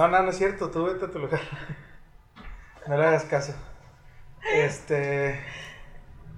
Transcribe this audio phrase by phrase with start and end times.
[0.00, 0.70] No, no, no es cierto.
[0.70, 1.42] Tú vete a tu lugar.
[2.86, 3.52] No le hagas caso.
[4.50, 5.38] Este.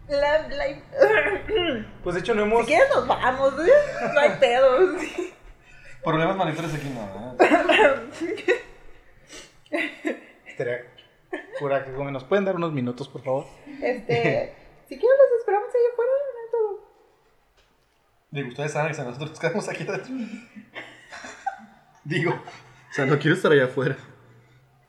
[0.09, 0.65] La, la...
[2.03, 2.63] Pues de hecho no hemos.
[2.63, 3.73] Si quieres nos vamos, ¿eh?
[4.13, 5.01] No hay pedos.
[6.03, 8.51] Problemas monitores aquí no, ¿eh?
[10.45, 10.93] Estaría
[11.61, 11.93] cura que.
[11.93, 13.47] ¿Nos pueden dar unos minutos, por favor?
[13.81, 14.57] Este,
[14.89, 16.91] si quieres los esperamos ahí afuera, no hay todo.
[18.33, 20.13] Digo, ustedes saben que nosotros nos quedamos aquí adentro.
[22.05, 22.35] Digo,
[22.93, 23.97] o sea, no quiero estar allá afuera.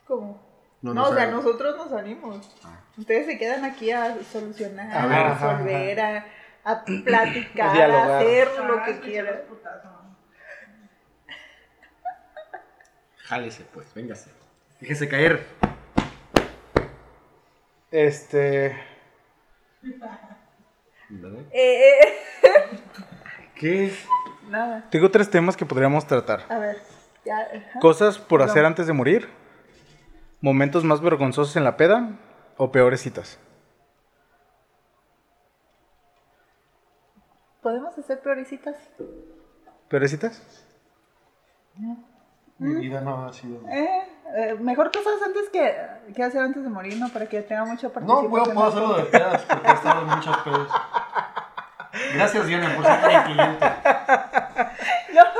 [0.05, 0.41] ¿Cómo?
[0.81, 2.49] No, No, no o sea, nosotros nos salimos.
[2.97, 6.25] Ustedes se quedan aquí a solucionar, A a, ver, ajá, resolver, a,
[6.65, 9.41] a platicar, A hacer Ah, lo que escuché quieran.
[13.19, 14.29] Jálese, pues, véngase.
[14.81, 15.45] Déjese caer.
[17.91, 18.75] Este.
[21.09, 21.39] ¿Verdad?
[21.51, 22.79] Eh, eh,
[23.55, 23.93] ¿Qué?
[24.49, 24.83] nada.
[24.89, 26.81] Tengo tres temas que podríamos tratar: A ver,
[27.25, 27.47] ya.
[27.79, 28.45] cosas por No.
[28.45, 29.29] hacer antes de morir,
[30.41, 32.09] momentos más vergonzosos en la peda
[32.57, 33.39] o peores citas.
[37.61, 38.75] ¿Podemos hacer prioricitas?
[39.89, 40.41] ¿Peores citas?
[42.57, 43.61] Mi vida no ha sido.
[43.69, 45.75] Eh, eh, mejor cosas antes que,
[46.13, 47.09] que hacer antes de morir, ¿no?
[47.09, 48.29] Para que tenga mucha No, participación.
[48.31, 50.67] puedo, puedo hacerlo de pedas porque he estado en muchos pedos.
[52.15, 53.37] Gracias, Diana, por ser tan.
[55.13, 55.21] No,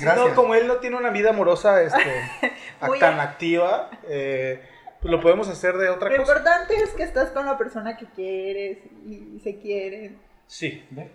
[0.00, 0.28] Gracias.
[0.28, 2.00] No, como él no tiene una vida amorosa este,
[3.00, 4.62] tan a- activa, eh,
[5.00, 6.32] pues lo podemos hacer de otra lo cosa.
[6.32, 10.20] importante es que estás con la persona que quieres y se quieren.
[10.46, 10.86] Sí.
[10.90, 11.10] ¿Ve?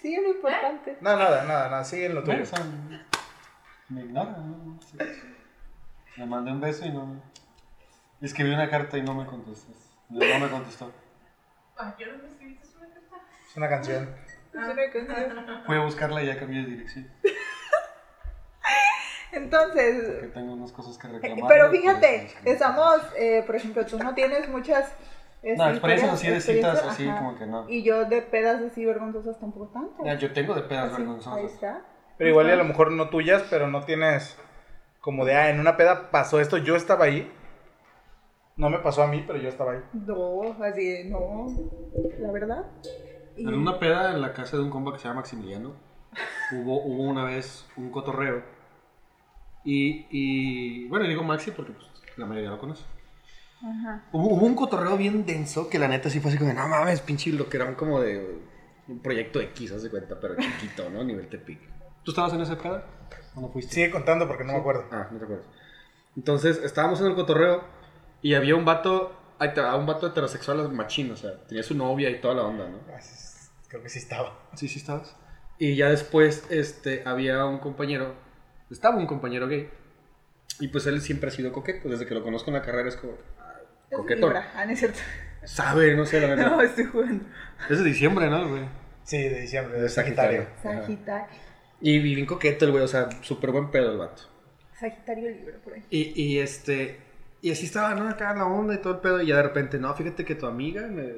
[0.00, 0.96] Sí, es lo importante.
[1.00, 1.84] No, nada, nada, nada.
[1.84, 2.42] Sigue en lo tuyo.
[3.88, 4.30] Me ignora.
[4.32, 4.74] ¿no?
[4.74, 4.96] No sé.
[6.16, 7.20] Le mandé un beso y no me.
[8.20, 9.74] Le escribí una carta y no me contestas.
[10.08, 10.92] No me contestó.
[11.76, 13.16] ¿A qué hora me escribiste una carta?
[13.48, 14.14] Es una canción.
[14.52, 15.62] Es una canción.
[15.66, 17.08] Fui a buscarla y ya cambié de dirección.
[19.32, 21.48] Que Entonces, tengo unas cosas que eh, reclamar.
[21.48, 24.92] pero fíjate, estamos, eh, por ejemplo, tú no tienes muchas...
[25.42, 27.18] este, No, experiencias así de citas, así ajá.
[27.18, 27.68] como que no.
[27.68, 30.04] Y yo de pedas así vergonzosas tampoco tanto.
[30.04, 31.52] Ya, yo tengo de pedas Así, Ahí vergonzosas.
[31.52, 31.82] está.
[32.18, 34.36] Pero igual y a lo mejor no tuyas, pero no tienes
[35.00, 37.30] como de, ah, en una peda pasó esto, yo estaba ahí.
[38.56, 39.80] No me pasó a mí, pero yo estaba ahí.
[39.94, 41.46] No, así de, no,
[42.18, 42.64] la verdad.
[43.36, 45.72] Y- En una peda en la casa de un compa que se llama Maximiliano,
[46.52, 48.42] hubo, hubo una vez un cotorreo.
[49.64, 52.84] Y, y bueno, digo Maxi porque pues, la mayoría lo conoce.
[53.62, 54.04] Ajá.
[54.12, 56.66] Hubo, hubo un cotorreo bien denso que la neta sí fue así como de, no
[56.66, 58.40] mames, pinche lo que eran como de
[58.88, 61.04] un proyecto X, haz de cuenta, pero chiquito, ¿no?
[61.04, 61.60] Nivel Tepic.
[62.02, 62.84] ¿Tú estabas en esa peda?
[63.34, 63.74] ¿O no fuiste?
[63.74, 64.86] Sigue contando porque no me acuerdo.
[64.90, 65.46] Ah, no te acuerdas.
[66.16, 67.64] Entonces, estábamos en el cotorreo
[68.22, 72.34] y había un vato, un vato heterosexual machín, o sea, tenía su novia y toda
[72.34, 72.78] la onda, ¿no?
[72.92, 74.36] Ah, sí, sí, Creo que sí estaba.
[74.54, 75.16] Sí, sí estabas.
[75.58, 78.14] Y ya después, este, había un compañero,
[78.70, 79.68] estaba un compañero gay,
[80.60, 82.96] y pues él siempre ha sido coqueto, desde que lo conozco en la carrera es
[82.96, 83.14] como.
[84.08, 84.52] Libra.
[84.54, 84.98] Ah, no es cierto.
[85.44, 86.50] Sabe, no sé, la verdad.
[86.50, 87.24] No, estoy jugando.
[87.68, 88.62] Es de diciembre, ¿no, güey?
[89.04, 90.46] Sí, de diciembre, de Sagitario.
[90.62, 90.82] Sagitario.
[90.82, 91.26] Sagitario.
[91.80, 94.22] Y bien coqueto el güey, o sea, súper buen pedo el vato.
[94.78, 95.84] Sagitario Libra, por ahí.
[95.90, 97.00] Y, y este.
[97.42, 98.06] Y así estaba, ¿no?
[98.08, 99.22] Acá la onda y todo el pedo.
[99.22, 101.14] Y ya de repente, no, fíjate que tu amiga, me-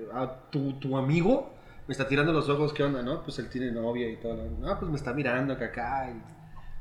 [0.50, 1.52] tu, tu amigo,
[1.88, 2.72] me está tirando los ojos.
[2.72, 3.22] ¿Qué onda, no?
[3.24, 4.48] Pues él tiene novia y todo.
[4.60, 6.10] No, pues me está mirando acá, acá.
[6.10, 6.22] Y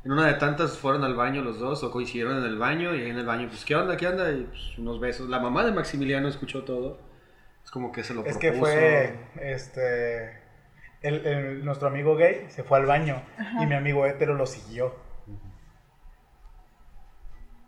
[0.04, 2.96] en una de tantas fueron al baño los dos o coincidieron en el baño.
[2.96, 4.32] Y ahí en el baño, pues, ¿qué onda, qué onda?
[4.32, 5.30] Y pues, unos besos.
[5.30, 7.00] La mamá de Maximiliano escuchó todo.
[7.64, 8.42] Es como que se lo Es propuso.
[8.42, 10.40] que fue, este,
[11.02, 13.22] el, el- nuestro amigo gay se fue al baño
[13.62, 14.96] y mi amigo hétero lo siguió.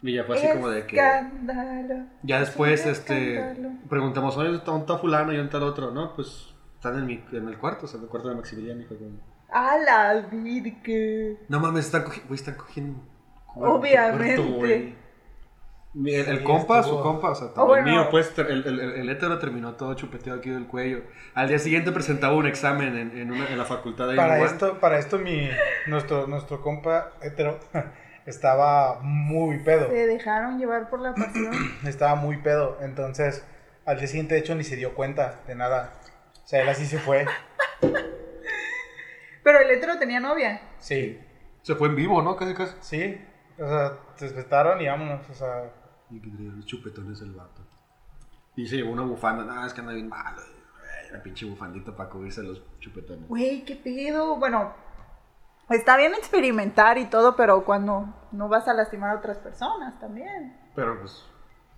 [0.02, 0.98] Y ya fue así como de que.
[0.98, 2.06] Escándalo.
[2.24, 3.76] Ya después, Es este, escándalo.
[3.90, 5.92] preguntamos, oye, ¿dónde está fulano y dónde está el otro?
[5.92, 8.82] No, pues están en, mi, en el cuarto, o sea, en el cuarto de Maximiliano.
[8.82, 9.12] Y fue como,
[9.54, 11.38] A la virgen.
[11.48, 13.00] no mames, están, cogi güey, están cogiendo.
[13.54, 14.36] cuarto, Obviamente.
[14.42, 14.96] cuarto, El,
[15.96, 17.88] el Sí, compa, estuvo- su compa, o sea, Oh, el bueno.
[18.00, 21.04] mío, pues, el, el, el, el hétero terminó todo chupeteado aquí del cuello.
[21.36, 24.80] Al día siguiente presentaba un examen en, en, una, en la facultad de Para esto,
[24.80, 25.48] para esto mi,
[25.86, 27.60] nuestro, nuestro compa hétero
[28.26, 29.88] estaba muy pedo.
[29.90, 31.54] Se dejaron llevar por la pasión.
[31.86, 32.80] Estaba muy pedo.
[32.82, 33.46] Entonces,
[33.86, 35.92] al día siguiente, de hecho, ni se dio cuenta de nada.
[36.44, 37.26] O sea, él así se fue.
[39.44, 40.62] Pero el hétero tenía novia.
[40.80, 41.20] Sí,
[41.62, 42.36] Se fue en vivo, ¿no?
[42.36, 42.76] Casi, casi.
[42.82, 43.22] sí.
[43.60, 45.30] O sea, se despertaron y vámonos.
[45.30, 45.72] O sea,
[46.10, 47.62] Y que traía los chupetones el vato.
[48.56, 49.44] Y se llevó una bufanda.
[49.44, 50.42] No, es que anda bien malo.
[51.12, 53.28] Una pinche bufandita para cubrirse los chupetones.
[53.28, 54.38] Güey, qué pedo.
[54.38, 54.74] Bueno,
[55.70, 60.58] está bien experimentar y todo, pero cuando no vas a lastimar a otras personas también.
[60.76, 61.24] Pero pues.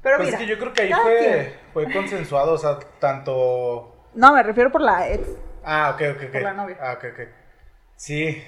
[0.01, 0.38] Pero pues mira.
[0.39, 2.53] es que yo creo que ahí fue, fue consensuado.
[2.53, 4.06] O sea, tanto.
[4.13, 5.27] No, me refiero por la ex.
[5.63, 6.31] Ah, ok, ok, ok.
[6.31, 6.77] Por la novia.
[6.79, 7.19] Ah, ok, ok.
[7.95, 8.44] Sí.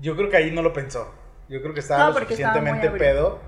[0.00, 1.12] Yo creo que ahí no lo pensó.
[1.48, 3.40] Yo creo que estaba No, lo estaba suficientemente pedo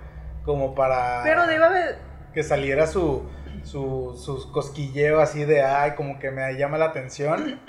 [0.45, 1.99] como para Pero debe haber.
[2.35, 3.29] que saliera su,
[3.63, 7.61] su, sus cosquilleo así de, ay, como que me llama la atención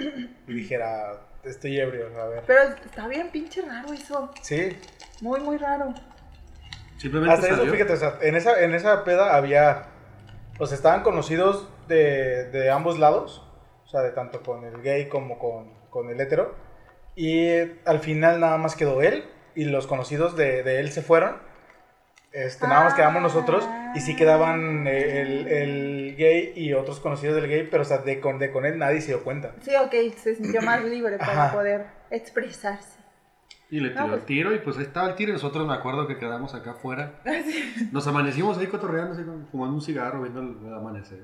[0.47, 2.43] y dijera, estoy ebrio, a ver.
[2.45, 4.29] Pero está bien pinche raro eso.
[4.41, 4.77] Sí,
[5.21, 5.93] Muy, muy raro.
[6.97, 9.87] Simplemente hasta eso, fíjate, o sea, en esa, en esa peda había,
[10.59, 13.43] o sea, estaban conocidos de, de ambos lados,
[13.85, 16.55] o sea, de tanto con el gay como con, con el hetero,
[17.15, 19.23] y al final nada más quedó él,
[19.55, 21.37] y los conocidos de, de él se fueron,
[22.33, 23.65] este, nada más quedamos nosotros,
[23.95, 27.99] y sí quedaban eh, el, el gay y otros conocidos del gay, pero o sea,
[27.99, 29.53] de con, de con él nadie se dio cuenta.
[29.61, 31.53] Sí, ok, se sintió más libre para Ajá.
[31.53, 32.99] poder expresarse.
[33.71, 35.65] Y le tiró No, pues- el tiro y pues ahí estaba el tiro y nosotros
[35.65, 37.21] me acuerdo que quedamos acá afuera.
[37.93, 41.23] Nos amanecimos ahí cotorreando, así como fumando un cigarro, viendo el, el amanecer.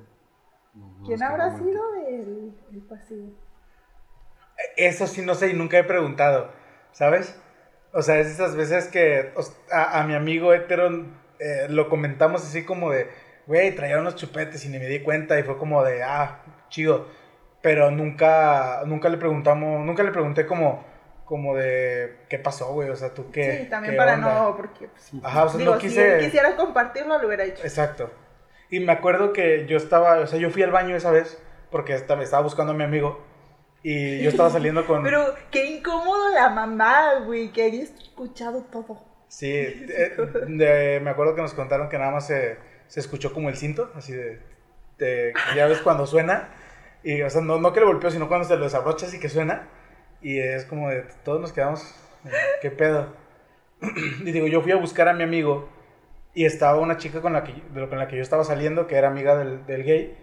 [0.74, 3.34] No- no ¿Quién habrá sido el, el pasivo?
[4.78, 6.52] Eso sí, no sé y nunca he preguntado,
[6.92, 7.36] ¿sabes?
[7.94, 9.34] O sea, es esas veces que
[9.72, 11.06] a, a mi amigo hetero
[11.40, 13.10] eh, lo comentamos así como de,
[13.48, 17.08] güey, traía unos chupetes y ni me di cuenta y fue como de, ah, chido.
[17.62, 20.86] Pero nunca, nunca le preguntamos, nunca le pregunté como,
[21.26, 22.90] como de, ¿qué pasó, güey?
[22.90, 23.60] O sea, tú qué.
[23.64, 26.16] sí, también qué para onda?" no, porque pues, Ajá, o sea, digo, no si quise.
[26.20, 27.64] él quisiera compartirlo, lo hubiera hecho.
[27.64, 28.12] Exacto.
[28.70, 31.94] Y me acuerdo que yo estaba, o sea, yo fui al baño esa vez porque
[31.94, 33.22] estaba, estaba buscando a mi amigo
[33.84, 35.04] y yo estaba saliendo con...
[35.04, 39.04] Pero qué incómodo la mamá, güey, que haya escuchado todo.
[39.28, 40.16] Sí, eh,
[40.48, 42.58] de- me acuerdo que nos contaron que nada más se,
[42.88, 44.40] se escuchó como el cinto, así de,
[44.98, 46.50] de- ya ves cuando suena,
[47.04, 49.30] y o sea, no, no que le golpeó, sino cuando se lo desabrochas y que
[49.30, 49.68] suena,
[50.22, 51.96] y es como de, todos nos quedamos,
[52.62, 53.14] ¿qué pedo?
[54.26, 55.70] Y digo, yo fui a buscar a mi amigo,
[56.34, 57.54] y estaba una chica con la que,
[57.90, 60.18] con la que yo estaba saliendo, que era amiga del, del gay,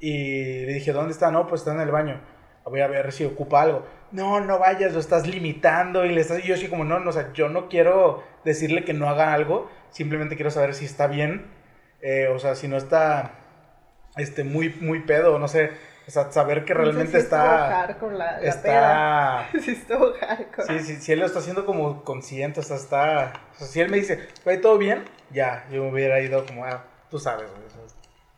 [0.00, 1.30] y le dije, ¿dónde está?
[1.30, 2.20] No, pues está en el baño.
[2.68, 3.86] Voy a ver si ocupa algo.
[4.12, 6.44] No, no vayas, lo estás limitando y le estás...
[6.44, 9.32] Y yo así como, no, no, o sea, yo no quiero decirle que no haga
[9.32, 11.46] algo, simplemente quiero saber si está bien,
[12.02, 13.32] eh, o sea, si no está,
[14.16, 15.72] este, muy, muy pedo, no sé,
[16.06, 17.68] o sea, saber que realmente no sé si está...
[17.68, 18.48] hardcore la, la.
[18.48, 19.48] Está...
[19.60, 20.78] Sí, estuvo hardcore.
[20.78, 23.32] Sí, sí, si él lo está haciendo como consciente, o sea, está...
[23.54, 25.04] O sea, si él me dice, güey, ¿todo bien?
[25.30, 27.95] Ya, yo me hubiera ido como, ah, tú sabes, güey, o sea, es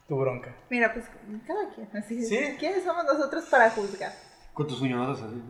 [0.08, 0.54] tu bronca.
[0.70, 1.04] Mira, pues
[1.46, 1.88] cada quien.
[1.96, 2.56] Así, Sí.
[2.58, 4.12] ¿Quiénes somos nosotros para juzgar?
[4.54, 5.40] Con tus uñonadas así.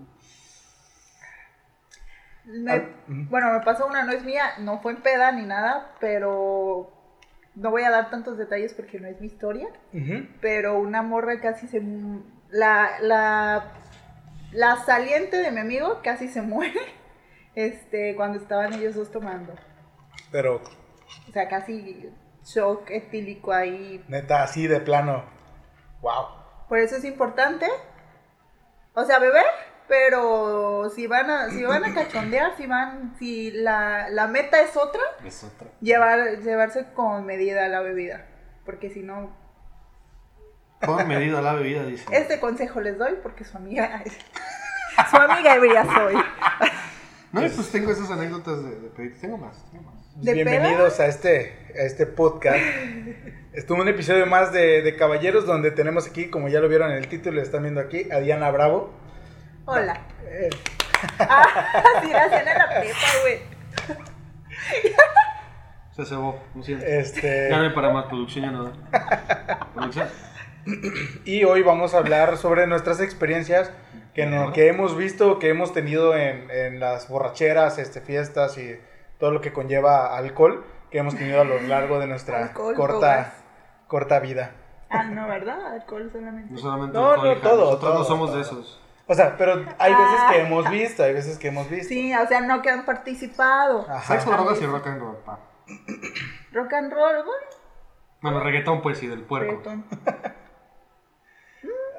[2.67, 6.91] Ah, bueno, me pasó una, no es mía, no fue en peda ni nada, pero
[7.55, 9.69] no voy a dar tantos detalles porque no es mi historia.
[10.41, 11.81] Pero una morra casi se.
[11.81, 13.73] mu- La, la,
[14.53, 16.81] la saliente de mi amigo casi se muere
[17.55, 19.55] este, cuando estaban ellos dos tomando.
[20.33, 20.63] Pero,
[21.29, 22.11] O sea, casi
[22.55, 24.05] shock etílico ahí.
[24.09, 25.25] neta, así de plano,
[26.01, 26.27] wow.
[26.69, 27.67] Por eso es importante.
[28.95, 29.45] O sea, beber,
[29.87, 34.77] pero si van a, si van a cachondear, si van, si la, la meta es
[34.77, 35.69] otra, Es otra.
[35.81, 38.27] llevar, llevarse con medida la bebida.
[38.67, 39.35] Porque si no,
[40.81, 42.05] Pon medida la bebida, dice.
[42.13, 44.03] este consejo les doy porque su amiga,
[45.11, 46.15] su amiga ebria soy.
[47.33, 49.21] No, pues tengo esas anécdotas de, de pedir.
[49.21, 49.98] Tengo más, tengo más.
[50.21, 52.59] ¿De Bienvenidos a este, a este podcast.
[53.53, 56.99] Estuvo un episodio más de, de Caballeros donde tenemos aquí, como ya lo vieron en
[56.99, 58.93] el título, están viendo aquí, a Diana Bravo.
[59.65, 60.01] Hola.
[60.27, 60.51] Eh,
[61.21, 63.39] Ah, sí, la la prepa, güey.
[65.95, 66.85] Se cebó, lo siento.
[66.85, 68.73] este, Ya no hay para más producción, ya no.
[69.75, 70.09] Producción.
[71.25, 73.71] y hoy vamos a hablar sobre nuestras experiencias
[74.15, 78.77] que, no- que hemos visto, que hemos tenido en, en las borracheras, este, fiestas y
[79.19, 83.35] todo lo que conlleva alcohol que hemos tenido a lo largo de nuestra Alcohol, corta,
[83.87, 84.53] corta vida.
[84.91, 85.75] Ah, no, ¿verdad?
[85.75, 86.53] Alcohol solamente.
[86.55, 88.37] No solamente No, alcohol, no, todo, Nosotros todo, no somos todo.
[88.37, 88.81] de esos.
[89.07, 90.47] O sea, pero hay veces que Ah.
[90.47, 91.89] hemos visto, hay veces que hemos visto.
[91.89, 93.87] Sí, o sea, no que han participado.
[93.89, 94.15] Ajá.
[94.15, 95.39] Sexo, drogas y rock and roll, pa.
[96.53, 97.47] Rock and roll, bueno.
[98.21, 99.51] Bueno, reggaetón, pues, y del puerco.
[99.53, 99.85] reggaetón.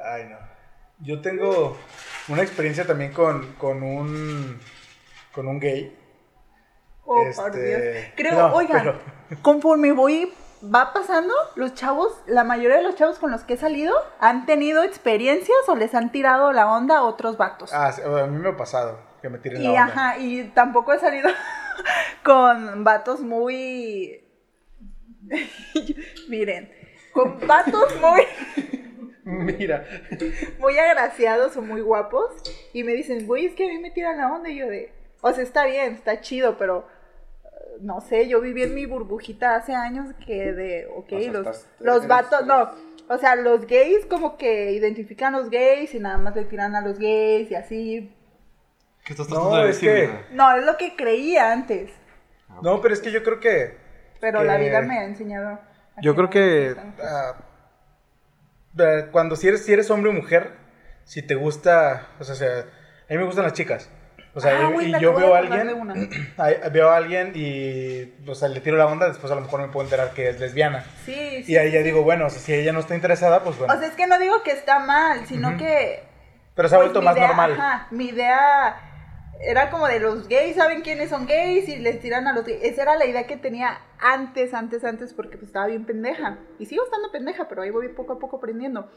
[0.04, 0.38] Ay, no.
[1.00, 1.78] Yo tengo
[2.28, 4.60] una experiencia también con, con un
[5.34, 5.96] con un gay.
[7.12, 7.82] Oh, Este, por Dios.
[8.16, 8.80] Creo, no, oigan,
[9.30, 10.32] pero- conforme voy,
[10.64, 14.46] va pasando, los chavos, la mayoría de los chavos con los que he salido han
[14.46, 17.72] tenido experiencias o les han tirado la onda a otros vatos.
[17.74, 19.84] Ah, sí, a mí me ha pasado que me tiren la y onda.
[19.86, 21.30] ajá, y tampoco he salido
[22.24, 24.24] con vatos muy.
[26.30, 26.72] Miren,
[27.14, 28.22] con vatos muy,
[29.24, 29.86] Mira,
[30.60, 32.32] muy agraciados o muy guapos.
[32.74, 34.50] Y me dicen, güey, es que a mí me tiran la onda.
[34.50, 36.88] Y yo de, o sea, está bien, está chido, pero
[37.82, 41.48] no sé, yo viví en mi burbujita hace años que de, ok, O sea, los,
[41.48, 42.70] estás- los eres- vatos, no.
[43.08, 46.76] O sea, los gays como que identifican a los gays y nada más le tiran
[46.76, 48.16] a los gays y así.
[49.04, 49.90] ¿Qué estás No, tratando de es decir?
[49.90, 50.22] que- hija?
[50.32, 51.92] No, es lo que creía antes.
[52.62, 53.78] No, pero es que yo creo que.
[54.22, 55.60] Pero que- la vida me ha enseñado.
[56.02, 56.76] Yo creo que.
[57.02, 57.36] ah,
[58.78, 60.52] ah, cuando si eres, si eres hombre o mujer,
[61.04, 62.08] si te gusta.
[62.20, 63.90] O sea, o sea, a mí me gustan las chicas.
[64.36, 65.68] O sea, Ah, y- güey, y yo veo a alguien.
[66.72, 68.14] veo a alguien y.
[68.30, 70.40] O sea, le tiro la onda, después a lo mejor me puedo enterar que es
[70.40, 70.84] lesbiana.
[71.06, 71.54] Sí, sí.
[71.54, 73.74] Y ahí ya digo, bueno, o sea, si ella no está interesada, pues bueno.
[73.74, 75.58] O sea, es que no digo que está mal, sino Ujú.
[75.58, 76.04] que.
[76.56, 77.52] pero se ha pues, vuelto mi más idea- normal.
[77.54, 78.80] Ajá, mi idea
[79.42, 81.68] era como de los gays, ¿saben quiénes son gays?
[81.70, 82.60] Y les tiran a los gays.
[82.62, 86.38] Esa era la idea que tenía antes, antes, antes, porque pues estaba bien pendeja.
[86.60, 88.92] Y sigo estando pendeja, pero ahí voy poco a poco aprendiendo.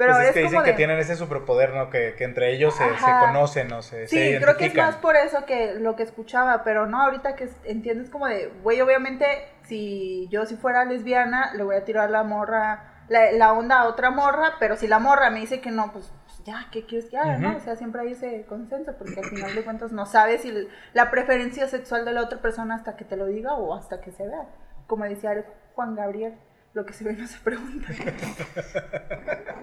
[0.00, 1.90] Pero pues es que dicen como que tienen ese superpoder, ¿no?
[1.90, 4.96] Que, que entre ellos se, se conocen o se, se Sí, creo que es más
[4.96, 8.80] por eso que lo que escuchaba, pero no, ahorita que es- entiendes como de, güey,
[8.80, 9.26] obviamente,
[9.64, 13.88] si yo si fuera lesbiana, le voy a tirar la morra, la, la onda a
[13.88, 17.10] otra morra, pero si la morra me dice que no, pues, pues ya, ¿qué quieres
[17.10, 17.56] que haga, no?
[17.56, 21.10] O sea, siempre hay ese consenso, porque al final de cuentas no sabes si la
[21.10, 24.26] preferencia sexual de la otra persona hasta que te lo diga o hasta que se
[24.26, 24.46] vea.
[24.86, 26.34] Como decía Juan Gabriel,
[26.74, 27.88] lo que se ve no se pregunta.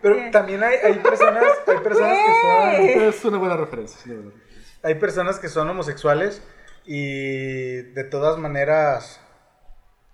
[0.00, 0.30] Pero ¿Qué?
[0.30, 3.98] también hay, hay personas, hay personas que son, Es una buena referencia.
[3.98, 4.82] es una buena referencia.
[4.84, 6.42] hay personas que son homosexuales
[6.84, 9.20] y de todas maneras,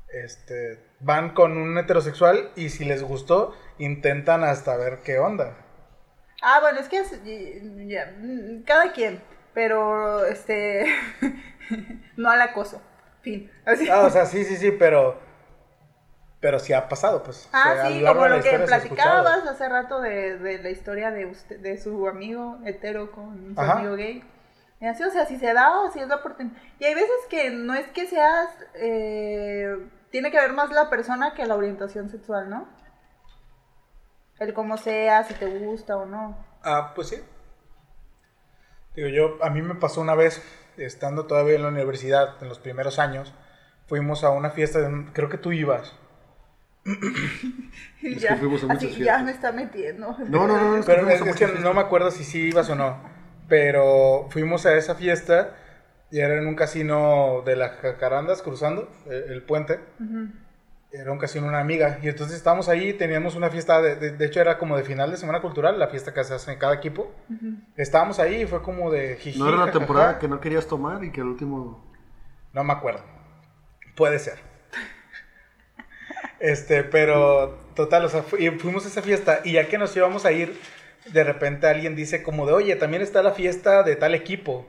[0.08, 5.56] este, van con un heterosexual y si les gustó, intentan hasta ver qué onda.
[6.42, 9.20] Ah, bueno, es que es, y- ya, mm, cada quien,
[9.52, 10.86] pero este
[12.16, 12.80] no al acoso.
[13.22, 13.50] Fin.
[13.66, 13.88] Así.
[13.90, 15.18] Ah, o sea, sí, sí, sí, pero,
[16.44, 17.48] pero sí ha pasado, pues.
[17.54, 21.78] Ah, sí, como lo que platicabas hace rato de, de la historia de usted, de
[21.78, 23.78] su amigo hetero con su Ajá.
[23.78, 24.22] amigo gay.
[24.78, 26.54] Y así, o sea, si se da o si es la oportunidad.
[26.78, 29.74] Y hay veces que no es que seas, eh,
[30.10, 32.68] tiene que ver más la persona que la orientación sexual, ¿no?
[34.38, 36.36] El cómo sea, si te gusta o no.
[36.62, 37.22] Ah, pues sí.
[38.94, 40.42] Digo, yo, a mí me pasó una vez,
[40.76, 43.32] estando todavía en la universidad, en los primeros años,
[43.86, 45.94] fuimos a una fiesta, de- creo que tú ibas.
[48.02, 49.06] Y Es ya, que fuimos a muchas así, fiestas.
[49.18, 50.14] ya me está metiendo.
[50.28, 51.60] No, no, no, no, Pero es, que fiestas.
[51.60, 52.98] no me acuerdo si sí ibas o no.
[53.48, 55.56] Pero fuimos a esa fiesta
[56.10, 59.80] y era en un casino de las Jacarandas, cruzando eh, el puente.
[60.92, 61.98] Era un casino una amiga.
[62.02, 65.10] Y entonces estábamos ahí, teníamos una fiesta, de, de- de hecho era como de final
[65.10, 67.10] de semana cultural, la fiesta que se hace en cada equipo.
[67.76, 69.78] Estábamos ahí y fue como de jiji, No era la jajaja.
[69.78, 71.90] temporada que no querías tomar y que el último.
[72.52, 73.02] No me acuerdo.
[73.96, 74.38] Puede ser.
[76.40, 79.94] Este, pero total, o sea, fu- y fuimos a esa fiesta y ya que nos
[79.96, 80.58] íbamos a ir,
[81.06, 84.66] de repente alguien dice como de, oye, también está la fiesta de tal equipo.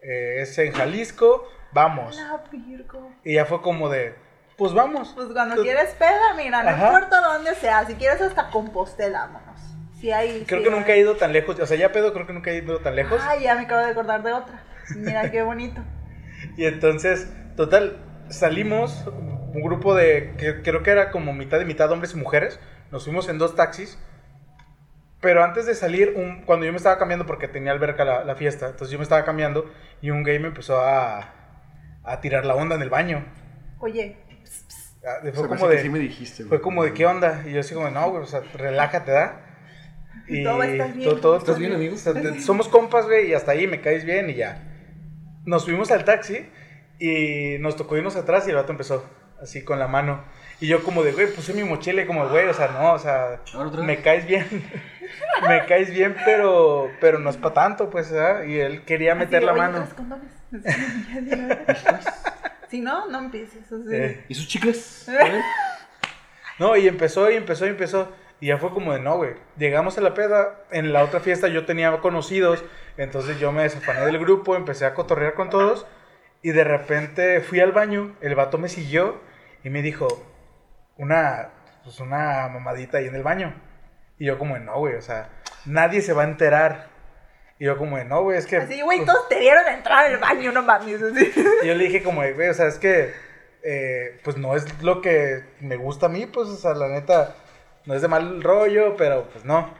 [0.00, 2.16] Eh, es en Jalisco, vamos.
[2.16, 2.42] La.
[3.24, 4.14] Y ya fue como de,
[4.56, 5.12] pues vamos.
[5.14, 6.86] Pues cuando quieres peda, mira, no Ajá.
[6.86, 9.60] importa dónde sea, si quieres hasta Compostela, vámonos.
[10.00, 12.26] Si hay, Creo sí que nunca he ido tan lejos, o sea, ya pedo, creo
[12.26, 13.20] que nunca he ido tan lejos.
[13.22, 14.64] Ay, ya me acabo de acordar de otra.
[14.96, 15.80] Mira qué bonito.
[16.56, 19.04] Y entonces, total, salimos,
[19.54, 22.58] un grupo de, que creo que era como mitad y mitad hombres y mujeres,
[22.90, 23.98] nos fuimos en dos taxis,
[25.20, 28.34] pero antes de salir, un, cuando yo me estaba cambiando, porque tenía alberca la, la
[28.34, 31.32] fiesta, entonces yo me estaba cambiando y un gay me empezó a,
[32.02, 33.24] a tirar la onda en el baño.
[33.78, 34.16] Oye,
[35.04, 36.44] Ah, Fue como de, sí me dijiste.
[36.44, 36.60] fue güey.
[36.60, 37.42] como de, ¿qué onda?
[37.44, 39.40] Y yo así como, no, güey, o sea, relájate, ¿da?
[40.28, 41.08] Y Todo estar bien.
[41.10, 41.94] todo- todo ¿Estás bien, amigo?
[41.96, 44.62] o sea, de- somos compas, güey, y hasta ahí me caes bien y ya.
[45.44, 46.48] Nos subimos al taxi
[47.00, 49.04] y nos tocó irnos atrás y el vato empezó
[49.42, 50.22] así con la mano.
[50.60, 52.98] Y yo como de, güey, puse mi mochila y como, güey, o sea, no, o
[52.98, 53.40] sea,
[53.82, 54.46] me caes bien.
[55.48, 58.44] me caes bien, pero, pero no es para tanto, pues, ¿verdad?
[58.44, 59.74] Y él quería meter así la "Oye, mano.
[59.78, 61.84] ¿traes condones?" Sí, ya de una vez.
[62.68, 63.64] Si no, no empieces.
[63.72, 63.94] así.
[63.94, 65.06] Eh, ¿Y sus chicles?
[66.58, 68.12] No, y empezó y empezó y empezó.
[68.40, 69.34] Y ya fue como de no, güey.
[69.56, 70.60] Llegamos a la peda.
[70.70, 72.62] En la otra fiesta yo tenía conocidos.
[72.96, 74.54] Entonces yo me desafané del grupo.
[74.54, 75.86] Empecé a cotorrear con todos.
[76.42, 78.14] Y de repente fui al baño.
[78.20, 79.20] El vato me siguió.
[79.64, 80.08] Y me dijo,
[80.96, 81.50] una,
[81.84, 83.54] pues una mamadita ahí en el baño.
[84.18, 84.94] Y yo como de no, güey.
[84.94, 85.30] O sea,
[85.66, 86.88] nadie se va a enterar.
[87.58, 88.38] Y yo como de no, güey.
[88.38, 88.56] Es que...
[88.56, 91.00] Así, güey, pues, todos te dieron a entrar al baño, no mames.
[91.62, 93.12] y yo le dije como, de, güey, o sea, es que,
[93.62, 97.36] eh, pues no es lo que me gusta a mí, pues, o sea, la neta,
[97.86, 99.74] no es de mal rollo, pero pues no.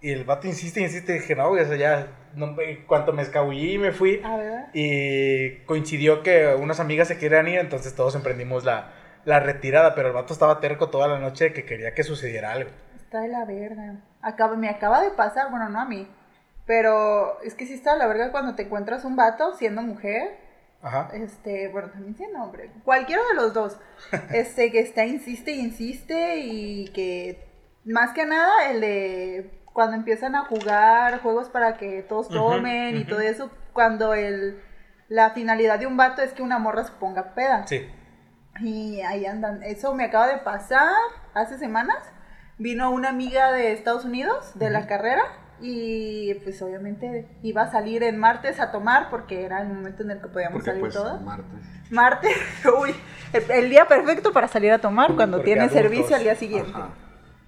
[0.00, 3.22] Y el vato insiste, insiste, y dije, no, güey, o sea, ya, no, cuanto me
[3.22, 4.20] escabullí, me fui.
[4.24, 4.70] A.
[4.74, 8.92] Y coincidió que unas amigas se querían ir, entonces todos emprendimos la,
[9.24, 12.52] la retirada, pero el vato estaba terco toda la noche de que quería que sucediera
[12.52, 12.70] algo.
[12.96, 13.96] Está de la verga.
[14.20, 16.08] Acaba, me acaba de pasar, bueno, no a mí.
[16.66, 20.36] Pero es que sí está de la verga cuando te encuentras un vato siendo mujer.
[20.80, 21.10] Ajá.
[21.12, 22.70] Este, bueno, también siendo hombre.
[22.84, 23.78] Cualquiera de los dos.
[24.30, 26.38] Este, que está, insiste y insiste.
[26.38, 27.44] Y que
[27.84, 33.04] más que nada el de cuando empiezan a jugar juegos para que todos tomen y
[33.04, 33.50] todo eso.
[33.72, 34.60] Cuando el
[35.12, 37.66] la finalidad de un vato es que una morra se ponga peda.
[37.66, 37.86] Sí.
[38.60, 39.62] Y ahí andan.
[39.62, 40.90] Eso me acaba de pasar
[41.34, 41.96] hace semanas.
[42.58, 45.22] Vino una amiga de Estados Unidos, de la carrera,
[45.60, 50.10] y pues obviamente iba a salir en martes a tomar porque era el momento en
[50.12, 51.20] el que podíamos Porque salir pues todas.
[51.22, 51.60] martes.
[51.90, 52.36] Martes,
[52.80, 52.94] uy,
[53.32, 55.82] el, el día perfecto para salir a tomar cuando Porque tiene adultos.
[55.82, 56.70] servicio al día siguiente.
[56.74, 56.90] Ajá.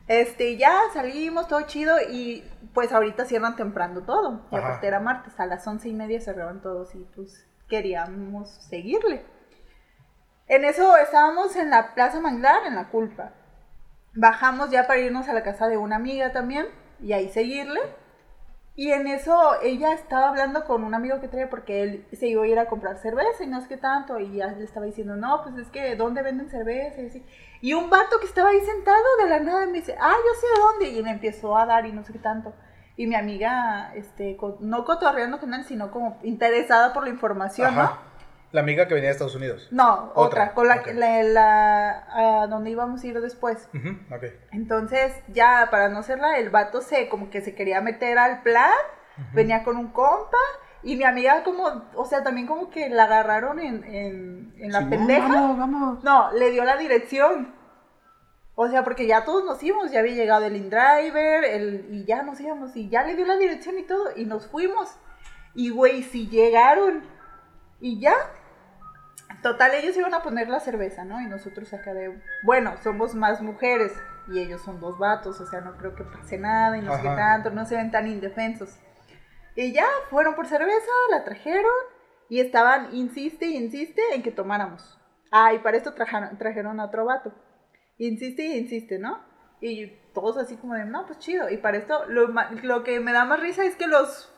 [0.06, 4.42] Este, ya salimos, todo chido, y pues ahorita cierran temprano todo.
[4.50, 9.25] Y aparte era martes, a las once y media cerraban todos y pues queríamos seguirle.
[10.46, 13.32] En eso estábamos en la Plaza Manglar, en la culpa.
[14.14, 16.66] Bajamos ya para irnos a la casa de una amiga también,
[17.00, 17.80] y ahí seguirle.
[18.76, 22.42] Y en eso ella estaba hablando con un amigo que traía porque él se iba
[22.42, 24.18] a ir a comprar cerveza y no sé qué tanto.
[24.18, 27.00] Y ya le estaba diciendo, no, pues es que ¿dónde venden cerveza?
[27.00, 27.24] Y, así.
[27.60, 30.46] Y un vato que estaba ahí sentado de la nada me dice, ah, yo sé
[30.60, 30.98] dónde.
[30.98, 32.52] Y me empezó a dar y no sé qué tanto.
[32.96, 38.00] Y mi amiga, este, no cotorreando con él, sino como interesada por la información, Ajá.
[38.54, 39.66] La amiga que venía de Estados Unidos.
[39.73, 40.12] ¿no?
[40.14, 40.87] Otra, Otra, con la, ok.
[40.94, 43.68] la, la- a donde íbamos a ir después.
[44.52, 48.70] Entonces, ya para no hacerla, el vato se como que se quería meter al plan,
[49.32, 50.38] venía con un compa,
[50.84, 54.88] y mi amiga como, o sea, también como que la agarraron en, en, en la
[54.88, 55.26] pendeja.
[55.28, 56.04] Vamos, vamos.
[56.04, 57.54] No, le dio la dirección.
[58.54, 62.23] O sea, porque ya todos nos íbamos, ya había llegado el InDriver, el, y ya
[62.23, 64.94] nos íbamos, y ya le dio la dirección y todo, y nos fuimos.
[65.56, 67.02] Y güey, si llegaron,
[67.80, 68.14] y ya.
[69.43, 71.21] Total, ellos iban a poner la cerveza, ¿no?
[71.21, 73.93] Y nosotros acá de, bueno, somos más mujeres,
[74.28, 77.02] y ellos son dos vatos, o sea, no creo que pase nada, y no sé
[77.02, 78.78] qué tanto, no se ven tan indefensos.
[79.55, 81.70] Y ya, fueron por cerveza, la trajeron,
[82.29, 84.98] y estaban, insiste y insiste en que tomáramos.
[85.31, 87.33] Ah, y para esto trajeron, trajeron a otro vato.
[87.98, 89.20] Insiste y insiste, ¿no?
[89.61, 91.51] Y todos así como de, no, pues chido.
[91.51, 92.29] Y para esto, lo,
[92.62, 94.33] lo que me da más risa es que los,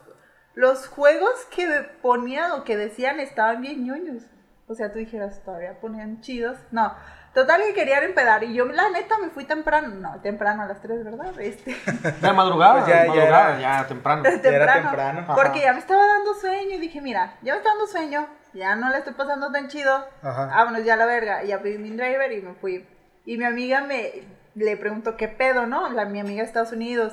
[0.54, 1.66] los juegos que
[2.02, 4.24] ponían o que decían estaban bien ñoños.
[4.68, 6.58] O sea, tú dijeras, todavía ponían chidos.
[6.72, 6.92] No,
[7.34, 8.42] total que querían empedar.
[8.42, 9.88] Y yo, la neta, me fui temprano.
[9.94, 11.38] No, temprano a las 3, ¿verdad?
[11.40, 11.76] Este,
[12.22, 14.22] Ya madrugada, Pues ya- ya madrugada, era- ya, temprano.
[14.24, 14.82] temprano.
[14.88, 15.20] temprano.
[15.20, 15.34] Ajá.
[15.36, 18.26] Porque ya me estaba dando sueño y dije, mira, ya me está dando sueño.
[18.54, 20.04] Ya no le estoy pasando tan chido.
[20.22, 20.46] Ajá.
[20.46, 21.44] Vámonos ya a la verga.
[21.44, 22.88] Y ya pedí mi driver y me fui.
[23.24, 24.24] Y mi amiga me
[24.54, 25.88] le preguntó qué pedo, ¿no?
[25.90, 27.12] La, mi amiga de Estados Unidos.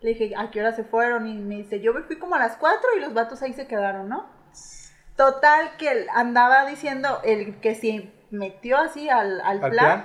[0.00, 1.26] Le dije, ¿a qué hora se fueron?
[1.26, 3.66] Y me dice, yo me fui como a las 4 y los vatos ahí se
[3.66, 4.28] quedaron, ¿no?
[5.16, 10.04] Total, que él andaba diciendo, el que se metió así al, al, ¿Al plan, plan?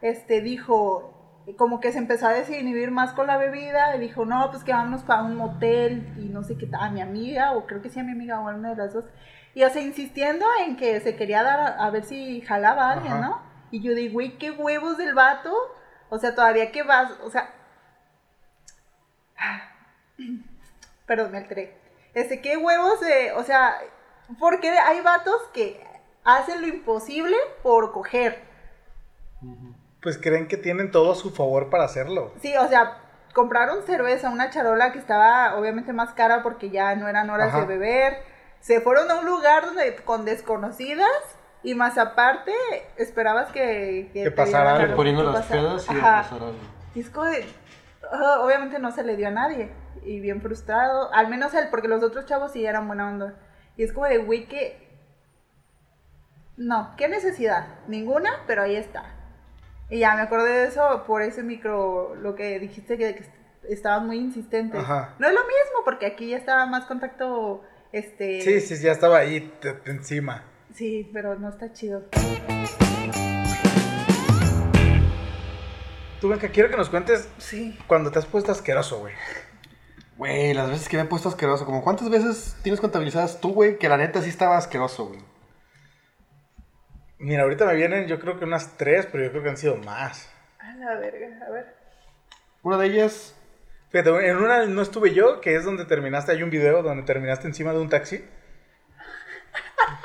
[0.00, 1.12] este, dijo,
[1.58, 4.72] como que se empezó a desinhibir más con la bebida, y dijo, no, pues que
[4.72, 8.00] vámonos para un motel, y no sé qué, a mi amiga, o creo que sí
[8.00, 9.04] a mi amiga, o a una de las dos,
[9.54, 12.92] y o sea, insistiendo en que se quería dar a, a ver si jalaba a
[12.94, 13.26] alguien, Ajá.
[13.26, 13.42] ¿no?
[13.70, 15.54] Y yo digo, güey, qué huevos del vato,
[16.08, 17.52] o sea, todavía que vas, o sea,
[21.06, 21.76] perdón, me alteré,
[22.14, 23.76] este, qué huevos de, o sea,
[24.38, 25.82] porque hay vatos que
[26.24, 28.42] hacen lo imposible por coger,
[30.02, 32.32] Pues creen que tienen todo a su favor para hacerlo.
[32.40, 32.98] Sí, o sea,
[33.34, 37.60] compraron cerveza, una charola que estaba obviamente más cara porque ya no eran horas Ajá.
[37.60, 38.18] de beber.
[38.60, 41.08] Se fueron a un lugar donde con desconocidas
[41.62, 42.52] y más aparte
[42.96, 44.96] esperabas que, Que te pasara algo.
[44.96, 45.98] Poniendo que las pasara- pedas y Ajá.
[45.98, 46.58] iba a pasar algo.
[46.94, 47.46] Y es como de,
[48.12, 49.72] ah, obviamente no se le dio a nadie.
[50.02, 51.12] Y bien frustrado.
[51.12, 53.34] Al menos él, porque los otros chavos sí eran buena onda.
[53.76, 54.84] Y es como de, güey, que...
[56.56, 57.66] No, ¿qué necesidad?
[57.86, 59.14] Ninguna, pero ahí está.
[59.90, 63.24] Y ya me acordé de eso por ese micro, lo que dijiste que, que
[63.68, 64.78] estabas muy insistente.
[64.78, 65.14] Ajá.
[65.18, 67.62] No es lo mismo, porque aquí ya estaba más contacto,
[67.92, 68.40] este...
[68.40, 69.52] Sí, sí, ya estaba ahí
[69.84, 70.44] encima.
[70.74, 72.04] Sí, pero no está chido.
[76.20, 77.78] Tú, Benja, quiero que nos cuentes Sí.
[77.86, 79.12] cuando te has puesto asqueroso, güey.
[80.16, 83.78] Güey, las veces que me he puesto asqueroso, como cuántas veces tienes contabilizadas tú, güey,
[83.78, 85.20] que la neta sí estaba asqueroso, güey.
[87.18, 89.76] Mira, ahorita me vienen yo creo que unas tres, pero yo creo que han sido
[89.76, 90.30] más.
[90.58, 91.74] A la verga, a ver.
[92.62, 93.36] Una de ellas,
[93.90, 97.46] Fíjate, en una no estuve yo, que es donde terminaste, hay un video donde terminaste
[97.46, 98.24] encima de un taxi.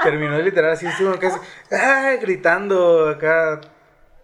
[0.03, 1.39] Terminó literal así, estuvo casi,
[1.71, 2.17] ¡ay!
[2.17, 3.59] gritando acá.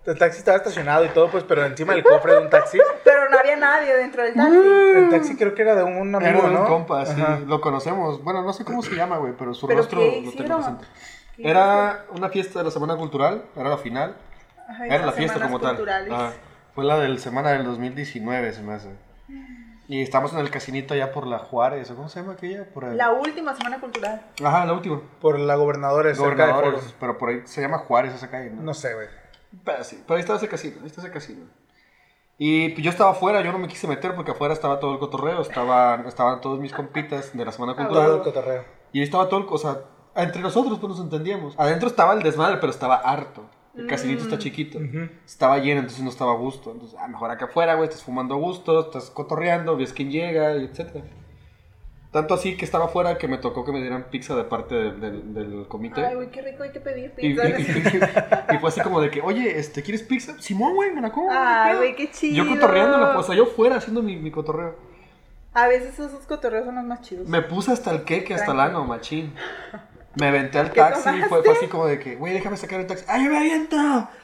[0.08, 2.80] El taxi estaba estacionado y todo, pues, pero encima del cofre de un taxi.
[3.04, 4.58] Pero no había nadie dentro del taxi.
[4.58, 6.66] El taxi creo que era de un amigo, era de un ¿no?
[6.66, 7.40] compa, sí, Ajá.
[7.46, 8.24] lo conocemos.
[8.24, 10.86] Bueno, no sé cómo se llama, güey, pero su ¿Pero rostro qué lo tengo presente.
[11.36, 14.16] ¿Qué Era una fiesta de la Semana Cultural, era la final.
[14.70, 15.78] Ajá, Era la fiesta como tal.
[16.12, 16.32] Ajá.
[16.74, 18.90] Fue la del semana del 2019, se me hace.
[19.90, 22.66] Y estamos en el casinito allá por la Juárez, ¿o ¿cómo se llama aquella?
[22.74, 24.22] Por el- La última semana cultural.
[24.44, 25.02] Ajá, la última.
[25.22, 26.96] Por la gobernadora cerca de Gobernadores, Foros.
[27.00, 28.62] pero por ahí se llama Juárez esa calle, ¿no?
[28.64, 29.08] No sé, güey.
[29.64, 31.46] Pero sí, pero ahí estaba ese casino, ahí está ese casino.
[32.38, 35.00] Y pues, yo estaba afuera, yo no me quise meter porque afuera estaba todo el
[35.00, 38.06] cotorreo, estaba, estaban todos mis compitas de la Semana Ah, Cultural.
[38.06, 38.64] Todo el cotorreo.
[38.94, 39.82] Y ahí estaba todo el, o sea,
[40.16, 41.56] entre nosotros pues nos entendíamos.
[41.58, 43.44] Adentro estaba el desmadre, pero estaba harto.
[43.76, 44.80] El casinito está chiquito.
[44.80, 45.08] Ujú.
[45.24, 46.72] Estaba lleno, entonces no estaba a gusto.
[46.72, 50.56] Entonces, ah, mejor acá afuera, güey, estás fumando a gusto, estás cotorreando, ves quién llega,
[50.58, 51.04] y etc.
[52.18, 55.00] Tanto así que estaba afuera que me tocó que me dieran pizza de parte del-
[55.00, 56.04] del- del comité.
[56.04, 57.48] Ay, güey, qué rico hay que pedir Y, y- pizza.
[58.52, 60.34] y- y fue así como de que, oye, este, ¿quieres pizza?
[60.42, 61.30] Simón, güey, me la como.
[61.32, 62.44] Ay, ¿qué güey, pedo?" qué chido.
[62.44, 64.76] Yo cotorreándola, pues, o sea, yo fuera haciendo mi, mi cotorreo.
[65.54, 67.28] A veces esos cotorreos son los más chidos.
[67.28, 69.34] Me puse hasta el queque, hasta el ano, machín.
[70.16, 72.88] Me aventé al ¿Qué taxi y fue, así como de que, güey, déjame sacar el
[72.88, 73.06] taxi.
[73.08, 73.78] ¡Ay, yo me aviento!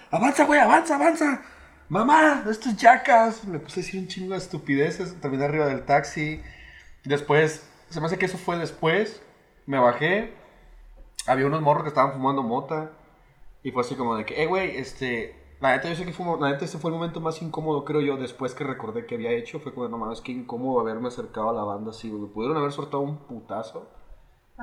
[0.10, 1.42] ¡Avanza, güey, avanza, avanza!
[1.90, 3.46] ¡Mamá, estos yacas!
[3.46, 5.14] Me puse a decir un chingo de estupideces.
[5.22, 6.42] Terminé arriba del taxi.
[7.04, 9.22] Después, se me hace que eso fue después.
[9.66, 10.34] Me bajé.
[11.28, 12.92] Había unos morros que estaban fumando mota.
[13.62, 15.40] Y fue así como de que, eh, güey, este.
[15.62, 18.02] La neta, yo sé que fue, la neta, ese fue el momento más incómodo, creo
[18.02, 19.60] yo, después que recordé que había hecho.
[19.60, 22.30] Fue como, no mames, qué incómodo haberme acercado a la banda así, güey.
[22.34, 23.90] Pudieron haber soltado un putazo.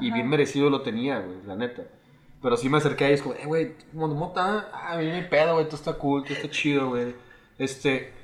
[0.00, 1.86] Y bien merecido lo tenía, güey, la neta.
[2.42, 4.70] Pero sí me acerqué a ellos como, eh, güey, fumando mota.
[4.72, 7.14] Ah, hay pedo, güey, todo está cool, todo está chido, güey.
[7.58, 8.19] Este.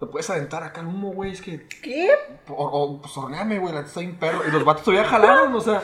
[0.00, 1.66] Lo puedes aventar acá al humo, güey, es que.
[1.66, 2.10] ¿Qué?
[2.48, 4.42] O, o pues horneame, güey, la está bien perro.
[4.46, 5.82] Y los vatos todavía jalaron, o sea.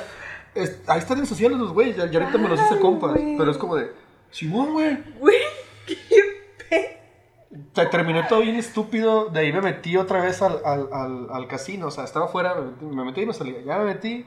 [0.55, 3.12] es- ahí están en sociales los güeyes, ya, ya ahorita me los hice compas.
[3.14, 3.90] Pero es como de,
[4.31, 4.96] Simón, güey.
[5.18, 5.37] Güey,
[5.87, 5.96] qué
[6.70, 7.00] pe...
[7.72, 9.27] Te- terminé todo bien estúpido.
[9.31, 11.88] De ahí me metí otra vez al, al, al, al casino.
[11.88, 13.57] O sea, estaba afuera, me metí, me metí y me salí.
[13.66, 14.27] Ya me metí.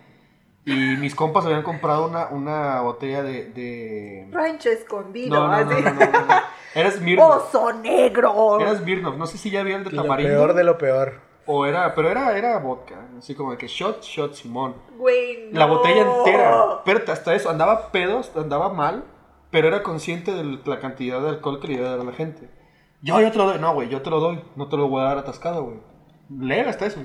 [0.67, 3.45] Y mis compas habían comprado una, una botella de.
[3.51, 4.27] de...
[4.31, 5.81] Rancho escondido, No, no, no, así.
[5.83, 6.33] no, no, no, no.
[6.75, 7.55] Era Smirnoff.
[7.55, 8.59] Oso negro.
[8.59, 9.15] Era Smirnoff.
[9.15, 10.33] No sé si ya había el de Lo tamarindo.
[10.33, 11.21] peor de lo peor.
[11.45, 13.07] O era, pero era, era vodka.
[13.17, 14.75] Así como de que shot, shot, Simón.
[14.97, 15.59] Güey, no.
[15.59, 16.81] La botella entera.
[16.83, 19.05] Pero hasta eso, andaba pedos, andaba mal,
[19.49, 22.11] pero era consciente de la cantidad de alcohol que le iba a dar a la
[22.11, 22.49] gente.
[23.01, 23.59] Yo, yo te lo doy.
[23.59, 24.41] No, güey, yo te lo doy.
[24.57, 25.77] No te lo voy a dar atascado, güey.
[26.29, 26.99] Lega hasta eso.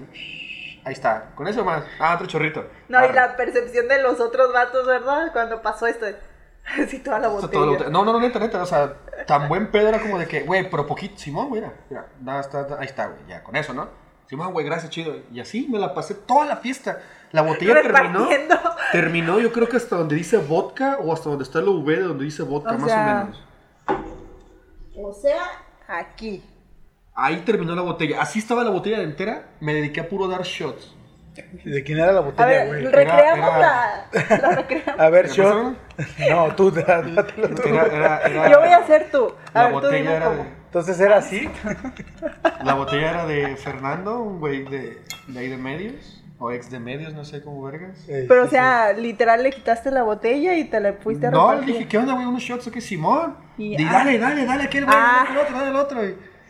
[0.84, 1.30] Ahí está.
[1.34, 1.84] Con eso más.
[1.98, 2.64] Ah, otro chorrito.
[2.88, 5.30] No, y la percepción de los otros vatos, ¿verdad?
[5.32, 6.06] Cuando pasó esto.
[6.82, 7.52] Así toda la botella.
[7.52, 8.62] todo lo- No, no, no, neta, neta.
[8.62, 8.94] O sea,
[9.26, 11.16] tan buen pedo era como de que, güey, pero poquito.
[11.18, 12.06] Simón, güey, mira.
[12.20, 13.20] mira está, ahí está, güey.
[13.28, 13.88] Ya, con eso, ¿no?
[14.28, 15.16] Simón, güey, gracias, chido.
[15.32, 17.00] Y así me la pasé toda la fiesta.
[17.32, 18.28] La botella terminó.
[18.92, 22.02] Terminó, yo creo que hasta donde dice vodka o hasta donde está el V de
[22.02, 23.44] donde dice vodka, O más sea- o menos.
[24.96, 25.42] O sea,
[25.88, 26.42] aquí.
[27.14, 28.20] Ahí terminó la botella.
[28.22, 29.48] Así estaba la botella entera.
[29.60, 30.94] Me dediqué a puro dar shots.
[31.64, 32.84] ¿De quién era la A botella, ver, güey?
[32.86, 34.38] recreamos era- la.
[34.38, 35.00] La recreamos.
[35.00, 35.76] A ver, ¿Qué shot.
[36.30, 37.62] No, tú, dá- dátelo tú.
[37.68, 39.32] Era, era, era- Yo voy a ser tú.
[39.54, 40.42] A La ver, tú botella dime era cómo.
[40.44, 41.48] de, Entonces era así.
[42.64, 44.98] la botella era de Fernando, un güey de,
[45.28, 46.18] de ahí de medios.
[46.38, 48.04] O ex de medios, no sé cómo vergas.
[48.08, 51.54] Pero, o sí, sea, literal le quitaste la botella y te la fuiste a No,
[51.54, 52.26] le dije, ¿qué onda, güey?
[52.26, 52.80] Unos shots, ¿o qué?
[52.80, 53.36] Simón.
[53.56, 53.92] Y- Y, ah.
[53.92, 55.24] dale, dale, dale, aquel güey, Ah.
[55.24, 56.00] dale el otro, dale el otro.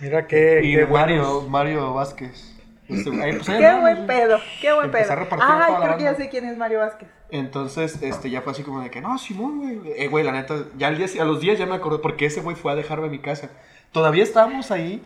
[0.02, 1.48] Mira qué, y qué Mario, buenos.
[1.48, 2.52] Mario Vázquez.
[2.88, 5.12] Este, ahí, pues, ahí Qué buen pedo, qué buen pedo.
[5.12, 7.08] a repartir a Ay, toda la creo que ya sé quién es Mario Vázquez.
[7.30, 9.92] Entonces, este, ya fue así como de que, no, Simón, güey.
[9.96, 12.40] Eh, güey, la neta, ya al día, a los días ya me acordé, porque ese
[12.40, 13.50] güey fue a dejarme a mi casa.
[13.92, 15.02] Todavía estábamos ahí,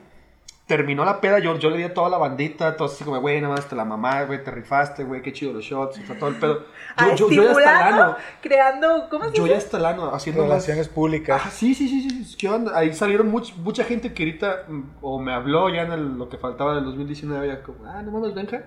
[0.67, 3.41] terminó la peda, yo, yo le di a toda la bandita, todos así como, güey,
[3.41, 6.19] nada más te la mamá, güey, te rifaste, güey, qué chido los shots, o sea,
[6.19, 6.65] todo el pedo.
[7.17, 9.49] Yo, yo, yo ya hasta el estimulando, ano, creando, ¿cómo se yo dice?
[9.55, 11.43] ya hasta el ano, haciendo Relaciones públicas.
[11.45, 12.77] Ah, sí, sí, sí, sí, ¿qué onda?
[12.77, 16.29] Ahí salieron much- mucha gente que ahorita, mm, o me habló ya en el- lo
[16.29, 18.63] que faltaba del 2019, ya como, ah, no mames, Benja.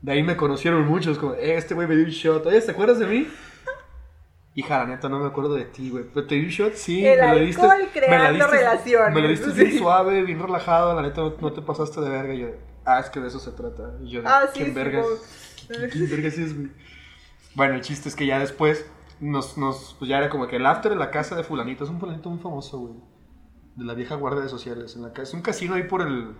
[0.00, 2.70] De ahí me conocieron muchos, como, eh, este güey me dio un shot, oye, ¿te
[2.70, 3.28] acuerdas de mí?
[4.58, 6.04] Hija, la neta, no me acuerdo de ti, güey.
[6.12, 6.74] ¿Pero te di un shot?
[6.74, 7.62] Sí, El me lo diste.
[7.62, 9.64] me creando la diste, relaciones, Me lo diste sí.
[9.64, 12.34] bien suave, bien relajado, la neta, no, no te pasaste de verga.
[12.34, 12.48] Y yo,
[12.84, 13.92] ah, es que de eso se trata.
[14.02, 15.04] Y yo, Ah, sí, ¿quién sí, vergas?
[15.06, 15.16] como-
[15.78, 16.70] ¿Quién, quién vergas es, güey?
[17.54, 18.84] Bueno, el chiste es que ya después,
[19.20, 21.90] nos, nos, pues ya era como que el after en la casa de fulanito, es
[21.90, 22.94] un fulanito muy famoso, güey.
[23.76, 24.96] De la vieja guardia de sociales.
[24.96, 25.22] En la casa.
[25.22, 26.32] Es un casino ahí por el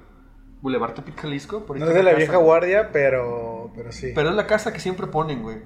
[0.60, 1.64] Boulevard Tepic, Jalisco.
[1.64, 4.10] por ahí No es de la casa, vieja guardia, pero, pero sí.
[4.12, 5.58] Pero es la casa que siempre ponen, güey.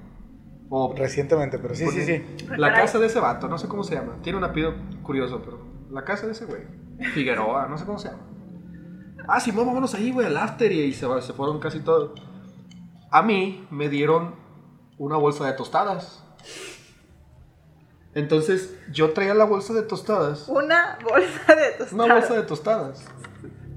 [0.75, 2.47] O Recientemente, pero sí, sí, sí.
[2.57, 4.17] la casa de ese vato, no sé cómo se llama.
[4.23, 5.59] Tiene un apellido curioso, pero
[5.91, 6.63] la casa de ese güey.
[7.13, 8.23] Figueroa, no sé cómo se llama.
[9.27, 12.19] Ah, sí, vámonos ahí, güey, al after y ahí se, se fueron casi todos.
[13.11, 14.33] A mí me dieron
[14.97, 16.23] una bolsa de tostadas.
[18.15, 20.47] Entonces yo traía la bolsa de tostadas.
[20.49, 21.93] Una bolsa de tostadas.
[21.93, 23.05] Una bolsa de tostadas.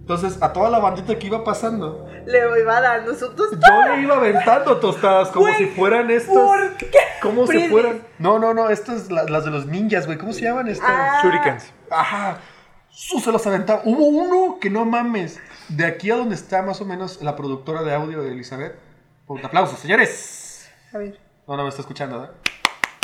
[0.06, 3.88] Entonces a toda la bandita que iba pasando, Le iba dando su tostada.
[3.88, 6.32] yo le iba aventando tostadas como Güey, si fueran estas.
[6.32, 6.90] ¿Por qué?
[7.20, 7.70] Como si Frisbees.
[7.72, 8.02] fueran.
[8.20, 10.16] No, no, no, estas la- las de los ninjas, güey.
[10.16, 10.88] ¿Cómo se llaman estas?
[10.88, 11.20] Ah.
[11.24, 11.72] Shurikens.
[11.90, 12.38] Ajá.
[12.88, 13.82] Su se los aventaba.
[13.84, 15.40] Hubo uno que no mames.
[15.68, 18.76] De aquí a donde está más o menos la productora de audio de Elizabeth.
[19.26, 20.70] Un aplauso, señores.
[20.94, 21.18] A ver.
[21.48, 22.34] No, no me está escuchando, ¿verdad?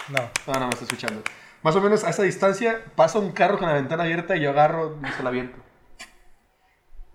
[0.08, 0.20] No.
[0.46, 1.20] No, no me está escuchando.
[1.62, 4.50] Más o menos a esa distancia pasa un carro con la ventana abierta y yo
[4.50, 5.58] agarro y se la aviento.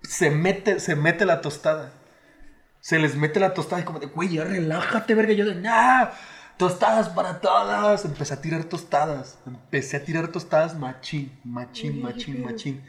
[0.07, 1.91] Se mete, se mete la tostada.
[2.79, 5.33] Se les mete la tostada y como de, güey, ya relájate, verga.
[5.33, 6.11] Yo de, nah,
[6.55, 8.05] tostadas para todas.
[8.05, 9.37] Empecé a tirar tostadas.
[9.45, 12.83] Empecé a tirar tostadas machín, machín, machín, machín.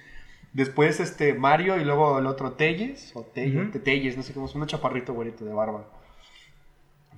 [0.52, 3.78] Después, este, Mario y luego el otro Telles, o Telles, Ujú.
[3.80, 5.84] Telles, no sé cómo es, un chaparrito güerito de barba.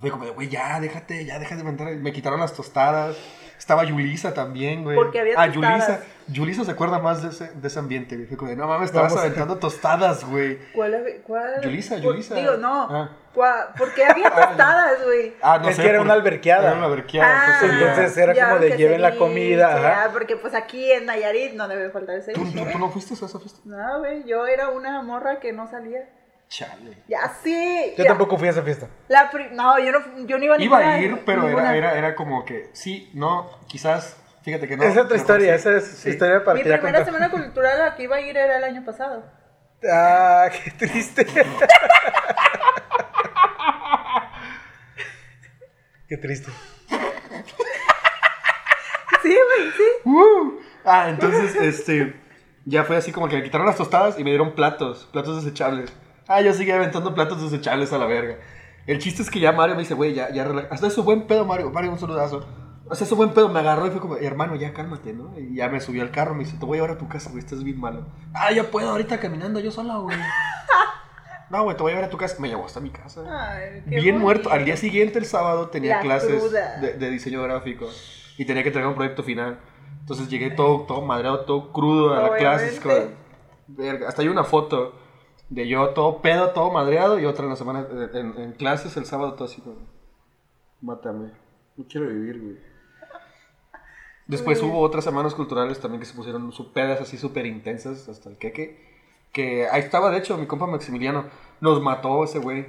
[0.01, 1.95] Fue como de, güey, ya, déjate, ya, déjate de inventar.
[1.97, 3.17] Me quitaron las tostadas.
[3.61, 4.97] Estaba Yulisa también, güey.
[4.97, 5.87] Porque había Ah, tostadas.
[5.87, 6.05] Yulisa.
[6.29, 8.27] Yulisa se acuerda más de ese, de ese ambiente, güey.
[8.37, 9.23] Como de, no mames, estabas Vamos.
[9.25, 10.59] aventando tostadas, güey.
[10.73, 11.05] ¿Cuál?
[11.27, 12.35] cuál Yulisa, Yulisa.
[12.37, 12.89] Digo, no.
[12.91, 13.11] Ah.
[13.35, 15.35] ¿Cuál- ¿Por qué había tostadas, güey?
[15.43, 15.83] Ah, no Es sé.
[15.83, 16.69] que era por- una alberqueada.
[16.69, 17.29] Era una alberqueada.
[17.31, 20.05] Ah, entonces, entonces era ya, como de lleven la ceviche, comida, ajá.
[20.05, 22.65] ah, porque pues aquí en Nayarit no debe faltar el ¿Tú, ceviche.
[22.65, 23.61] tú- tú no fuiste a esa fiesta?
[23.65, 26.09] No, güey, yo era una morra que no salía.
[26.51, 27.05] Chale.
[27.07, 27.95] Ya sí.
[27.97, 28.09] Yo ya.
[28.11, 28.89] tampoco fui a esa fiesta.
[29.09, 31.77] La pri- no, yo no, yo no iba a Iba a ir, pero era, ninguna.
[31.77, 34.83] era, era como que, sí, no, quizás, fíjate que no.
[34.83, 36.11] es otra historia, esa es Sí.
[36.11, 37.05] historia para Mi primera contar.
[37.05, 39.25] semana cultural a la que iba a ir era el año pasado.
[39.89, 41.25] Ah, qué triste.
[46.09, 46.51] qué triste.
[49.23, 49.83] Sí, güey, sí.
[50.05, 50.61] Uh.
[50.85, 52.19] Ah, entonces, este,
[52.65, 55.93] ya fue así como que me quitaron las tostadas y me dieron platos, platos desechables.
[56.33, 58.37] Ah, yo seguía aventando platos desechables a la verga.
[58.87, 60.69] El chiste es que ya Mario me dice, güey, ya, ya, relaja.
[60.71, 61.73] Hasta eso buen pedo, Mario.
[61.73, 62.47] Mario, un saludazo.
[62.89, 65.37] Hasta eso buen pedo, me agarró y fue como, hermano, ya cálmate, ¿no?
[65.37, 67.31] Y ya me subió al carro, me dice, te voy a llevar a tu casa,
[67.31, 68.07] güey, estás bien malo.
[68.33, 70.17] Ah, ya puedo ahorita caminando yo sola, güey.
[71.51, 72.37] No, güey, te voy a llevar a tu casa.
[72.39, 73.23] Me llevó hasta mi casa.
[73.29, 74.53] Ay, Bien muerto.
[74.53, 77.89] Al día siguiente, el sábado, tenía La clases de, de diseño gráfico
[78.39, 79.59] y tenía que entregar un proyecto final.
[79.99, 82.79] Entonces llegué todo, todo madreado, todo crudo a la clase.
[83.67, 84.07] verga.
[84.07, 84.95] Hasta hay una foto
[85.51, 89.35] de yo todo pedo, todo madreado y otra en la semana en, clases el sábado
[89.35, 89.77] todo así como,
[90.81, 91.33] mátame.
[91.77, 92.71] No quiero vivir, güey.
[94.27, 98.31] Después hubo otras semanas culturales también que se pusieron su pedas así súper intensas hasta
[98.31, 98.89] el queque.
[99.33, 101.25] Que ahí estaba, de hecho, mi compa Maximiliano.
[101.61, 102.67] Nos mató ese güey.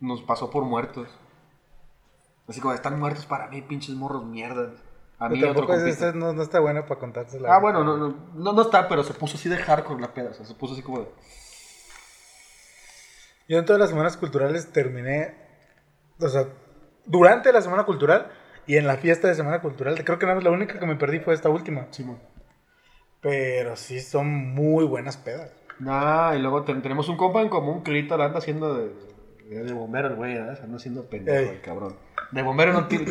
[0.00, 1.08] Nos pasó por muertos.
[2.46, 4.74] Así como, están muertos para mí, pinches morros mierdas.
[5.18, 6.08] A mí otro tampoco es, compita.
[6.08, 7.54] esta no, no está buena para contársela.
[7.54, 10.30] Ah, bueno, no, no, no, no está, pero se puso así de hardcore la peda.
[10.30, 11.08] O sea, se puso así como de...
[13.48, 15.34] Yo en todas las semanas culturales terminé,
[16.20, 16.46] o sea,
[17.06, 18.30] durante la semana cultural
[18.66, 20.96] y en la fiesta de semana cultural, creo que nada más la única que me
[20.96, 21.86] perdí fue esta última.
[21.90, 22.18] Simón.
[23.20, 25.50] Pero sí son muy buenas pedas.
[25.80, 28.92] Nah, y luego ten- tenemos un compa en común que ahorita la anda haciendo de,
[29.48, 30.58] de, de bombero el güey, ¿verdad?
[30.62, 31.48] Anda haciendo pendejo Ey.
[31.56, 31.96] el cabrón.
[32.32, 33.06] De bombero no tiene...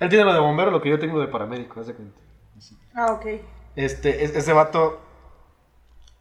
[0.00, 2.18] Él tiene lo de bombero, lo que yo tengo de paramédico, haz de cuenta.
[2.56, 2.76] Así.
[2.94, 3.26] Ah, ok.
[3.76, 5.00] Este, es- ese vato,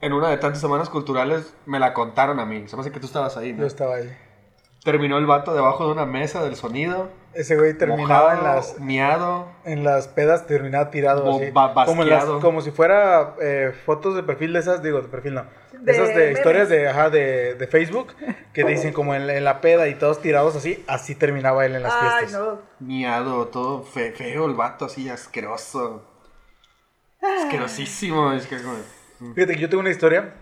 [0.01, 2.67] en una de tantas semanas culturales, me la contaron a mí.
[2.67, 3.61] Se me hace que tú estabas ahí, ¿no?
[3.61, 4.15] Yo estaba ahí.
[4.83, 7.09] Terminó el vato debajo de una mesa del sonido.
[7.33, 9.47] Ese güey terminaba en las, Miado.
[9.65, 11.51] en las pedas, terminaba tirado Bo- así.
[11.51, 15.07] ba- como, en las- como si fuera eh, fotos de perfil de esas, digo, de
[15.09, 15.45] perfil no.
[15.81, 16.37] De esas de memes.
[16.37, 18.13] historias de, ajá, de, de Facebook
[18.53, 21.83] que dicen como en, en la peda y todos tirados así, así terminaba él en
[21.83, 22.39] las Ay, fiestas.
[22.41, 22.59] no.
[22.79, 26.03] Miado, todo fe- feo el vato, así asqueroso.
[27.21, 28.31] Asquerosísimo.
[28.33, 28.75] Es que como...
[29.35, 30.33] Fíjate que yo tengo una historia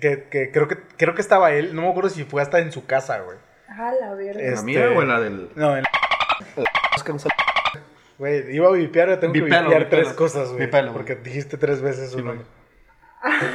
[0.00, 2.72] que, que creo que creo que estaba él, no me acuerdo si fue hasta en
[2.72, 3.38] su casa, güey.
[3.68, 4.40] A la verga.
[4.42, 5.50] ¿La Este- mía o la del...?
[5.54, 5.84] No, en
[8.18, 9.88] Güey, iba a vipear, yo tengo que vipear vipelo.
[9.88, 10.68] tres cosas, güey.
[10.92, 12.44] Porque dijiste tres veces su Sí, nombre.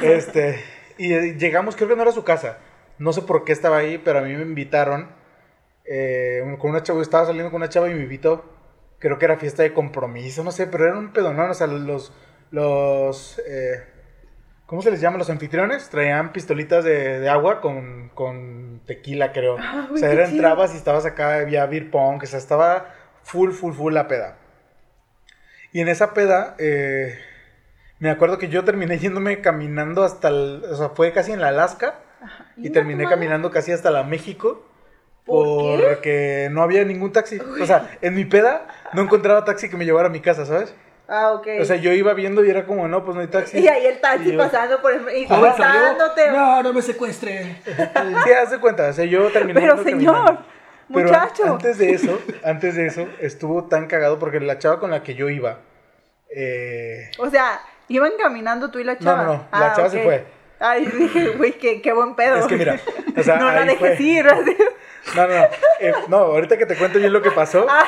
[0.02, 0.62] Este,
[0.98, 2.58] y eh, llegamos, creo que no era su casa.
[2.98, 5.10] No sé por qué estaba ahí, pero a mí me invitaron
[5.84, 8.50] eh, con una chava, estaba saliendo con una chava y me invitó.
[8.98, 12.12] Creo que era fiesta de compromiso, no sé, pero era un pedonón, o sea, los,
[12.50, 13.84] los, eh,
[14.74, 15.18] ¿cómo se les llama?
[15.18, 19.56] Los anfitriones traían pistolitas de, de agua con, con tequila, creo.
[19.56, 20.38] Ah, o sea, qué era, chido.
[20.38, 24.36] entrabas y estabas acá, había beer pong, o sea, estaba full, full, full la peda.
[25.70, 27.16] Y en esa peda, eh,
[28.00, 31.48] me acuerdo que yo terminé yéndome caminando hasta el, o sea, fue casi en la
[31.50, 32.00] Alaska
[32.56, 34.66] y terminé caminando casi hasta la México.
[35.24, 35.86] ¿Por qué?
[35.88, 37.38] porque no había ningún taxi.
[37.38, 40.74] O sea, en mi peda no encontraba taxi que me llevara a mi casa, ¿sabes?
[41.06, 41.46] Ah, ok.
[41.60, 43.58] O sea, yo iba viendo y era como, no, pues no hay taxi.
[43.58, 45.00] y ahí el taxi Y yo- pasando por el...
[45.16, 46.30] Y salió, cortándote.
[46.30, 47.56] No, no me secuestre.
[48.24, 50.44] Sí, haz de cuenta, o sea, yo terminé Pero señor, caminando.
[50.92, 51.44] Pero muchacho.
[51.52, 55.14] antes de eso, antes de eso, estuvo tan cagado porque la chava con la que
[55.14, 55.58] yo iba,
[56.30, 59.24] eh, O sea, iban caminando tú y la No, chava.
[59.24, 60.24] no, no, la chava se fue.
[60.60, 62.36] Ay, dije, güey, qué, qué buen pedo.
[62.36, 62.78] Es que mira,
[63.16, 64.04] o sea, no la dejes fue.
[64.06, 64.26] ir.
[64.26, 64.56] así.
[65.16, 65.44] No, no, no.
[65.80, 67.66] eh, no, ahorita que te cuento bien lo que pasó.
[67.68, 67.84] Ah,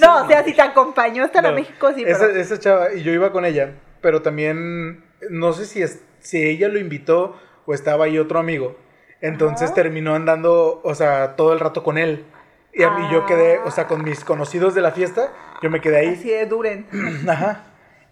[0.00, 2.40] no, o sea, si te acompañó hasta la México, sí, esa, pero...
[2.40, 6.68] esa chava, y yo iba con ella, pero también, no sé si, es, si ella
[6.68, 8.76] lo invitó o estaba ahí otro amigo.
[9.20, 9.74] Entonces Ajá.
[9.74, 12.24] terminó andando, o sea, todo el rato con él.
[12.72, 13.88] Y, a mí yo quedé, o sea, Ah.
[13.88, 15.32] con mis conocidos de la fiesta,
[15.62, 16.08] yo me quedé ahí.
[16.14, 16.86] Así de duren.
[17.28, 17.64] Ajá.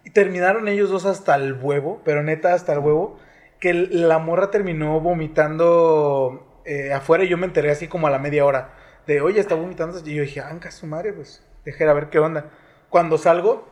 [0.05, 3.19] Y terminaron ellos dos hasta el huevo, pero neta hasta el huevo,
[3.59, 8.19] que la morra terminó vomitando eh, afuera y yo me enteré así como a la
[8.19, 8.73] media hora.
[9.07, 9.99] De, oye, está vomitando.
[10.05, 11.45] Y yo dije, anca su madre, pues.
[11.65, 12.45] dejé a ver qué onda.
[12.89, 13.67] Cuando salgo,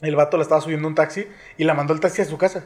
[0.00, 2.64] el vato la estaba subiendo un taxi y la mandó el taxi a su casa.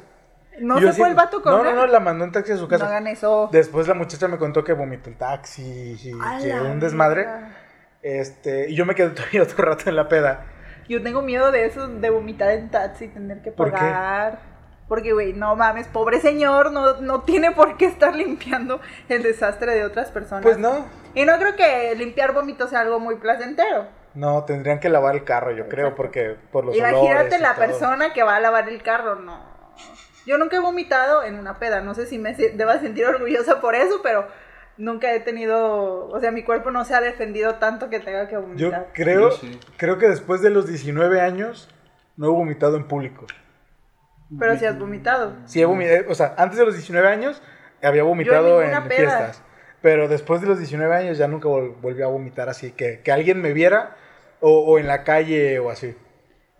[0.61, 2.57] ¿No se así, fue el vato con No, no, no, la mandó en taxi a
[2.57, 2.87] su No casa.
[2.87, 3.49] hagan eso.
[3.51, 7.27] Después la muchacha me contó que vomitó el taxi y A que la un desmadre.
[8.03, 10.47] Este, y yo me quedé todavía otro rato en la peda.
[10.89, 13.79] Yo tengo miedo de eso, de vomitar en taxi, tener que ¿Por qué?
[14.95, 19.75] Porque, güey, no mames, pobre señor, no, no tiene por qué estar limpiando el desastre
[19.75, 20.45] de otras personas.
[20.45, 23.89] Pues no, Y no creo que limpiar vómitos sea algo muy placentero.
[24.15, 25.97] no, tendrían que lavar el carro, yo creo, Exacto.
[25.97, 27.67] porque por los Imagínate la todo.
[27.67, 29.41] persona que va a lavar el carro, no.
[30.27, 33.61] Yo nunca he vomitado en una peda, no sé si me se- deba sentir orgullosa
[33.61, 34.29] por eso, pero
[34.77, 38.35] nunca he tenido, o sea, mi cuerpo no se ha defendido tanto que tenga que
[38.35, 38.91] Yo vomitar.
[38.95, 39.59] creo, Yo sí.
[39.77, 41.69] creo que después de los 19 años
[42.17, 43.27] no he vomitado en público.
[44.39, 45.35] Pero si has vomitado.
[45.45, 47.43] Sí he vomitado, o sea, antes de los 19 años
[47.83, 49.43] había vomitado en, fiestas.
[49.83, 53.13] Pero después de los 19 años ya nunca vol- volví a vomitar así, que, que
[53.13, 53.97] alguien me viera
[54.41, 55.95] o, o en la calle o así.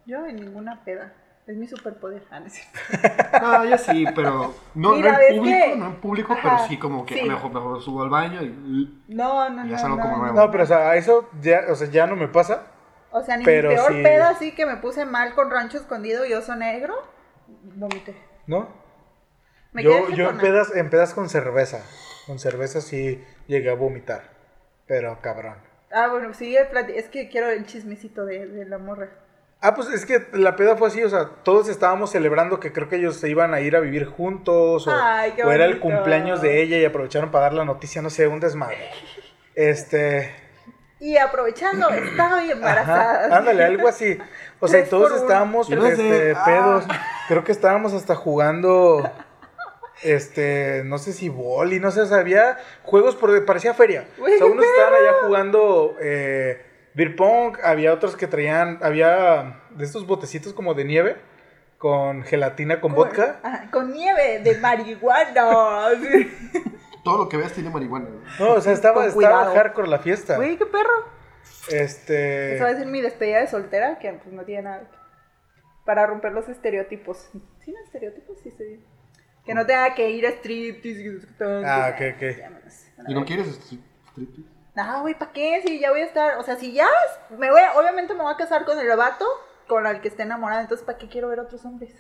[0.07, 1.15] Yo en ninguna peda.
[1.47, 2.23] Es mi superpoder.
[2.31, 3.65] Ah, no es cierto.
[3.71, 6.59] Yo sí, pero no, Mira, no ves en público, que- no en público, Ajá, pero
[6.69, 7.29] sí como que sí.
[7.29, 9.77] mejor, mejor subo al baño y No, no, Ya no.
[9.77, 10.35] es algo no, como nuevo.
[10.41, 12.63] No, pero o sea, eso ya, o sea, ya no me pasa.
[13.11, 14.03] O sea, ni Pero mi peor sí.
[14.03, 16.95] peda así que me puse mal con rancho escondido y oso negro,
[17.63, 18.15] vomité.
[18.47, 18.69] ¿No?
[19.73, 21.85] Me yo quedé yo en pedas, en pedas con cerveza.
[22.27, 24.31] Con cerveza sí llegué a vomitar.
[24.87, 25.57] Pero cabrón.
[25.93, 29.11] Ah, bueno, plati- Es que quiero el chismecito de, de la morra.
[29.61, 32.89] Ah, pues es que la peda fue así, o sea, todos estábamos celebrando que creo
[32.89, 35.81] que ellos se iban a ir a vivir juntos o, Ay, qué o era el
[35.81, 38.77] cumpleaños de ella y aprovecharon para dar la noticia, no sé, un desmadre.
[39.55, 40.35] Este,
[41.01, 43.27] Y aprovechando, estaba bien embarazada.
[43.27, 44.17] ajá, ándale, algo así.
[44.61, 46.45] O sea, todos estábamos Yo no sé, este, ah.
[46.45, 46.85] pedos.
[47.29, 49.03] Creo que estábamos hasta jugando
[50.03, 54.07] este, no sé si boli, no sé, o sea, había juegos por parecía feria.
[54.21, 59.85] O sea, unos estaban allá jugando eh, beer pong, había otros que traían, había de
[59.85, 61.17] estos botecitos como de nieve
[61.79, 63.41] con gelatina con vodka.
[63.43, 65.91] Ajá, con nieve de marihuana.
[67.05, 68.07] todo lo que veas tiene marihuana.
[68.09, 68.21] güey.
[68.41, 70.37] No, o sea, estaba, estaba hardcore la fiesta.
[70.37, 71.13] Güey, qué perro.
[71.71, 74.89] Este, Eso va a ser mi despedida de soltera, que pues no tiene nada.
[75.85, 77.29] Para romper los estereotipos.
[77.65, 78.39] ¿Sí, no estereotipos?
[78.43, 78.85] Sí, sí.
[79.45, 81.21] Que no tenga que ir a striptease.
[81.65, 83.09] Ah, ok, ok.
[83.09, 84.49] ¿Y no quieres stri- striptease?
[84.75, 85.63] No, güey, ¿para qué?
[85.67, 86.89] Si ya voy a estar, o sea, si ya
[87.31, 89.25] me voy, obviamente me voy a casar con el vato
[89.69, 91.95] con el que esté enamorada, entonces ¿para qué quiero ver otros hombres?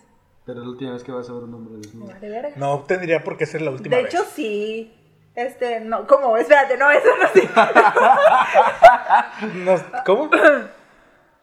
[0.46, 2.12] Pero es la última vez que vas a ver un hombre desnudo.
[2.56, 4.14] no tendría por qué ser la última de vez.
[4.14, 4.92] hecho, sí.
[5.34, 6.36] Este, no, ¿cómo?
[6.36, 7.48] Espérate, no, eso no sí.
[9.64, 10.30] No, ¿Cómo?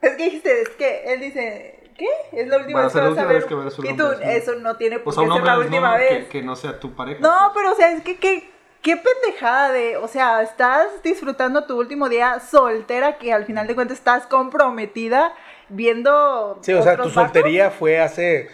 [0.02, 2.08] Es que dijiste, es que él dice, ¿qué?
[2.32, 3.36] Es la última a vez que ser la vas a última ver.
[3.38, 5.44] vez que verás un y hombre tú, eso no tiene por Pues qué a ser
[5.44, 6.24] la última vez.
[6.26, 7.20] que, que no sea tu pareja.
[7.22, 8.50] No, pero o sea, es que qué,
[8.82, 13.76] qué pendejada de, o sea, estás disfrutando tu último día soltera que al final de
[13.76, 15.34] cuentas estás comprometida
[15.70, 17.14] viendo Sí, o sea, tu vatos.
[17.14, 18.50] soltería fue hace...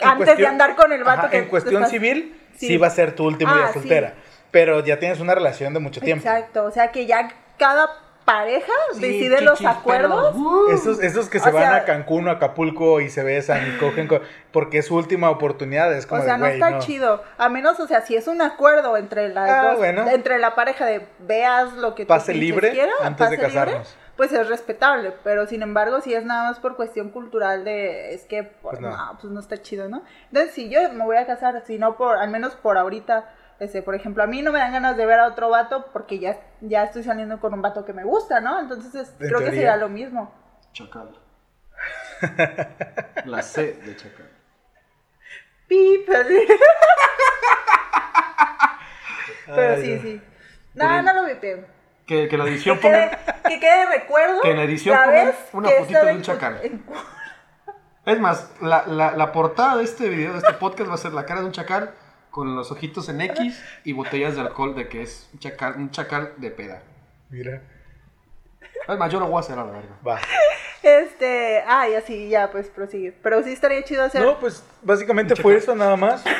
[0.00, 2.68] Antes de andar con el vato Ajá, que En cuestión estás- civil, sí.
[2.68, 2.76] Sí.
[2.76, 3.72] va a ser tu último Ah, día sí.
[3.80, 4.14] soltera.
[4.50, 6.26] Pero ya tienes una relación de mucho tiempo.
[6.26, 7.88] Exacto, o sea que ya cada
[8.24, 10.34] pareja Sí, decide los acuerdos.
[10.36, 13.78] uh, Esos, esos que se van sea- a Cancún o Acapulco y se besan y
[13.78, 14.20] cogen co-
[14.52, 15.92] porque es su última oportunidad.
[15.94, 16.78] Es como O sea, de, no está no.
[16.80, 17.22] chido.
[17.38, 20.08] A menos, o sea, si es un acuerdo entre las Ah, dos, bueno.
[20.10, 23.96] entre la pareja de veas lo que tú Pase libre quieras, antes de libre, casarnos.
[24.18, 25.14] Pues es respetable.
[25.24, 28.80] Pero sin embargo, si es nada más por cuestión cultural de, es que, pues, Pues
[28.80, 28.90] no.
[28.90, 29.18] no.
[29.18, 30.02] pues no está chido, ¿no?
[30.26, 33.80] Entonces, si yo me voy a casar, si no por, al menos por ahorita, este,
[33.82, 36.38] por ejemplo, a mí no me dan ganas de ver a otro vato porque ya,
[36.60, 38.60] ya estoy saliendo con un vato que me gusta, ¿no?
[38.60, 40.32] Entonces, es- En creo que sería lo mismo.
[40.72, 41.16] Chacal.
[43.24, 44.28] La C de chacal.
[45.68, 46.08] Pip.
[49.46, 50.02] Pero Ay, sí, no.
[50.02, 50.22] sí.
[50.74, 51.77] No lo vipeo.
[52.08, 53.40] Que, que la Que edición quede, ponga.
[53.48, 54.40] que quede recuerdo.
[54.42, 56.60] Que en la edición pongan una que fotito de un chacal.
[56.64, 56.84] en-
[58.06, 61.12] Es más, la, la, la portada de este video, de este podcast, va a ser
[61.12, 61.90] la cara de un chacal
[62.30, 65.90] con los ojitos en X y botellas de alcohol de que es un chacal, un
[65.90, 66.82] chacal de peda.
[67.28, 67.62] Mira,
[68.88, 69.94] Es más, yo lo voy a hacer a la verga.
[70.06, 70.18] va.
[70.82, 73.12] Este, ah, ya sí, ya pues prosigue.
[73.22, 74.22] Pero sí estaría chido hacer.
[74.22, 76.24] No, pues básicamente fue eso nada más.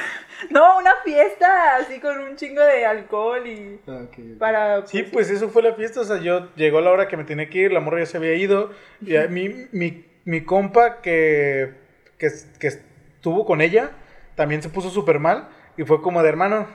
[0.50, 4.02] No, una fiesta así con un chingo de alcohol y Ah,
[4.38, 4.86] para.
[4.86, 6.00] Sí, pues eso fue la fiesta.
[6.00, 8.18] O sea, yo llegó la hora que me tenía que ir, la morra ya se
[8.18, 8.70] había ido.
[9.04, 11.74] Y a- mi, mi, mi compa que,
[12.18, 12.28] que,
[12.60, 13.90] que estuvo con ella
[14.36, 15.48] también se puso súper mal.
[15.76, 16.68] Y fue como de hermano,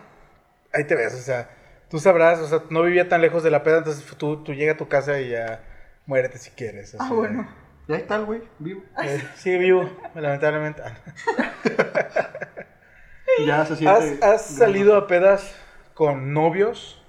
[0.73, 1.49] ahí te ves, o sea,
[1.89, 4.73] tú sabrás, o sea, no vivía tan lejos de la peda, entonces tú, tú llega
[4.73, 5.63] a tu casa y ya
[6.05, 6.95] muérete si quieres.
[6.99, 7.47] Ah, bueno.
[7.87, 8.81] Y ahí está el güey, vivo.
[9.03, 10.81] Eh, sigue vivo, lamentablemente.
[10.81, 10.95] Ah,
[13.45, 14.25] ya se ¿Has, siente.
[14.25, 15.53] has salido a pedas
[15.93, 16.99] con novios?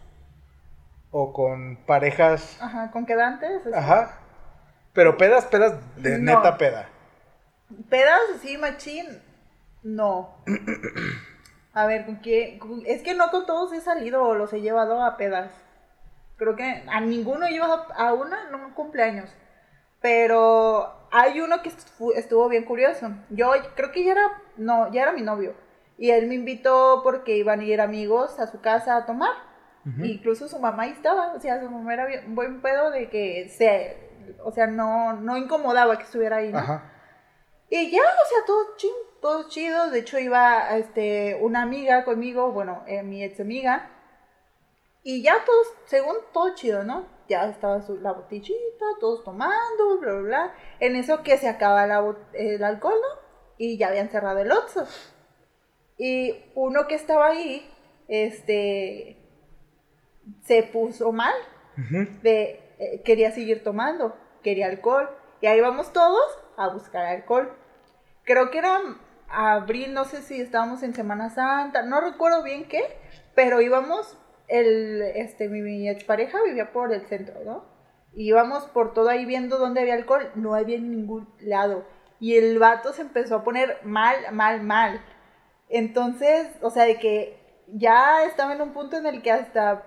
[1.11, 2.59] ¿O con parejas?
[2.61, 3.61] Ajá, con quedantes.
[3.65, 3.75] así.
[3.75, 4.19] Ajá.
[4.93, 6.37] Pero pedas, pedas de No.
[6.37, 6.89] neta peda.
[7.89, 9.07] Pedas así, machín,
[9.83, 10.37] no.
[11.73, 12.61] A ver, ¿con qué?
[12.87, 15.51] Es que no con todos he salido o los he llevado a pedas.
[16.37, 19.31] Creo que a ninguno llevado a una, no un cumpleaños.
[20.01, 23.11] Pero hay uno que estu- estuvo bien curioso.
[23.31, 25.55] Yo creo que ya era, no, ya era mi novio.
[25.97, 29.33] Y él me invitó porque iban a ir amigos a su casa a tomar.
[30.03, 31.33] Incluso su mamá ahí estaba.
[31.35, 33.97] O sea, su mamá era un buen pedo de que se,
[34.43, 36.59] o sea, no, no incomodaba que estuviera ahí, ¿no?
[36.59, 36.91] Ajá.
[37.71, 39.91] Y ya, o sea, todo chido, todo chido.
[39.91, 43.91] De hecho, iba este, una amiga conmigo, bueno, eh, mi ex amiga.
[45.05, 47.07] Y ya todos, según todo chido, ¿no?
[47.29, 50.55] Ya estaba su- la botellita, todos tomando, bla, bla, bla.
[50.81, 52.03] En eso que se acaba la
[52.33, 53.21] el alcohol, ¿no?
[53.59, 54.87] Y ya habían cerrado el Oxxo.
[55.97, 57.71] Y uno que estaba ahí,
[58.09, 59.19] este,
[60.43, 61.35] se puso mal
[62.23, 65.09] de eh, quería seguir tomando, quería alcohol.
[65.41, 66.25] Y ahí vamos todos
[66.57, 67.53] a buscar alcohol.
[68.25, 68.81] Creo que era
[69.29, 72.83] abril, no sé si estábamos en Semana Santa, no recuerdo bien qué,
[73.35, 74.17] pero íbamos,
[74.61, 77.65] el, este, mi, mi expareja vivía por el centro, ¿no?
[78.15, 81.85] Y íbamos por todo ahí viendo dónde había alcohol, no había en ningún lado.
[82.21, 85.01] Y el vato se empezó a poner mal, mal, mal.
[85.69, 87.37] Entonces, o sea, de que
[87.69, 89.83] ya estaba en un punto en el que hasta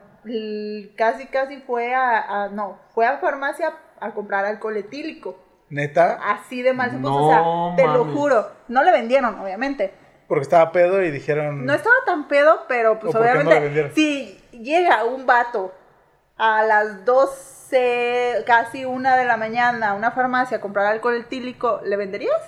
[0.98, 5.38] casi, casi fue a, a- no, fue a farmacia a comprar alcohol etílico.
[5.70, 7.26] Neta, Así de mal se puso, No
[7.74, 8.48] o sea, te lo juro.
[8.70, 9.94] No le vendieron, obviamente.
[10.28, 11.66] porque estaba pedo y dijeron.
[11.66, 13.92] No estaba tan pedo, pero pues ¿O por qué no obviamente, vendieron?
[13.94, 15.74] si llega un vato
[16.38, 21.82] a las 12, casi una de la mañana a una farmacia a comprar alcohol etílico,
[21.84, 22.40] ¿le venderías?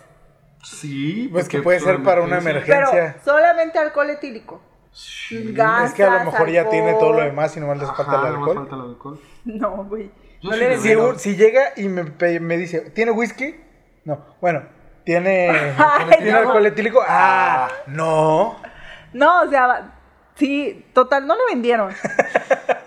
[0.64, 2.88] Sí, Pues que puede ser para una emergencia.
[2.92, 4.62] Pero solamente alcohol etílico.
[4.92, 5.54] Sí.
[5.54, 8.20] Gasas, es que a lo mejor ya tiene todo lo demás y nomás les falta
[8.20, 8.56] el alcohol.
[8.56, 9.22] falta el alcohol.
[9.46, 10.12] No, güey.
[10.42, 12.04] No sí Si, llega y me,
[12.40, 13.56] me dice, ¿tiene whisky?
[14.06, 14.26] No.
[14.42, 14.64] Bueno,
[15.04, 16.38] ¿tiene, Ay, ¿tiene no.
[16.40, 17.02] alcohol etílico?
[17.08, 18.58] Ah, no.
[19.14, 19.99] No, o sea,
[20.40, 21.94] sí, total, no le vendieron.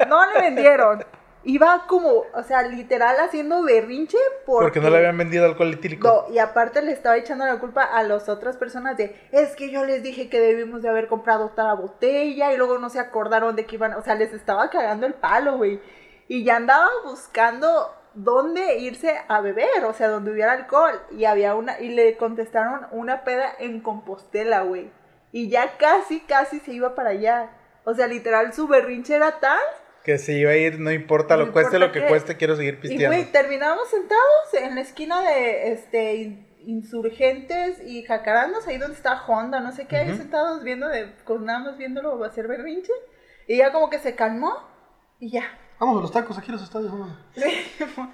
[0.09, 1.05] No le vendieron.
[1.45, 6.07] Iba como, o sea, literal haciendo berrinche porque, Porque no le habían vendido alcohol etílico.
[6.29, 9.71] No, y aparte le estaba echando la culpa a las otras personas de, es que
[9.71, 13.57] yo les dije que debimos de haber comprado otra botella y luego no se acordaron
[13.57, 15.81] de que iban, o sea, les estaba cagando el palo, güey.
[16.29, 21.01] Y ya andaba buscando dónde irse a beber, o sea, donde hubiera alcohol.
[21.11, 24.91] Y había una, y le contestaron una peda en Compostela, güey.
[25.33, 27.51] Y ya casi, casi se iba para allá.
[27.85, 29.59] O sea, literal, su berrinche era tal
[30.05, 32.07] Que se iba a ir, no importa, No lo cueste importa lo que qué.
[32.09, 33.17] cueste, quiero seguir Y pisteando.
[33.17, 39.21] güey, terminamos sentados en la esquina de este in- insurgentes y jacarandas, ahí donde está
[39.27, 40.19] Honda, no sé qué, ahí Ujú.
[40.19, 42.93] sentados viendo de, con nada más viéndolo hacer berrinche.
[43.49, 44.57] Y ya como que se calmó
[45.19, 45.45] y ya.
[45.83, 46.93] Vamos a los tacos aquí los estadios.
[46.93, 47.09] Vamos,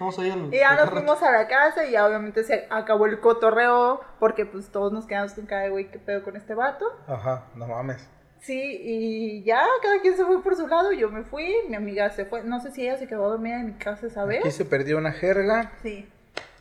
[0.01, 0.55] vamos ahí al.
[0.55, 4.47] Y ya nos fuimos a la casa y ya obviamente se acabó el cotorreo porque
[4.47, 6.87] pues todos nos quedamos con cara de güey, qué pedo con este vato.
[7.07, 8.09] Ajá, no mames.
[8.41, 12.09] Sí, y ya cada quien se fue por su lado, yo me fui, mi amiga
[12.09, 14.41] se fue, no sé si ella se quedó dormida en mi casa esa vez.
[14.41, 15.73] Aquí se perdió una jerga.
[15.83, 16.09] Sí.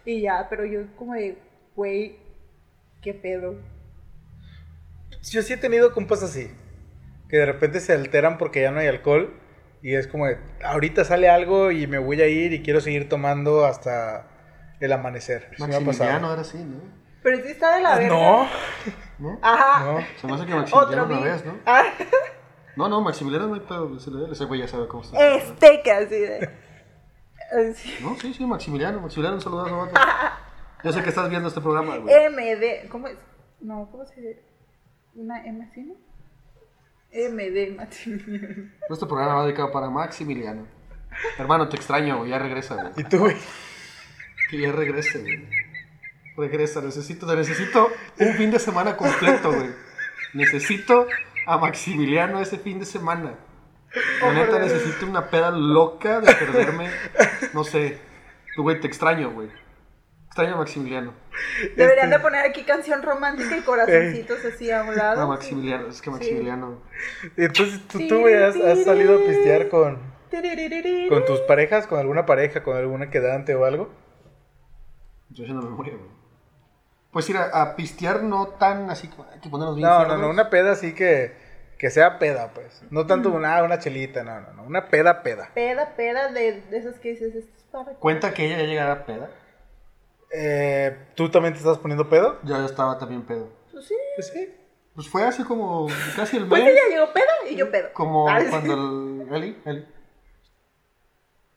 [0.03, 1.37] Y ya, pero yo como de,
[1.73, 2.19] güey,
[3.01, 3.55] qué pedo.
[5.21, 6.51] Yo sí he tenido compas así.
[7.29, 9.46] Que de repente se alteran porque ya no hay alcohol.
[9.81, 13.07] Y es como de, ahorita sale algo y me voy a ir y quiero seguir
[13.09, 14.27] tomando hasta
[14.79, 15.49] el amanecer.
[15.55, 16.33] Sí Maximiliano pasado.
[16.33, 16.81] era así, ¿no?
[17.23, 18.09] Pero sí está de la verga.
[18.15, 18.47] No,
[19.19, 19.39] ¿No?
[19.41, 19.85] Ajá.
[19.85, 19.99] no.
[20.19, 21.53] Se me hace que Maximiliano una vez, ¿no?
[21.65, 21.83] Ah,
[22.75, 23.97] No, no, Maximiliano no hay pedo.
[23.97, 25.17] Ese, ese güey ya sabe cómo está.
[25.35, 26.49] este que así de.
[27.69, 27.97] así.
[28.03, 28.99] No, sí, sí, Maximiliano.
[29.01, 29.93] Maximiliano, un saludazo, vato.
[30.83, 32.15] Yo sé que estás viendo este programa, güey.
[32.29, 32.87] MD.
[32.89, 33.17] ¿Cómo es?
[33.61, 34.43] No, ¿cómo se dice?
[35.15, 35.95] ¿Una M así, no?
[37.11, 38.71] MD, Maximiliano.
[38.89, 40.67] Este programa va dedicado para Maximiliano.
[41.37, 42.25] Hermano, te extraño.
[42.25, 42.91] Ya regresa, güey.
[42.97, 43.35] ¿Y tú, güey?
[44.49, 45.47] Que ya regrese, güey.
[46.37, 47.89] Regresa, necesito, te necesito
[48.19, 49.69] un fin de semana completo, güey.
[50.33, 51.07] Necesito
[51.47, 53.33] a Maximiliano ese fin de semana.
[54.21, 56.91] La neta necesito una peda loca de perderme,
[57.53, 57.97] no sé.
[58.55, 59.49] Tú, güey, te extraño, güey.
[60.37, 61.13] Extraño a Maximiliano.
[61.75, 65.19] Deberían Este- de poner aquí canción romántica y corazoncitos así a un lado.
[65.23, 66.79] A Maximiliano, es que Maximiliano.
[67.35, 69.97] Entonces tú, tú has, has salido a pistear con,
[71.09, 73.89] con tus parejas, con alguna pareja, con alguna quedante o algo.
[75.29, 76.11] Yo haciendo memoria, güey.
[77.09, 80.51] Pues ir a, a pistear no tan así que ponernos bien No, no, no, una
[80.51, 81.33] peda así que,
[81.79, 82.83] que sea peda, pues.
[82.91, 84.63] No tanto una, una chelita, no, no, no.
[84.65, 85.49] Una peda, peda.
[85.55, 87.93] Peda, peda de, de esas que dices, esto es para.
[87.95, 89.31] Cuenta que ella ya llegara a peda.
[90.31, 92.39] Eh, ¿Tú también te estás poniendo pedo?
[92.43, 93.49] Ya estaba también pedo.
[93.71, 93.95] Pues sí.
[94.15, 94.53] Pues sí.
[94.95, 96.71] Pues fue así como casi el Pues mes.
[96.73, 97.89] ella llegó pedo y yo pedo.
[97.93, 98.47] Como Ah, sí.
[98.49, 99.33] cuando el.
[99.33, 99.85] Eli, Eli.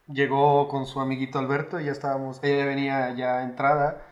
[0.09, 4.03] llegó con su amiguito Alberto y ya estábamos, ella venía ya entrada,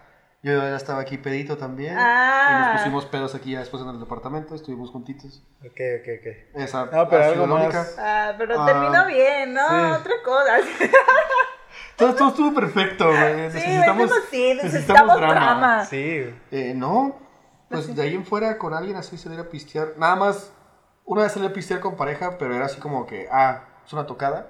[0.42, 1.96] yo ya estaba aquí pedito también.
[1.98, 2.48] Ah.
[2.50, 5.42] Y nos pusimos pedos aquí ya después en el departamento, estuvimos juntitos.
[5.60, 5.66] Ok,
[6.00, 6.56] ok, ok.
[6.62, 7.96] Esa No, pero algo más.
[7.98, 9.68] Ah, pero Ah, terminó bien, ¿no?
[9.68, 10.00] sí.
[10.00, 10.56] Otra cosa.
[11.98, 13.18] Todo, todo estuvo perfecto, güey.
[13.34, 15.84] Sí, Necesitamos, necesitamos, sí, necesitamos drama.
[15.84, 16.34] Sí.
[16.52, 17.16] Eh, no,
[17.68, 19.94] pues de ahí en fuera con alguien así salir a pistear.
[19.98, 20.52] Nada más,
[21.04, 24.06] una vez salí a pistear con pareja, pero era así como que, ah, es una
[24.06, 24.46] tocada.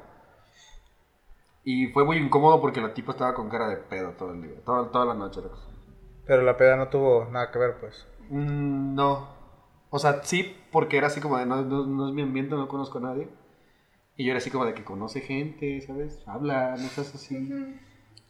[1.64, 4.62] Y fue muy incómodo porque la tipa estaba con cara de pedo todo el día,
[4.64, 5.40] toda, toda la noche.
[6.26, 8.06] Pero la peda no tuvo nada que ver, pues.
[8.30, 9.28] Mm, no.
[9.90, 12.68] O sea, sí, porque era así como de, no, no- no es mi ambiente, no
[12.68, 13.28] conozco a nadie.
[14.18, 16.18] Y yo era así como de que conoce gente, ¿sabes?
[16.26, 17.78] Habla, no seas así.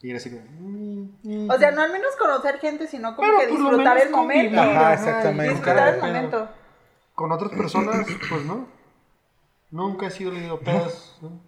[0.01, 0.43] Y era así como...
[0.59, 1.49] mm, mm.
[1.49, 4.55] O sea, no al menos conocer gente, sino como Pero que lo disfrutar el momento.
[4.55, 5.53] convivir, Ajá, ajá, exactamente.
[5.55, 6.49] Disfrutar el momento.
[7.15, 8.67] Con otras personas, pues no.
[9.71, 11.41] Nunca he sido leído pedas, ¿no?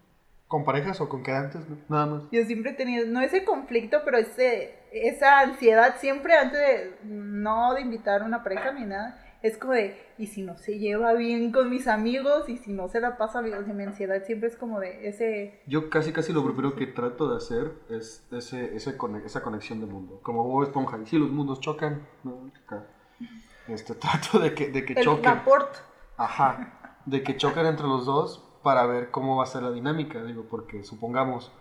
[0.47, 1.77] Con parejas o con quedantes, ¿no?
[1.87, 2.23] nada más.
[2.31, 7.75] Yo siempre he tenido, no ese conflicto, pero ese, esa ansiedad siempre antes de, no
[7.75, 11.13] de invitar a una pareja ni nada, es como de, y si no se lleva
[11.13, 14.23] bien con mis amigos, y si no se la pasa bien, o sea, mi ansiedad
[14.23, 18.27] siempre es como de ese, Yo casi casi lo primero que trato de hacer es
[18.31, 20.19] ese, ese esa conexión de mundo.
[20.21, 20.99] Como Bob Esponja.
[21.01, 22.51] Y si los mundos chocan, ¿no?
[23.67, 25.23] Este, trato de que, de que el choquen.
[25.23, 25.75] rapport.
[26.17, 26.99] Ajá.
[27.05, 30.23] De que choquen entre los dos para ver cómo va a ser la dinámica.
[30.23, 31.51] Digo, porque supongamos.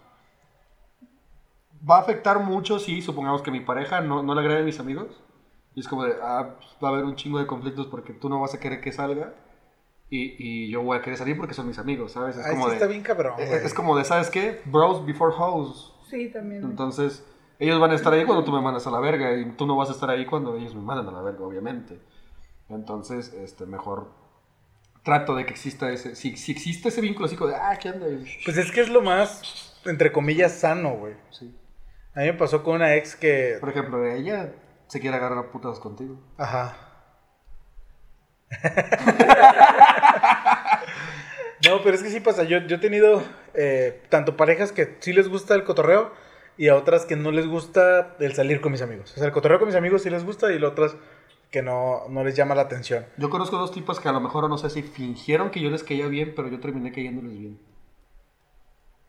[1.89, 4.81] Va a afectar mucho si supongamos que mi pareja no, no le agrade a mis
[4.81, 5.23] amigos.
[5.75, 8.29] Y es como de, ah, pues, va a haber un chingo de conflictos porque tú
[8.29, 9.35] no vas a querer que salga.
[10.09, 12.37] Y, y yo voy a querer salir porque son mis amigos, ¿sabes?
[12.37, 13.65] Es Ay, como sí de, está bien cabrón, es, güey.
[13.65, 14.61] es como de, ¿sabes qué?
[14.65, 15.93] Bros before hoes.
[16.11, 16.65] Sí, también.
[16.65, 17.25] Entonces,
[17.61, 19.77] ellos van a estar ahí cuando tú me mandas a la verga y tú no
[19.77, 22.01] vas a estar ahí cuando ellos me mandan a la verga, obviamente.
[22.69, 24.09] Entonces, este, mejor
[25.05, 27.91] trato de que exista ese, si, si existe ese vínculo así como de, ah, ¿qué
[27.91, 28.07] onda?
[28.45, 31.15] Pues es que es lo más, entre comillas, sano, güey.
[31.31, 31.55] Sí.
[32.15, 33.59] A mí me pasó con una ex que...
[33.61, 34.53] Por ejemplo, ella
[34.91, 36.19] se quiere agarrar a putas contigo.
[36.37, 36.77] Ajá.
[41.69, 42.43] no, pero es que sí pasa.
[42.43, 43.23] Yo, yo he tenido
[43.55, 46.11] eh, tanto parejas que sí les gusta el cotorreo
[46.57, 49.13] y a otras que no les gusta el salir con mis amigos.
[49.13, 50.97] O sea, el cotorreo con mis amigos sí les gusta y las otras
[51.53, 53.07] que no, no les llama la atención.
[53.17, 55.85] Yo conozco dos tipos que a lo mejor no sé si fingieron que yo les
[55.85, 57.61] caía bien, pero yo terminé cayéndoles bien.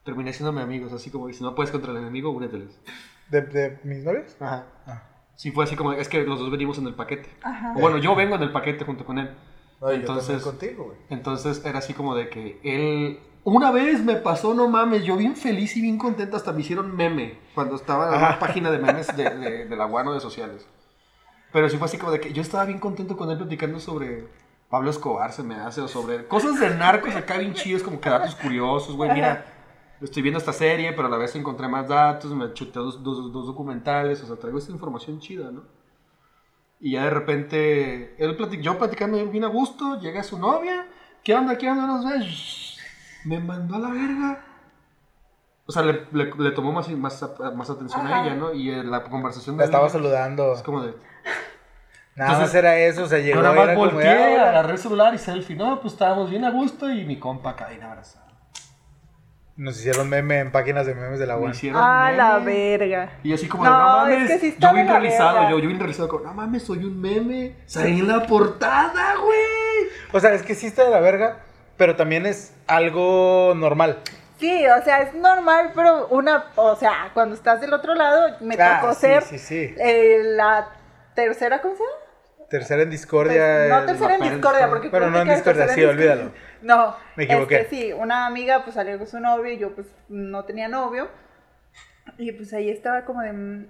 [0.06, 2.80] Terminé siendo amigos, así como, y si no puedes contra el enemigo, úneteles.
[3.32, 4.38] ¿De, de mis novios?
[4.40, 4.68] Ajá.
[4.86, 5.11] Ah.
[5.42, 7.28] Sí, fue así como, es que los dos venimos en el paquete.
[7.42, 7.74] Ajá.
[7.76, 9.32] O bueno, yo vengo en el paquete junto con él.
[9.82, 10.98] No, yo Entonces- también contigo, güey.
[11.10, 13.20] Entonces era así como de que él.
[13.44, 16.96] Una vez me pasó, no mames, yo bien feliz y bien contento, hasta me hicieron
[16.96, 20.68] meme cuando estaba en una página de memes de, de, de la guano de sociales.
[21.52, 24.26] Pero sí fue así como de que yo estaba bien contento con él platicando sobre
[24.70, 28.12] Pablo Escobar, se me hace, o sobre cosas de narcos acá bien chidos, como que
[28.12, 29.51] datos curiosos, güey, mira,
[30.02, 33.32] estoy viendo esta serie, pero a la vez encontré más datos, me chuté dos, dos,
[33.32, 35.64] dos documentales, o sea, traigo esta información chida, ¿no?
[36.80, 40.88] Y ya de repente, él platic- yo platicando bien a gusto, llega su novia,
[41.24, 42.78] ¿qué onda, qué onda, nos ves?
[43.26, 44.46] Me mandó a la verga.
[45.68, 47.24] O sea, le, le- le tomó más, más,
[47.56, 48.52] más atención a ella, ¿no?
[48.54, 50.54] Y eh, la conversación La estaba saludando.
[50.54, 50.96] Es como de...
[52.16, 54.50] Nada Entonces, más era eso, o sea, llegó nada más era volteé, "Ah, hola".
[54.50, 55.56] agarré el celular y selfie.
[55.56, 58.31] No, pues estábamos bien a gusto y mi compa acá bien abrazado.
[59.62, 62.78] Nos hicieron meme en páginas de memes de la hicieron Ah, la meme.
[62.80, 63.10] verga.
[63.22, 65.50] Y yo así como No, de, no mames, es que sí yo bien la realizado,
[65.52, 69.40] yo, yo bien realizado, como, no mames, soy un meme, salí en la portada, güey.
[70.12, 71.42] O sea, es que sí está de la verga,
[71.78, 74.00] pero también es algo normal.
[74.40, 78.56] Sí, o sea, es normal, pero una, o sea, cuando estás del otro lado, me
[78.60, 79.76] Ah, tocó sí, ser sí, sí.
[79.78, 80.70] eh, la
[81.14, 81.96] tercera, ¿cómo se llama?
[82.52, 83.68] Tercera en discordia.
[83.70, 86.12] no el- tercera en discordia, porque creo no en discordia, sí, en discordia.
[86.12, 86.32] olvídalo.
[86.62, 87.62] No, Me equivoqué.
[87.62, 91.08] este, sí, una amiga pues salió con su novio y yo pues no tenía novio.
[92.18, 93.68] Y pues ahí estaba como de mm,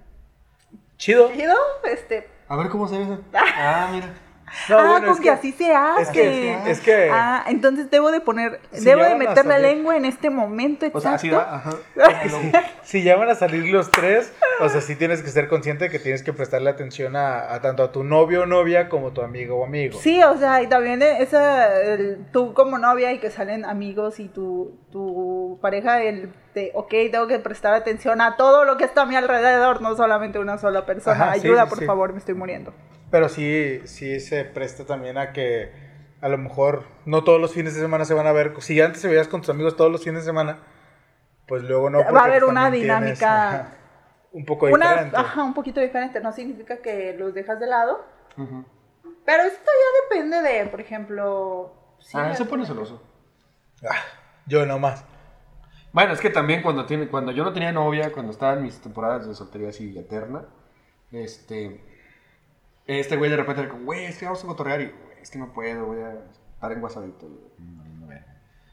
[0.98, 1.32] Chido.
[1.32, 1.56] chido,
[1.86, 3.24] este, A ver cómo se ve eso.
[3.34, 4.08] Ah, mira.
[4.70, 6.02] No, ah, bueno, con es que, que- así se hace.
[6.02, 9.96] Es que, es que Ah, entonces debo de poner, Si debo de meter la lengua
[9.98, 10.98] en este momento exacto.
[10.98, 11.72] O sea, así va, ajá.
[12.84, 15.90] si ya van a salir los tres, o sea, sí tienes que ser consciente de
[15.90, 19.22] que tienes que prestarle atención a, a tanto a tu novio o novia como tu
[19.22, 20.00] amigo o amigo.
[20.00, 24.28] Sí, o sea, y también esa, el- tú como novia y que salen amigos y
[24.28, 29.04] tu, tu pareja, el de, ok, tengo que prestar atención a todo lo que está
[29.04, 31.16] a mi alrededor, no solamente una sola persona.
[31.16, 31.86] Ajá, Ayuda, sí, por sí.
[31.86, 32.74] favor, me estoy muriendo.
[33.12, 35.72] Pero sí, sí se presta también a que
[36.22, 38.54] a lo mejor no todos los fines de semana se van a ver.
[38.62, 40.60] Si antes se veías con tus amigos todos los fines de semana,
[41.48, 42.00] pues luego no.
[42.00, 42.82] Va a porque, haber pues, una tienes,
[43.20, 43.74] dinámica- ajá,
[44.32, 45.18] un poco Una, diferente.
[45.18, 48.06] ajá, un poquito diferente, no significa que los dejas de lado,
[49.26, 51.74] pero esto ya depende de, por ejemplo...
[52.00, 53.04] sí, Ah, se pone celoso.
[53.84, 54.00] Ah,
[54.46, 55.04] yo nomás.
[55.92, 58.80] Bueno, es que también cuando, tiene, cuando yo no tenía novia, cuando estaba en mis
[58.80, 60.46] temporadas de soltería así eterna,
[61.12, 61.84] este,
[63.00, 65.54] este güey de repente, güey, es que vamos a cotorrear y, güey, es que no
[65.54, 66.14] puedo, voy a
[66.54, 67.28] estar en guasadito.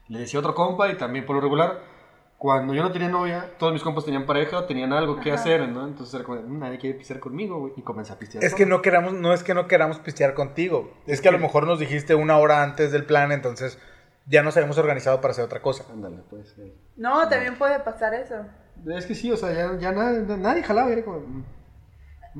[0.07, 1.81] Le decía a otro compa y también por lo regular,
[2.39, 5.85] cuando yo no tenía novia, todos mis compas tenían pareja, tenían algo que hacer, ¿no?
[5.85, 8.43] Entonces era como, "Mm, nadie quiere pistear conmigo, güey, y comencé a pistear.
[8.43, 10.91] Es que no queramos, no es que no queramos pistear contigo.
[11.05, 13.77] Es que a lo mejor nos dijiste una hora antes del plan, entonces
[14.25, 15.83] ya nos habíamos organizado para hacer otra cosa.
[15.91, 16.57] Ándale, pues.
[16.57, 16.73] eh.
[16.97, 18.35] No, también puede pasar eso.
[18.87, 21.21] Es que sí, o sea, ya, ya nada- nadie jalaba, era como...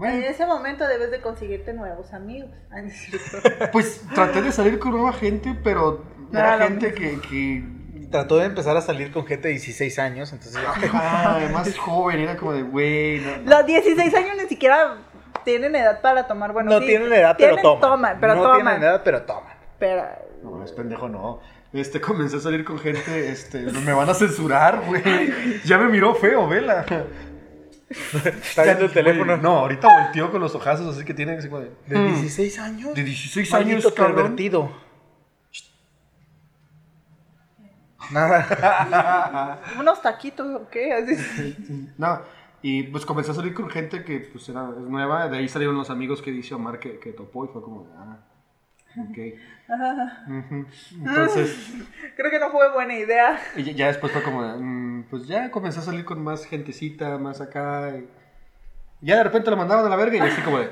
[0.03, 2.49] En ese momento debes de conseguirte nuevos amigos.
[3.71, 7.63] Pues traté de salir con nueva gente, pero No era gente que, que
[8.11, 12.19] Trató de empezar a salir con gente de 16 años, entonces ya- Ajá, más joven,
[12.19, 13.49] era como de, güey, no, no.
[13.57, 14.97] Los 16 años ni siquiera
[15.43, 16.51] tienen edad para tomar.
[16.51, 18.17] Bueno, no sí, tienen edad, pero tienen- toman.
[18.19, 18.57] pero no toman.
[18.63, 19.53] tienen edad, pero toman.
[19.77, 20.03] Pero,
[20.43, 21.39] No, es pendejo, no.
[21.71, 25.03] Este, comencé a salir con gente, este, me van a censurar, güey.
[25.65, 26.83] Ya me miró feo, vela.
[27.89, 29.33] Está viendo el teléfono.
[29.33, 31.71] Güey, no, ahorita volteó con los ojazos, así que tiene así como de...
[31.87, 32.07] ¿De "Mm".
[32.15, 32.93] 16 años?
[32.93, 34.15] De 16 Maldito años, cabrón.
[34.15, 34.71] pervertido.
[38.11, 39.59] Nada.
[39.79, 40.93] ¿unos taquitos o qué?
[40.93, 41.93] Así.
[41.97, 42.21] No,
[42.61, 45.75] y pues comencé a salir con gente que pues era es nueva, de ahí salieron
[45.77, 47.87] los amigos que dice Omar que, que topó y fue como,
[48.95, 49.37] de,
[49.69, 50.29] ah, ok.
[50.45, 50.65] Ujú.
[51.05, 51.69] Entonces,
[52.15, 53.39] Creo que no fue buena idea.
[53.55, 57.17] y ya, después fue como, de, mm, pues ya comencé a salir con más gentecita,
[57.17, 57.93] más acá.
[57.97, 60.71] y ya de repente lo mandaban a la verga y así como de,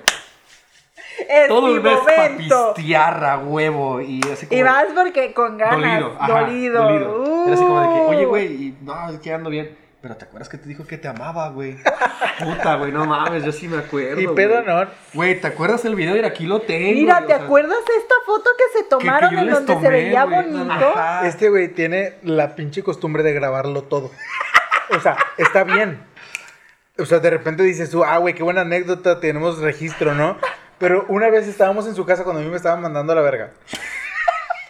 [1.30, 2.74] Es todo el mes para momento.
[2.76, 4.60] pistear a huevo y así como...
[4.60, 5.80] Y vas porque con ganas.
[5.80, 6.84] Dolido, ajá, dolido.
[6.84, 7.46] dolido.
[7.46, 8.10] Era así como de que, Uh.
[8.10, 9.87] oye, güey, y no, es que ando bien.
[10.02, 11.76] Pero te acuerdas que te dijo que te amaba, güey.
[12.40, 14.22] Puta, güey, no mames, yo sí me acuerdo.
[14.22, 14.66] Y pedo güey.
[14.66, 14.88] no.
[15.14, 16.16] Güey, ¿te acuerdas el video?
[16.16, 16.94] Y aquí lo tengo.
[16.94, 19.80] Mira, güey, ¿te o sea, acuerdas de esta foto que se tomaron que en donde
[19.80, 20.52] se veía güey.
[20.52, 20.72] bonito?
[20.72, 21.28] Ajá.
[21.28, 24.12] Este güey tiene la pinche costumbre de grabarlo todo.
[24.92, 26.00] O sea, está bien.
[27.00, 30.38] O sea, de repente dices tú, ah, güey, qué buena anécdota, tenemos registro, ¿no?
[30.78, 33.22] Pero una vez estábamos en su casa cuando a mí me estaban mandando a la
[33.22, 33.52] verga.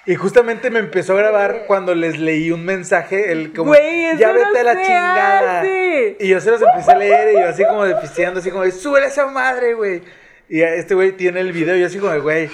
[0.08, 4.30] Y justamente me empezó a grabar cuando les leí un mensaje, el como, Güey, ya
[4.32, 5.60] no vete a la chingada.
[5.60, 6.16] hace.
[6.20, 8.64] Y yo se los empecé a leer y yo así como de pisteando, así como
[8.64, 10.02] de, súbele a esa madre, güey.
[10.50, 12.50] Y este güey tiene el video y yo así como de, güey,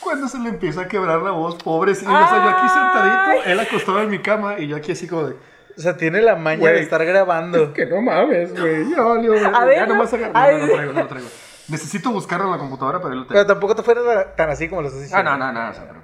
[0.00, 1.94] Cuando se le empieza a quebrar la voz, pobre.
[1.94, 5.06] sí, o sea, yo aquí sentadito, él acostado en mi cama y yo aquí así
[5.08, 5.34] como de.
[5.76, 6.74] o sea, tiene la maña Güey.
[6.74, 7.72] de estar grabando.
[7.72, 8.90] Que no mames, güey.
[8.90, 9.44] Ya valió, güey.
[9.46, 10.58] A ver, Ya no- nomás ay.
[10.58, 11.28] No, no lo traigo, no lo traigo.
[11.68, 13.54] Necesito buscarlo en la computadora, pero él lo Pero tengo.
[13.54, 15.30] tampoco te fuera tan así como lo estás Ah, diciendo.
[15.38, 15.70] no, no, no.
[15.70, 16.02] O sea, pero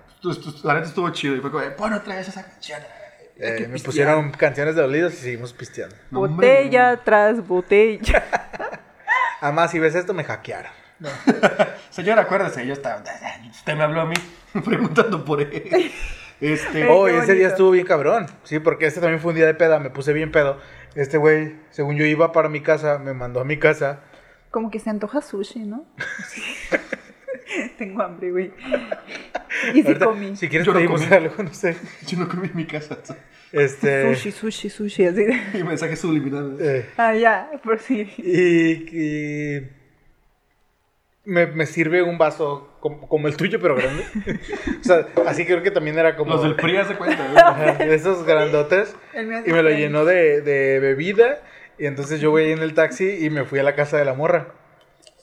[0.62, 1.37] la neta estuvo chido.
[1.37, 2.81] Y fue como, pon otra vez esa canción.
[3.37, 3.83] Eh, me pistear".
[3.85, 5.95] pusieron canciones de dolidos y seguimos pisteando.
[6.11, 6.21] No.
[6.27, 8.25] Botella tras botella.
[9.41, 10.73] Además, si ves esto, me hackearon.
[11.91, 13.03] Señora, acuérdese, yo estaba.
[13.51, 14.16] Usted me habló a mí
[14.64, 15.93] preguntando por él.
[16.41, 16.89] Este.
[16.89, 18.27] Oh, ese día estuvo bien cabrón.
[18.45, 20.59] Sí, porque este también fue un día de peda, me puse bien pedo.
[20.95, 24.01] Este güey, según yo iba para mi casa, me mandó a mi casa.
[24.51, 25.85] Como que se antoja sushi, ¿no?
[27.78, 28.51] Tengo hambre, güey.
[29.74, 30.36] Y sí Ahorita, comí.
[30.36, 31.14] Si quieres Yo no pedimos comí.
[31.16, 31.74] algo, no sé.
[32.07, 32.99] Yo no comí en mi casa.
[33.51, 34.14] Este.
[34.14, 35.40] Sushi, sushi, sushi, así de...
[35.59, 36.57] Y mensaje subliminal.
[36.61, 38.03] eh, Ah, ya, por si.
[38.18, 39.57] y.
[39.57, 39.68] y
[41.24, 44.05] me, me sirve un vaso como, como el tuyo, pero grande.
[44.80, 46.32] o sea, así creo que también era como.
[46.32, 47.74] Los del PRI se cuenta.
[47.78, 48.94] De esos grandotes.
[49.14, 51.40] Y me lo llenó de, de bebida.
[51.78, 54.14] Y entonces yo voy en el taxi y me fui a la casa de la
[54.14, 54.55] morra.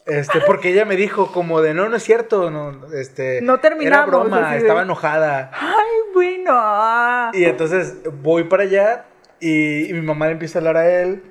[0.06, 3.42] Este, porque ella me dijo como de, no, no es cierto, no, este...
[3.42, 5.50] No terminamos, Era broma, así de- estaba enojada.
[5.54, 7.32] Ay, bueno.
[7.34, 9.06] Y entonces voy para allá
[9.40, 11.24] y, y mi mamá le empieza a hablar a él.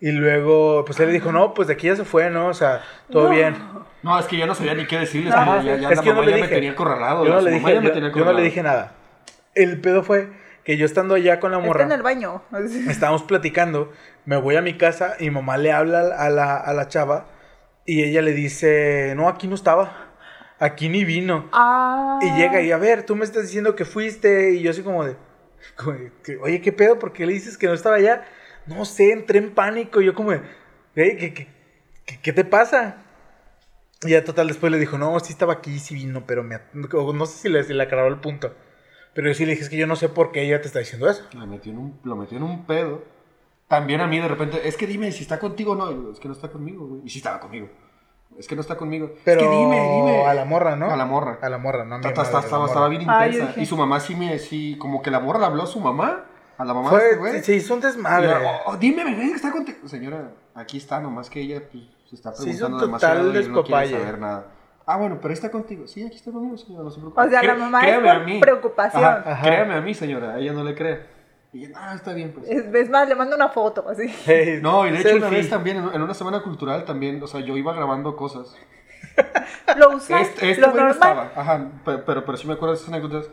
[0.00, 2.48] Y luego, pues él le dijo, no, pues de aquí ya se fue, ¿no?
[2.48, 2.80] O sea,
[3.10, 3.30] todo No.
[3.30, 3.54] bien.
[4.02, 5.32] No, es que ya no sabía ni qué decirles.
[5.32, 6.48] Ajá, ya, ya es la que yo no mamá le ya dije.
[6.48, 7.24] me tenía acorralado.
[7.24, 8.92] Yo no le mamá dije, yo, yo no le dije nada.
[9.54, 10.28] El pedo fue
[10.64, 12.42] que yo estando allá con la Está morra, en el baño.
[12.88, 13.92] estábamos platicando,
[14.24, 17.26] me voy a mi casa y mi mamá le habla a la, a la chava
[17.84, 20.12] y ella le dice, no, aquí no estaba,
[20.58, 21.48] aquí ni vino.
[21.52, 22.18] Ah.
[22.22, 25.04] Y llega y a ver, tú me estás diciendo que fuiste y yo así como
[25.04, 25.16] de,
[25.76, 26.98] como de, que, oye, ¿qué pedo?
[26.98, 28.24] ¿Por qué le dices que no estaba allá?
[28.66, 30.00] No sé, entré en pánico.
[30.00, 30.42] Y yo como de,
[30.94, 31.48] "Ey, ¿qué, qué,
[32.06, 32.98] qué, qué te pasa?
[34.04, 37.26] Y ya total después le dijo, no, sí estaba aquí, sí vino, pero me, no
[37.26, 38.54] sé si le, si le aclaró el punto.
[39.14, 40.78] Pero yo sí le dije, es que yo no sé por qué ella te está
[40.80, 41.24] diciendo eso.
[41.34, 43.04] Lo metió en un, lo metió en un pedo.
[43.72, 46.12] También a mí de repente, es que dime si está contigo o no.
[46.12, 47.00] Es que no está conmigo, güey.
[47.06, 47.68] Y sí estaba conmigo.
[48.38, 49.12] Es que no está conmigo.
[49.24, 50.24] Pero es que dime, dime.
[50.26, 50.90] a la morra, ¿no?
[50.90, 51.38] A la morra.
[51.40, 52.70] A la morra, no a mi Estaba, madre, estaba, morra.
[52.72, 53.46] estaba bien Ah, intensa.
[53.48, 53.60] dije.
[53.62, 56.24] y su mamá sí me, sí, como que la morra le habló a su mamá.
[56.58, 57.42] A la mamá Fue- de este güey.
[57.42, 58.28] se hizo un desmadre.
[58.28, 59.88] yo, "Oh, dime, bebé, que está contigo.
[59.88, 63.50] Señora, aquí está, nomás que ella pues, se está Se hizo un preguntando total demasiado
[63.50, 64.46] y no quiere saber nada.
[64.84, 65.86] Ah, bueno, pero está contigo.
[65.86, 67.20] Sí, aquí está conmigo, señora, no se preocupe.
[67.22, 68.40] O sea, la mamá es créame por a mí.
[68.40, 69.02] preocupación.
[69.04, 69.42] Ajá, Ajá.
[69.42, 71.21] Créame a mí, señora, a ella no le cree.
[71.52, 72.48] Y yo, ah, está bien, pues.
[72.48, 74.04] Es, es más, le mando una foto, así.
[74.26, 77.40] Hey, No, y de hecho una vez también, en una semana cultural también, o sea,
[77.40, 78.56] yo iba grabando cosas.
[79.76, 80.90] Lo usas, Este, este lo güey no normal.
[81.28, 83.30] estaba, ajá, pero, pero, pero sí me acuerdo de esas anécdotas.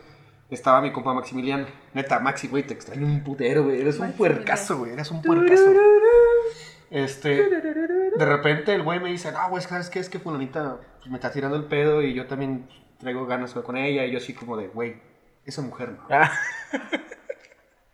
[0.50, 1.64] Estaba mi compa Maximiliano.
[1.94, 3.80] Neta, Maxi, güey, te extraño un putero, güey.
[3.80, 4.92] Eres un puercazo, güey.
[4.92, 5.72] Eres un puercazo.
[6.90, 10.00] Este, de repente el güey me dice, no, güey, ¿sabes qué?
[10.00, 12.68] Es que fulanita pues, me está tirando el pedo y yo también
[12.98, 14.04] traigo ganas con ella.
[14.04, 15.00] Y yo así como de, güey,
[15.44, 16.04] esa mujer no.
[16.10, 16.32] Ah,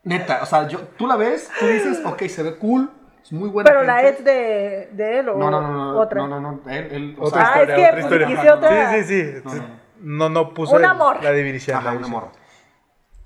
[0.06, 2.90] Neta, o sea, yo, tú la ves, tú dices, ok, se ve cool,
[3.22, 4.08] es muy buena Pero la gente".
[4.10, 6.20] ex de, de él o No, no, no, no, otra.
[6.26, 8.26] no, no, no, él, él, otra sea, Ah, es historia, que otra historia.
[8.28, 8.92] dijiste otra.
[8.92, 9.40] Sí, sí, sí.
[9.44, 9.86] No, no, no.
[9.98, 11.22] No, no puso Un amor.
[11.22, 11.76] la división.
[11.76, 12.20] Ajá, la una división.
[12.20, 12.32] morra.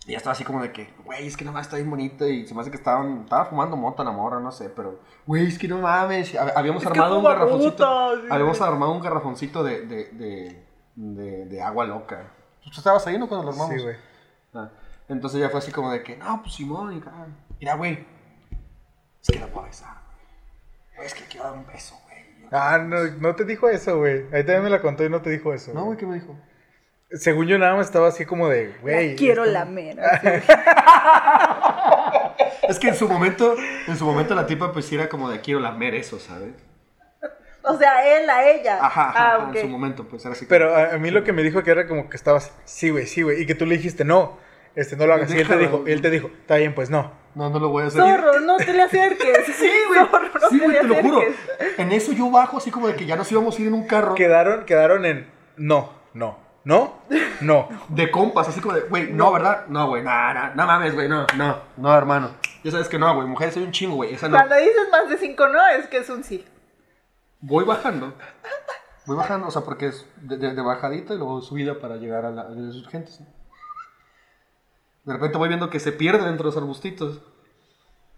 [0.07, 2.27] Y ya estaba así como de que, güey, es que no está bien bonita.
[2.27, 5.47] Y se me hace que estaban, estaba fumando mota la morra, no sé, pero, güey,
[5.49, 6.35] es que no mames.
[6.35, 8.17] Hab- Habíamos Es armado un garrafoncito.
[8.23, 8.27] sí.
[8.31, 12.31] Habíamos armado un garrafoncito de, de, de, de, de agua loca.
[12.65, 13.29] ¿Tú estabas ahí, no?
[13.29, 13.75] Cuando lo armamos.
[13.77, 13.97] Sí, güey.
[14.55, 14.71] Ah,
[15.11, 17.03] Entonces ya fue así como de que, no, pues Simón, y
[17.59, 18.07] mira, güey,
[19.21, 19.97] es que la puedo besar.
[20.97, 22.21] Güey, Es que quiero dar un beso, güey.
[22.53, 24.25] Ah, no, no te dijo eso, güey.
[24.33, 25.73] Ahí también me la contó y no te dijo eso.
[25.75, 26.37] No, güey, ¿qué me dijo?
[27.13, 29.17] Según yo nada más estaba así como de, güey.
[29.17, 29.99] quiero esto- lamer.
[32.69, 33.57] Es que en su momento,
[33.89, 36.55] en su momento la tipa pues sí era como de quiero lamer eso, ¿sabes?
[37.63, 38.79] O sea, él a ella.
[38.81, 40.45] Ajá, ajá, ah, en su momento pues era así.
[40.47, 42.91] como- Pero a, a mí lo que me dijo que era como que estabas, sí,
[42.91, 43.43] güey, sí, güey.
[43.43, 44.39] Y que tú le dijiste, no,
[44.75, 45.33] este, no lo hagas.
[45.35, 47.13] Y él te dijo, y él te dijo, está bien, pues no.
[47.35, 48.01] No, no lo voy a hacer.
[48.03, 49.47] Zorro, no te le acerques.
[49.57, 50.01] Sí, güey.
[50.01, 51.23] Zorro, no Sí, te güey, te lo juro.
[51.79, 53.87] En eso yo bajo así como de que ya nos íbamos a ir en un
[53.87, 56.95] carro Quedaron, quedaron en, no, no, no,
[57.41, 57.69] no.
[57.89, 59.67] de compas, así como de, güey, no, ¿verdad?
[59.69, 62.31] No, güey, no, no, no mames, güey, no, no, no, hermano.
[62.65, 64.37] Ya sabes que no, güey, mujer soy un chingo, güey, esa no.
[64.37, 66.45] Cuando dices más de cinco no, es que es un sí.
[67.41, 68.13] Voy bajando.
[69.07, 72.25] Voy bajando, o sea, porque es de, de- de bajadita y luego subida para llegar
[72.27, 73.21] a, la, a las urgentes.
[73.21, 73.27] ¿no?
[75.05, 77.21] De repente voy viendo que se pierde dentro de los arbustitos.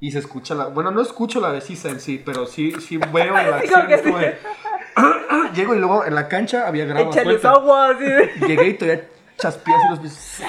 [0.00, 0.66] Y se escucha la.
[0.66, 3.86] Bueno, no escucho la besisa en sí, pero sí, sí veo la acción.
[4.02, 4.10] sí.
[4.12, 4.38] de-
[5.54, 7.50] Llego y luego en la cancha había suelta.
[7.52, 8.04] agua, así.
[8.46, 9.08] Llegué y todavía
[9.38, 10.42] chaspé así los pies.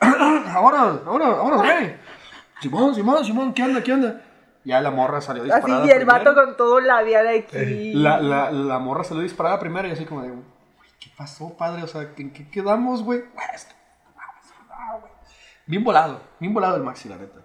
[0.02, 1.96] Ahora, ahora, ahora, güey.
[2.60, 4.20] Simón, Simón, Simón, ¿qué onda, qué onda?
[4.64, 5.86] Ya la morra salió Así, disparada.
[5.86, 7.94] y el vato con todo labial aquí.
[7.94, 10.42] La, la, la morra salió disparada primero y así como de, güey,
[11.00, 11.82] ¿qué pasó, padre?
[11.84, 13.20] O sea, ¿en qué quedamos, güey?
[13.20, 13.74] Güey, es que-
[14.68, 15.12] no, güey.
[15.66, 17.40] Bien volado, bien volado el Maxi, la neta.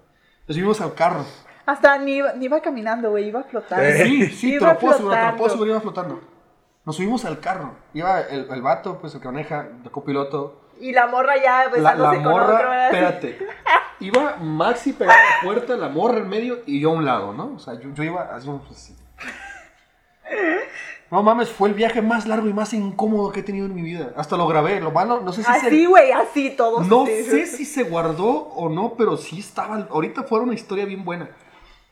[0.48, 1.26] Nos subimos al carro.
[1.66, 3.86] Hasta ni iba, ni iba caminando, güey, iba flotando.
[4.06, 6.22] Sí, sí, te Iba lo puedo asegurar, te lo puedo iba flotando.
[6.86, 7.76] Nos subimos al carro.
[7.94, 10.62] Iba el, el vato, pues el que maneja, de copiloto.
[10.80, 13.40] Y la morra ya La, besándose la con morra, espérate.
[14.00, 17.34] Iba Maxi pegado a la puerta, la morra en medio y yo a un lado,
[17.34, 17.56] ¿no?
[17.56, 18.96] O sea, yo, yo iba así, pues, así.
[21.10, 23.82] No mames, fue el viaje más largo y más incómodo que he tenido en mi
[23.82, 24.12] vida.
[24.18, 26.84] Hasta lo grabé, lo malo, no sé si Así, güey, así todos.
[26.84, 26.90] se...
[26.90, 27.24] No sí.
[27.24, 29.88] sé si se guardó o no, pero sí estaba...
[29.90, 31.30] Ahorita fue una historia bien buena.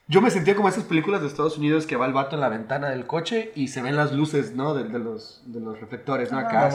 [0.08, 2.50] Yo me sentía como esas películas de Estados Unidos que va el vato en la
[2.50, 4.76] ventana del coche y se ven las luces, ¿no?
[4.76, 6.38] De, de los, de los reflectores, ¿no?
[6.38, 6.68] Acá,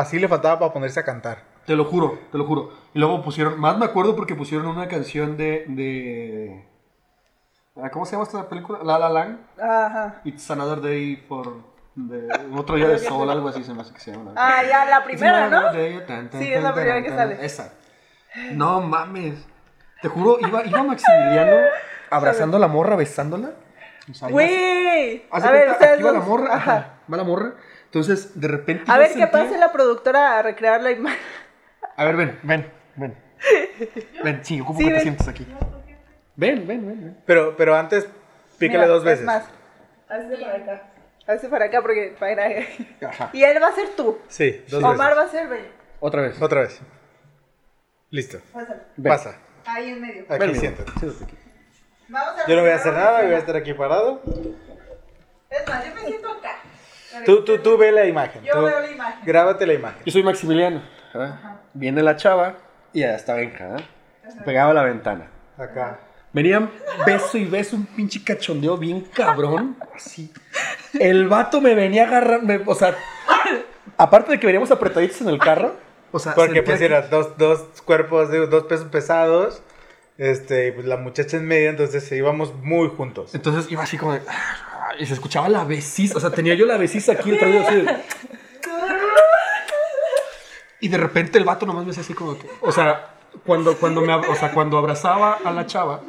[0.00, 0.18] así.
[0.18, 1.44] le faltaba para ponerse a cantar.
[1.66, 2.70] Te lo juro, te lo juro.
[2.94, 6.64] Y luego pusieron, más me acuerdo porque pusieron una canción de, de
[7.76, 8.78] ah, ¿cómo se llama esta película?
[8.82, 9.38] La La Land.
[9.60, 10.22] Ajá.
[10.24, 11.52] It's another day for,
[12.08, 14.32] de, otro día de sol, algo así se me hace que se llama.
[14.36, 15.72] Ah, ya, la primera, ¿no?
[15.72, 17.38] Sí, es la primera que sale.
[17.44, 17.72] Esa.
[18.52, 19.34] No mames.
[20.02, 21.56] Te juro, iba, iba Maximiliano
[22.10, 23.50] abrazando a la morra, besándola.
[24.10, 25.26] O sea, iba- Güey.
[25.30, 26.94] A ver, aquí va la morra, Ajá.
[27.12, 27.52] va la morra.
[27.86, 31.18] Entonces, de repente A ver, ¿qué sentía- pasa la productora a recrear la imagen?
[31.96, 33.16] A ver, ven, ven, ven.
[34.24, 35.46] Ven, sí, ocupo Sí, que te sientes aquí.
[36.36, 37.16] Ven, ven, ven, ven.
[37.26, 38.06] Pero, pero antes,
[38.58, 39.24] pícale Mira, dos es veces.
[39.24, 39.44] más.
[40.06, 40.22] Para
[40.56, 40.82] acá.
[41.26, 42.48] Hazte para acá porque para
[43.08, 43.30] Ajá.
[43.32, 44.18] Y él va a ser tú.
[44.28, 45.16] Sí, dos Omar veces.
[45.16, 45.68] va a ser Bella.
[46.00, 46.42] Otra vez.
[46.42, 46.80] Otra vez.
[48.10, 48.38] Listo.
[48.52, 48.80] Pásale.
[48.96, 49.12] Ven.
[49.12, 49.38] Pasa.
[49.66, 50.24] Ahí en medio.
[50.28, 50.92] Aquí Ven, siéntate.
[50.98, 51.36] Siéntate aquí.
[52.08, 54.20] Vamos a Yo no voy a hacer nada, voy a estar aquí parado.
[55.50, 56.56] Es más, yo me siento acá.
[57.24, 58.42] Tú, tú, tú ve la imagen.
[58.42, 59.24] Yo tú veo la imagen.
[59.24, 60.02] Grábate la imagen.
[60.04, 60.82] Yo soy Maximiliano.
[61.12, 61.60] ¿verdad?
[61.74, 62.56] Viene la chava
[62.92, 63.84] y ya está Benja, ¿eh?
[64.44, 65.28] Pegado a la ventana.
[65.56, 66.00] Acá.
[66.32, 66.70] Venían
[67.04, 69.76] beso y beso, un pinche cachondeo bien cabrón.
[69.94, 70.32] Así.
[70.98, 72.52] El vato me venía agarrando.
[72.66, 72.96] O sea,
[73.96, 75.74] aparte de que veníamos apretaditos en el carro.
[76.12, 79.62] O sea, Porque pues que- era dos, dos cuerpos, de, dos pesos pesados.
[80.18, 83.34] Este, y pues la muchacha en medio, entonces íbamos muy juntos.
[83.34, 84.20] Entonces iba así como de.
[84.98, 86.16] Y se escuchaba la besisa.
[86.16, 87.96] O sea, tenía yo la besisa aquí el así de-
[90.80, 92.46] Y de repente el vato nomás me hacía así como que.
[92.60, 93.14] O sea,
[93.46, 96.00] cuando, cuando, me, o sea, cuando abrazaba a la chava,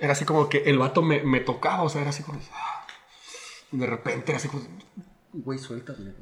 [0.00, 1.82] era así como que el vato me, me tocaba.
[1.82, 2.40] O sea, era así como.
[3.72, 4.62] Y de repente era así como.
[5.32, 6.12] Güey, suéltame.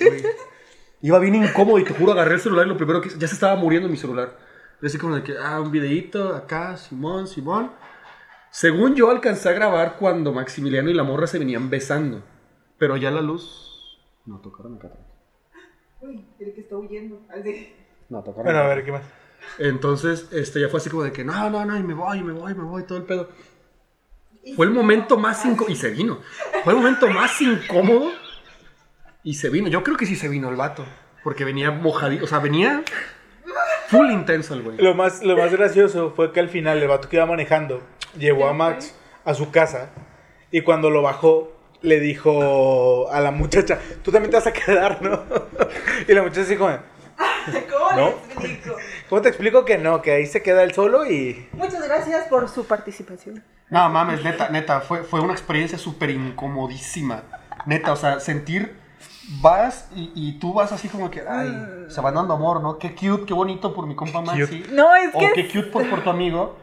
[0.00, 0.22] güey".
[1.02, 3.34] Iba bien incómodo y te juro, agarré el celular y lo primero que ya se
[3.34, 4.38] estaba muriendo mi celular.
[4.80, 7.72] Yo así como de que, ah, un videíto acá, Simón, Simón.
[8.50, 12.22] Según yo alcancé a grabar cuando Maximiliano y la morra se venían besando.
[12.78, 14.00] Pero ya la luz.
[14.26, 15.06] No tocaron acá atrás.
[16.02, 17.20] Uy, el que está huyendo.
[17.30, 17.74] Así.
[18.08, 18.44] No tocaron.
[18.44, 19.02] Bueno, a ver, ¿qué más?
[19.58, 22.22] Entonces, este, ya fue así como de que, no, no, no, y me voy, y
[22.22, 23.28] me voy, y me voy, todo el pedo.
[24.56, 26.20] Fue el momento más incómodo, y se vino.
[26.64, 28.12] Fue el momento más incómodo,
[29.22, 29.68] y se vino.
[29.68, 30.84] Yo creo que sí se vino el vato,
[31.22, 32.82] porque venía mojadito, o sea, venía
[33.88, 34.78] full intenso el güey.
[34.78, 37.82] Lo más, lo más gracioso fue que al final el vato que iba manejando
[38.18, 39.90] llevó a Max a su casa
[40.50, 45.02] y cuando lo bajó le dijo a la muchacha, tú también te vas a quedar,
[45.02, 45.24] ¿no?
[46.08, 46.78] y la muchacha como,
[47.70, 47.96] ¿Cómo ¿No?
[47.96, 48.76] le explico?
[49.08, 50.02] ¿cómo te explico que no?
[50.02, 51.48] Que ahí se queda él solo y...
[51.52, 53.42] Muchas gracias por su participación.
[53.70, 57.22] No, mames, neta, neta, fue, fue una experiencia súper incomodísima.
[57.66, 58.76] Neta, o sea, sentir,
[59.40, 62.78] vas y, y tú vas así como que, ay, se van dando amor, ¿no?
[62.78, 64.64] Qué cute, qué bonito por mi compa Maxi.
[64.70, 65.32] No, es O que.
[65.32, 66.58] qué cute por, por tu amigo.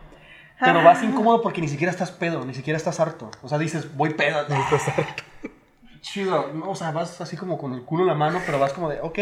[0.59, 3.31] Pero vas incómodo porque ni siquiera estás pedo, ni siquiera estás harto.
[3.41, 4.45] O sea, dices, voy pedo.
[6.01, 8.73] Chido, no, o sea, vas así como con el culo en la mano, pero vas
[8.73, 9.19] como de, ok.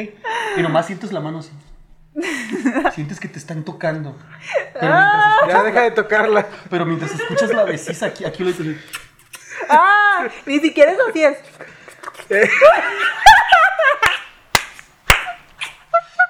[0.57, 1.51] Y nomás sientes la mano así.
[2.93, 4.15] Sientes que te están tocando.
[4.73, 6.47] Pero mientras escuchas, Ya deja de tocarla.
[6.69, 8.77] pero mientras escuchas la besisa aquí, aquí lo dices.
[9.69, 10.27] ¡Ah!
[10.45, 11.37] Ni siquiera es así es.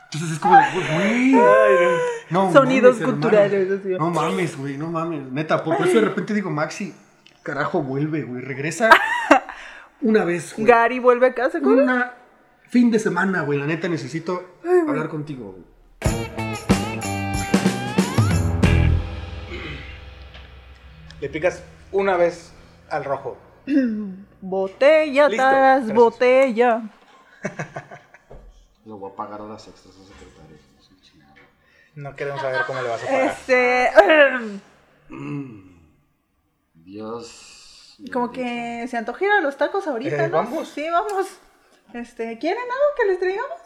[0.06, 1.32] Entonces es como de, güey.
[2.30, 3.90] No Sonidos mames, culturales, así.
[3.90, 5.32] No mames, güey, no mames.
[5.32, 6.94] Neta, por eso de repente digo, Maxi,
[7.44, 8.42] carajo, vuelve, güey.
[8.42, 8.90] Regresa
[10.02, 10.68] una vez, güey.
[10.68, 11.80] Gary vuelve a casa con.
[11.80, 12.14] Una
[12.70, 13.60] fin de semana, güey.
[13.60, 15.78] La neta necesito hablar contigo, güey.
[21.20, 22.54] Le picas una vez
[22.90, 23.38] al rojo.
[24.42, 25.56] Botella Listo, tras
[25.88, 25.96] gracias.
[25.96, 26.82] botella.
[28.86, 30.58] Lo voy a pagar horas extras a secretario.
[31.96, 33.26] No queremos saber cómo le vas a pagar.
[33.26, 33.90] Este.
[36.76, 37.57] Dios.
[38.14, 40.38] Como que se antojaron los tacos ahorita, Eh, ¿no?
[40.38, 40.70] vamos.
[40.70, 41.28] Sí, vamos.
[41.94, 43.58] Este, ¿quieren algo que les traigamos?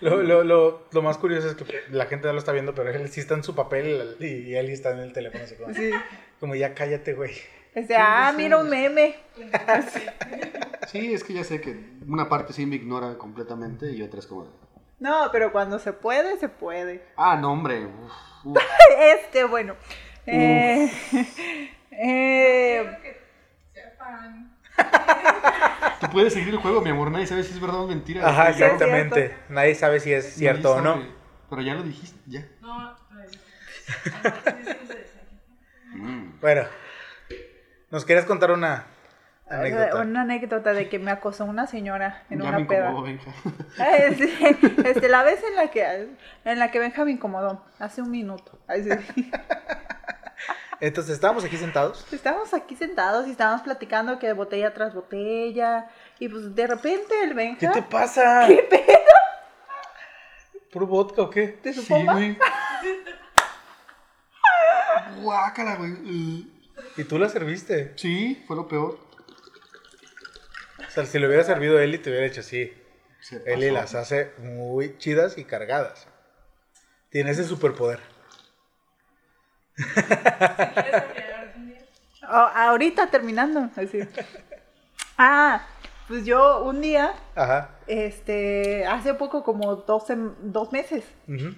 [0.00, 2.90] Lo, lo, lo, lo más curioso es que la gente no lo está viendo, pero
[2.90, 5.90] él sí está en su papel y él está en el teléfono así como, Sí.
[6.38, 7.32] como ya cállate, güey.
[7.74, 9.16] Este, ah, mira un meme.
[10.88, 14.26] Sí, es que ya sé que una parte sí me ignora completamente y otra es
[14.26, 14.50] como de.
[15.00, 17.04] No, pero cuando se puede, se puede.
[17.16, 17.86] Ah, no, hombre.
[17.86, 18.12] uf,
[18.46, 18.58] uf.
[18.98, 19.76] Este, bueno.
[20.26, 20.90] Eh,
[21.98, 23.20] eh, que
[23.74, 24.56] sepan.
[26.00, 27.10] Tú puedes seguir el juego, mi amor.
[27.10, 28.28] Nadie sabe si es verdad o mentira.
[28.28, 29.36] Ajá, exactamente.
[29.48, 31.02] Nadie sabe si es cierto o no.
[31.50, 32.46] Pero ya lo dijiste, ya.
[32.60, 33.38] No, no es.
[34.20, 34.34] Ah.
[36.40, 36.62] Bueno,
[37.90, 38.84] ¿nos querías contar una
[39.48, 40.02] anécdota?
[40.02, 43.00] una anécdota de que me acosó una señora en ya me una peda.
[43.00, 43.32] Benja.
[43.78, 44.38] Ay, sí,
[44.84, 46.08] Este, la vez en la que
[46.44, 48.58] en la que Benja me incomodó, hace un minuto.
[48.68, 49.30] Ay, sí.
[50.80, 52.06] Entonces, estábamos aquí sentados.
[52.12, 55.90] Estábamos aquí sentados y estábamos platicando que botella tras botella.
[56.20, 57.72] Y pues de repente el ¿Qué Benja.
[57.72, 58.44] te pasa?
[58.46, 58.98] ¿Qué pedo?
[60.72, 61.48] ¿Puro vodka o qué?
[61.48, 62.36] ¿Te Sí, supo güey.
[65.22, 66.46] Guácala, güey.
[66.96, 67.92] ¿Y tú la serviste?
[67.96, 68.98] Sí, fue lo peor.
[70.86, 72.72] O sea, si le hubiera servido y te hubiera hecho así.
[73.20, 73.74] Se Eli pasó.
[73.74, 76.06] las hace muy chidas y cargadas.
[77.10, 78.00] Tiene ese superpoder.
[82.30, 83.70] Ah, ahorita terminando.
[83.74, 84.00] Así.
[85.16, 85.66] Ah,
[86.06, 87.70] pues yo un día, Ajá.
[87.86, 91.04] este, hace poco, como dos, meses,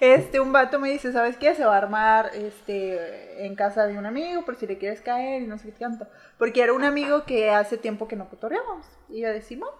[0.00, 1.54] este, un vato me dice, ¿sabes qué?
[1.54, 5.42] Se va a armar, este, en casa de un amigo, por si le quieres caer
[5.42, 6.06] y no sé qué tanto.
[6.36, 8.84] Porque era un amigo que hace tiempo que no cotorreamos.
[9.08, 9.70] Y yo decimos,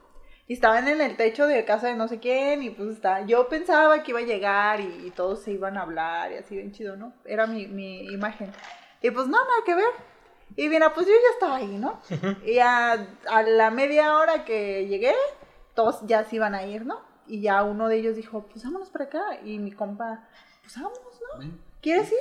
[0.49, 3.49] y estaban en el techo de casa de no sé quién, y pues está, yo
[3.49, 6.73] pensaba que iba a llegar y, y todos se iban a hablar y así bien
[6.73, 7.13] chido, ¿no?
[7.25, 8.53] Era mi, mi imagen.
[9.01, 9.91] Y pues no, nada que ver.
[10.57, 12.01] Y mira, pues yo ya estaba ahí, ¿no?
[12.45, 12.93] Y a,
[13.31, 15.15] a la media hora que llegué,
[15.75, 17.01] todos ya se iban a ir, ¿no?
[17.27, 19.41] Y ya uno de ellos dijo, pues vámonos para acá.
[19.45, 20.29] Y mi compa,
[20.61, 21.59] pues vámonos, ¿no?
[21.81, 22.19] ¿Quieres ir?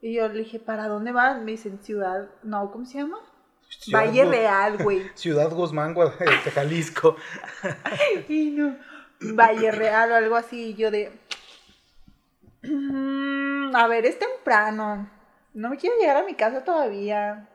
[0.00, 1.38] Y yo le dije, ¿para dónde vas?
[1.40, 3.18] Me dicen, Ciudad, no, ¿cómo se llama?
[3.68, 5.10] Ciudad Valle Gu- Real, güey.
[5.14, 7.16] Ciudad Guzmán, este, Jalisco.
[8.28, 8.76] Y no,
[9.20, 10.74] Valle Real o algo así.
[10.74, 11.10] Yo de,
[12.62, 15.10] "Mm, a ver, es temprano.
[15.54, 17.48] No me quiero llegar a mi casa todavía.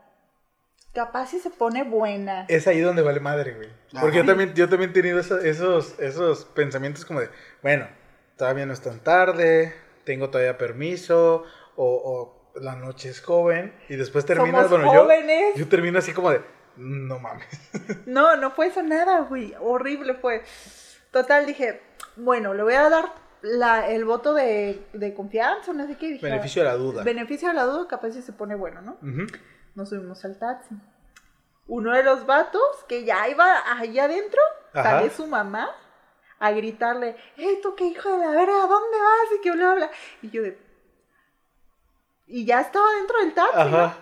[0.94, 2.46] Capaz si se pone buena.
[2.50, 3.70] Es ahí donde vale madre, güey.
[4.00, 7.30] Porque yo también, yo también he tenido eso- esos, esos pensamientos como de,
[7.64, 7.88] bueno,
[8.38, 11.44] todavía no es tan tarde, tengo todavía permiso,
[11.76, 15.56] o, o la noche es joven, y después terminas, bueno, yo, jóvenes.
[15.56, 16.42] yo termino así como de,
[16.78, 17.48] no mames.
[18.06, 19.54] No, no fue eso nada, güey.
[19.60, 20.44] Horrible fue.
[21.12, 21.82] Total, dije,
[22.16, 23.06] bueno, le voy a dar
[23.42, 26.08] la, el voto de, de confianza, no sé qué.
[26.08, 27.04] Dije, Beneficio de la duda.
[27.04, 28.98] Beneficio de la duda, capaz si se pone bueno, ¿no?
[29.76, 30.76] Nos subimos al taxi.
[31.68, 34.42] Uno de los vatos que ya iba allá adentro,
[34.74, 35.70] sale su mamá
[36.40, 38.68] a gritarle, ¡Ey, tú qué hijo de la verga!
[38.68, 39.38] ¿Dónde vas?
[39.38, 39.92] Y que bla, bla.
[40.22, 40.58] Y yo de...
[42.34, 43.60] Y ya estaba dentro del taxi.
[43.60, 43.98] Ajá.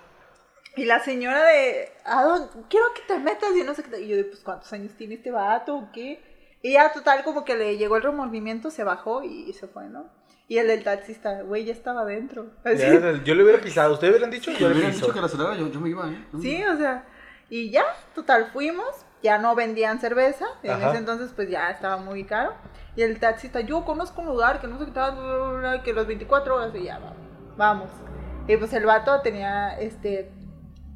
[0.78, 2.48] Y la señora de, ¿a dónde?
[2.70, 4.00] Quiero que te metas y no sé qué.
[4.00, 6.24] Y yo de, pues, ¿cuántos años tiene este vato o qué?
[6.62, 10.06] Y ya, total, como que le llegó el remordimiento, se bajó y se fue, ¿no?
[10.48, 12.52] Y el del taxista, güey, ya estaba adentro.
[12.64, 12.78] Así.
[12.78, 13.96] Ya, yo le hubiera pisado.
[13.96, 14.52] ¿Ustedes hubieran dicho?
[14.52, 16.26] Yo le que la acelerara, yo, yo me iba, ¿eh?
[16.42, 17.06] Sí, o sea,
[17.50, 17.84] y ya,
[18.16, 20.90] total, fuimos, ya no vendían cerveza, en Ajá.
[20.90, 22.54] ese entonces pues ya estaba muy caro.
[22.96, 25.84] Y el taxista, yo conozco un lugar que no sé qué tal, bla, bla, bla,
[25.84, 27.18] que los 24 horas y ya, vamos,
[27.58, 28.11] vamos.
[28.48, 30.32] Y pues el vato tenía, este,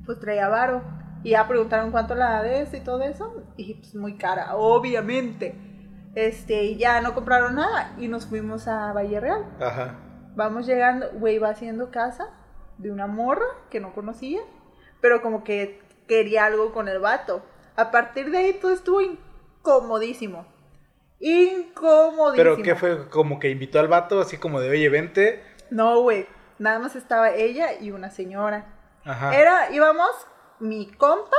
[0.06, 0.82] pues traía varo.
[1.24, 5.56] Y ya preguntaron cuánto la de eso y todo eso, y pues muy cara, obviamente.
[6.14, 9.46] Este, y ya no compraron nada y nos fuimos a Valle Real.
[9.60, 10.00] Ajá.
[10.36, 12.30] Vamos llegando, güey, va haciendo casa
[12.78, 14.42] de una morra que no conocía,
[15.02, 17.44] pero como que quería algo con el vato.
[17.76, 20.46] A partir de ahí todo estuvo incomodísimo.
[21.20, 22.34] Incomodísimo.
[22.36, 23.10] Pero ¿qué fue?
[23.10, 25.42] Como que invitó al vato, así como de, oye, vente.
[25.72, 26.28] No, güey.
[26.58, 28.66] Nada más estaba ella y una señora.
[29.04, 29.36] Ajá.
[29.36, 30.10] Era, íbamos,
[30.60, 31.38] mi compa,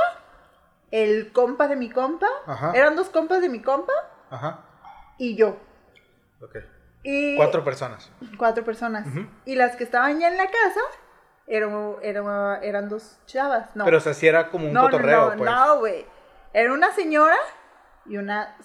[0.91, 2.71] el compa de mi compa, Ajá.
[2.75, 3.93] eran dos compas de mi compa
[4.29, 4.61] Ajá.
[5.17, 5.57] y yo.
[6.41, 6.55] Ok.
[7.03, 8.11] Y Cuatro personas.
[8.37, 9.07] Cuatro personas.
[9.45, 10.81] Y las que estaban ya en la casa
[11.47, 13.69] eran, eran, eran dos chavas.
[13.75, 15.49] No, Pero o sea, sí era como un no, no, cotorreo, no, pues.
[15.49, 16.05] no, güey.
[16.53, 17.37] Era una señora
[18.05, 18.55] y una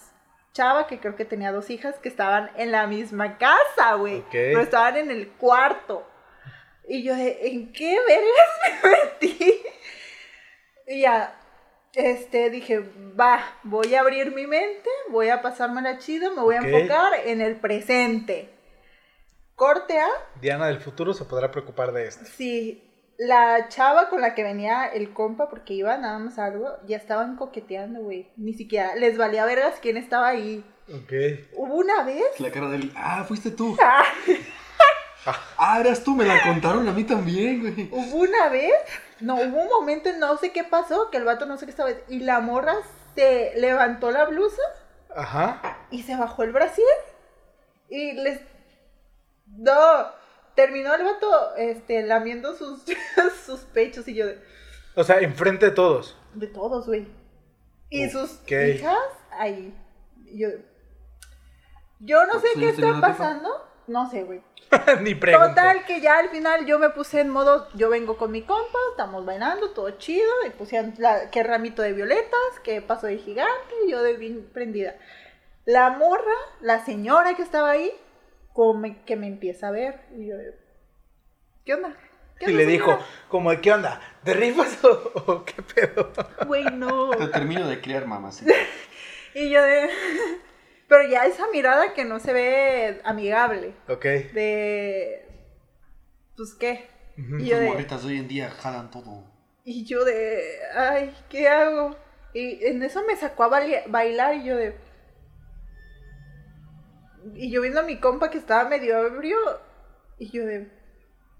[0.53, 4.19] chava que creo que tenía dos hijas que estaban en la misma casa, güey.
[4.19, 4.27] Ok.
[4.31, 6.07] Pero estaban en el cuarto.
[6.87, 8.89] Y yo de, ¿en qué vergas me
[9.29, 9.61] metí?
[10.87, 11.39] Y ya,
[11.93, 16.59] este, dije, va, voy a abrir mi mente, voy a pasármela chido, me voy a
[16.59, 18.49] enfocar en el presente.
[19.55, 20.07] Corte A,
[20.41, 22.25] Diana del futuro se podrá preocupar de esto.
[22.25, 22.83] Sí,
[23.17, 26.97] la chava con la que venía el compa, porque iba nada más a algo, ya
[26.97, 28.31] estaban coqueteando, güey.
[28.35, 30.65] Ni siquiera les valía vergas quién estaba ahí.
[30.89, 31.13] Ok.
[31.55, 32.39] Hubo una vez.
[32.39, 32.91] La cara de él.
[32.95, 33.77] Ah, fuiste tú.
[35.25, 37.89] ah, Ah, eras tú, me la contaron a mí también, güey.
[37.91, 38.73] hubo una vez.
[39.19, 41.71] No, hubo un momento, en no sé qué pasó, que el vato no sé qué
[41.71, 41.91] estaba.
[42.09, 42.75] Y la morra
[43.15, 44.61] se levantó la blusa
[45.15, 45.77] Ajá.
[45.91, 46.87] y se bajó el brasier.
[47.89, 48.41] Y les.
[49.45, 50.07] No,
[50.55, 52.81] terminó el vato este, lamiendo sus,
[53.45, 54.41] sus pechos y yo de.
[54.95, 56.17] O sea, enfrente de todos.
[56.33, 57.07] De todos, güey.
[57.89, 58.97] Y sus hijas
[59.31, 59.73] ahí.
[60.33, 60.49] Yo,
[61.99, 63.15] yo no sé ¿Sí qué está tipa?
[63.87, 64.41] No sé, güey.
[65.01, 65.49] Ni pregunto.
[65.49, 68.79] Total, que ya al final yo me puse en modo, yo vengo con mi compa,
[68.91, 73.73] estamos bailando, todo chido, y pusieron la, que ramito de violetas, que paso de gigante,
[73.85, 74.95] y yo de bien prendida.
[75.65, 77.91] La morra, la señora que estaba ahí,
[78.53, 80.55] como que me empieza a ver, y yo de,
[81.65, 81.95] ¿qué onda?
[82.39, 84.01] ¿Qué Y onda, le dijo, señora?" como, de, ¿qué onda?
[84.23, 86.11] ¿Te rifas o, o qué pedo?
[86.47, 87.11] Güey, no.
[87.11, 88.31] Te termino de criar, mamá.
[88.31, 88.45] sí.
[89.35, 89.89] Y yo de...
[90.93, 93.73] Pero ya esa mirada que no se ve amigable.
[93.87, 94.03] Ok.
[94.03, 95.25] De...
[96.37, 96.87] Pues qué.
[97.17, 97.67] Y yo Las de...
[97.67, 99.23] morritas de hoy en día jalan todo.
[99.63, 100.43] Y yo de...
[100.75, 101.97] Ay, ¿qué hago?
[102.35, 104.77] Y en eso me sacó a bailar y yo de...
[107.33, 109.37] Y yo viendo a mi compa que estaba medio ebrio.
[110.19, 110.69] Y yo de...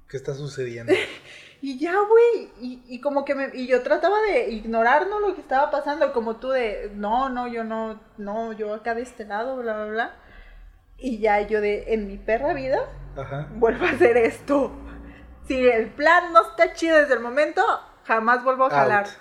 [0.09, 0.93] ¿Qué está sucediendo?
[1.65, 5.21] Y ya, güey, y, y como que me, y yo trataba de ignorar, ¿no?
[5.21, 9.03] Lo que estaba pasando, como tú de, no, no, yo no, no, yo acá de
[9.03, 10.15] este lado, bla, bla, bla.
[10.97, 12.79] Y ya yo de, en mi perra vida,
[13.15, 13.47] Ajá.
[13.55, 14.73] vuelvo a hacer esto.
[15.47, 17.63] Si el plan no está chido desde el momento,
[18.03, 19.05] jamás vuelvo a jalar.
[19.05, 19.13] Out.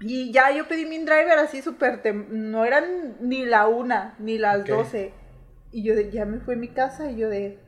[0.00, 4.36] Y ya yo pedí mi driver así súper, tem- no eran ni la una, ni
[4.36, 5.14] las doce.
[5.70, 7.60] Y yo de, ya me fui a mi casa y yo de,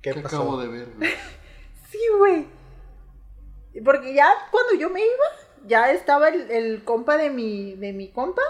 [0.00, 0.36] ¿Qué, ¿Qué pasó?
[0.36, 1.10] acabo de ver, güey?
[1.90, 2.46] Sí, güey.
[3.84, 8.08] Porque ya cuando yo me iba, ya estaba el, el compa de mi, de mi
[8.10, 8.42] compa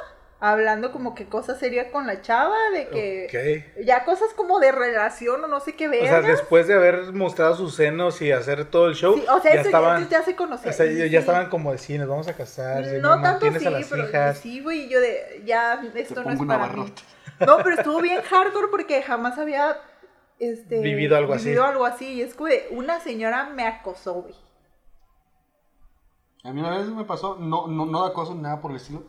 [0.45, 3.85] hablando como que cosas serias con la chava, de que Ok.
[3.85, 6.09] ya cosas como de relación o no sé qué O ver.
[6.09, 9.55] sea, después de haber mostrado sus senos y hacer todo el show, Sí, o sea,
[9.55, 10.71] ya eso estaban, ya, ya se conocía.
[10.71, 11.17] o sea, ya, Sí.
[11.17, 14.09] estaban como de sí, nos vamos a casar, No me tanto sí, a las pero
[14.09, 14.39] hijas.
[14.39, 16.93] sí, güey, yo de, ya, esto Te no es para mí.
[17.47, 19.77] No, pero estuvo bien hardcore porque jamás había,
[20.41, 20.81] este...
[20.81, 21.45] Vivido algo así.
[21.45, 24.35] Vivido algo así, y es que una señora me acosó, güey.
[26.45, 28.79] A mí una vez me pasó, no, no, no de acoso ni nada por el
[28.79, 29.05] estilo,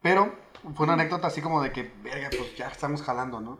[0.00, 0.32] pero
[0.76, 3.58] fue una anécdota así como de que, verga, pues ya estamos jalando, ¿no?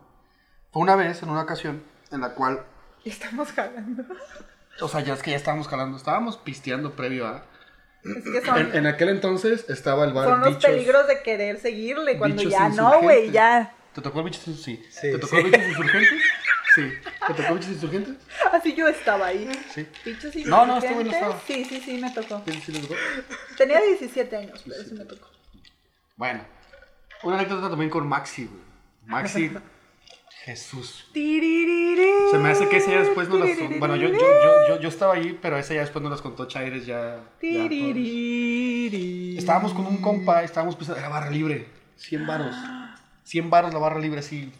[0.71, 2.65] Fue una vez, en una ocasión, en la cual,
[3.05, 4.03] Estamos jalando.
[4.81, 7.43] o sea, ya es que ya estábamos jalando, estábamos pisteando previo a...
[8.03, 8.57] Es que son...
[8.57, 10.65] En, en aquel entonces estaba el bar Son los Bichos.
[10.65, 13.73] peligros de querer seguirle cuando ya no, güey, ya.
[13.93, 14.63] ¿Te tocó el insurgentes?
[14.63, 14.83] Sí.
[14.89, 15.37] Sí, ¿Te tocó sí.
[15.37, 16.09] el bichos insurgentes?
[16.79, 16.93] Sí.
[17.27, 18.15] ¿Te tocó bichos insurgentes?
[18.51, 19.49] Así yo estaba ahí.
[19.73, 19.87] Sí.
[20.05, 21.39] Bichos No, no, este güey no estaba.
[21.45, 22.41] Sí, sí, sí, me tocó.
[22.45, 22.95] ¿Sí, sí tocó?
[23.57, 25.29] Tenía 17 años, pero sí me tocó.
[26.15, 26.41] Bueno,
[27.23, 28.61] una anécdota también con Maxi, güey.
[29.05, 29.51] Maxi,
[30.45, 31.09] Jesús.
[31.13, 33.49] Se me hace que ese ya después no las...
[33.77, 34.17] Bueno, yo, yo,
[34.67, 37.19] yo, yo, estaba ahí, pero ese ya después no las contó Chaires ya...
[39.37, 41.67] Estábamos con un compa, estábamos pensando, era barra libre,
[41.97, 42.55] 100 varos.
[43.23, 44.51] 100 varos la barra libre así,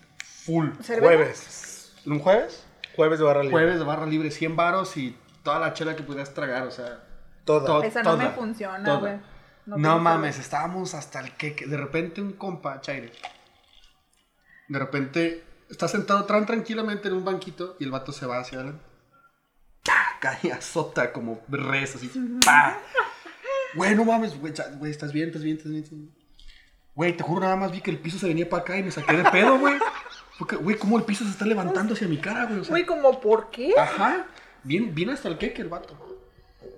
[0.46, 0.70] full.
[0.86, 1.69] Jueves.
[2.06, 2.66] ¿Un jueves?
[2.96, 3.54] Jueves de barra libre.
[3.54, 7.04] Jueves de barra libre, 100 varos y toda la chela que pudieras tragar, o sea...
[7.46, 7.66] Toda.
[7.66, 7.84] todo.
[7.84, 9.20] Esa no me funciona, güey.
[9.66, 13.12] No, mames, estábamos hasta el que de repente un compa, Chaire.
[14.68, 18.60] De repente está sentado tan tranquilamente en un banquito y el vato se va hacia
[18.60, 18.84] adelante.
[20.20, 22.12] Cae, azota como res, así.
[22.46, 22.78] ¡Pah!
[23.76, 25.84] Güey, no mames, güey, cha- güey, estás bien, estás bien, estás bien.
[25.84, 26.16] estás bien.
[26.94, 28.92] Güey, te juro, nada más vi que el piso se venía para acá y me
[28.92, 29.76] saqué de pedo, güey.
[30.40, 32.62] Porque, güey, cómo el piso se está levantando hacia mi cara, güey.
[32.62, 33.74] O sea, Güey, como, ¿por qué?
[33.78, 34.26] Ajá.
[34.64, 35.96] Bien, bien hasta el queque el vato.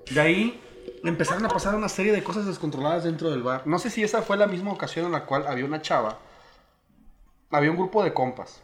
[0.09, 0.59] De ahí
[1.03, 3.67] empezaron a pasar una serie de cosas descontroladas dentro del bar.
[3.67, 6.17] No sé si esa fue la misma ocasión en la cual había una chava.
[7.51, 8.63] Había un grupo de compas.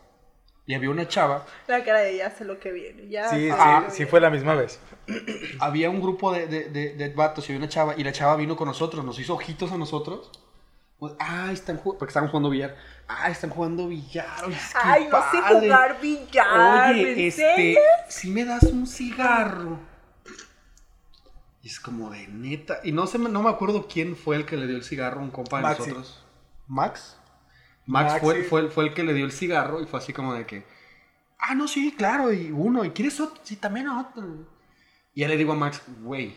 [0.66, 1.46] Y había una chava.
[1.68, 3.08] La cara de ya sé lo que viene.
[3.08, 4.80] Ya Sí, sí, que sí fue la misma vez.
[5.60, 7.94] Había un grupo de, de, de, de vatos y había una chava.
[7.98, 9.06] Y la chava vino con nosotros.
[9.06, 10.32] Nos hizo ojitos a nosotros.
[11.00, 12.00] Pues, ah, están jugando.
[12.00, 12.76] Porque estaban jugando billar.
[13.08, 14.28] Ah, están jugando billar.
[14.44, 15.60] Ay, es que Ay, no sé padre.
[15.68, 16.92] jugar billar.
[16.92, 17.80] Oye, ¿en este, serio?
[18.10, 19.80] si me das un cigarro.
[21.62, 22.80] Y es como de neta.
[22.84, 25.24] Y no sé, no me acuerdo quién fue el que le dio el cigarro a
[25.24, 25.82] un compa de Maxi.
[25.84, 26.24] nosotros.
[26.68, 27.18] ¿Max?
[27.86, 28.26] Max Maxi.
[28.26, 30.66] fue, fue, fue el que le dio el cigarro y fue así como de que.
[31.40, 34.26] Ah, no, sí, claro, y uno, y quieres otro, sí, también otro.
[35.14, 36.36] Y ya le digo a Max, güey,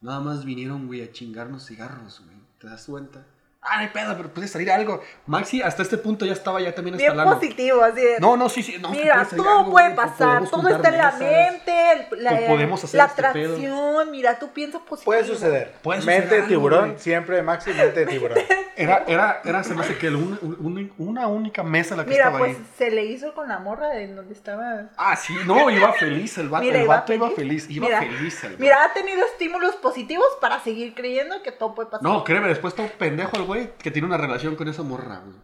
[0.00, 3.24] nada más vinieron, güey, a chingarnos cigarros, güey, ¿te das cuenta?
[3.62, 5.02] Ah, no hay pedo, pero puede salir algo.
[5.26, 7.38] Maxi hasta este punto ya estaba ya también Bien instalando.
[7.38, 8.78] positivo, así de, No, no, sí, sí.
[8.80, 11.20] No, Mira, todo algo, puede pasar, todo está en la mesas.
[11.20, 13.28] mente, el- la, podemos hacer la este pedo.
[13.54, 15.04] atracción, mira, tú piensas positivo.
[15.12, 15.74] Puede suceder.
[15.82, 16.98] Puede suceder mente de tiburón, güey.
[17.00, 18.38] siempre Maxi, mente de tiburón.
[18.76, 22.10] Era, era, era, se me hace que el un- un- una única mesa la que
[22.12, 22.66] Mira, estaba pues ahí.
[22.78, 24.84] se le hizo con la morra de donde estaba.
[24.96, 26.64] Ah, sí, no, iba feliz el vato.
[26.64, 27.64] Mira, el iba vato iba feliz.
[27.66, 27.76] feliz.
[27.76, 28.62] Iba Mira, feliz el vato.
[28.62, 32.02] Mira, ha tenido estímulos positivos para seguir creyendo que todo puede pasar.
[32.02, 35.36] No, créeme, después todo pendejo el güey que tiene una relación con esa morra, güey.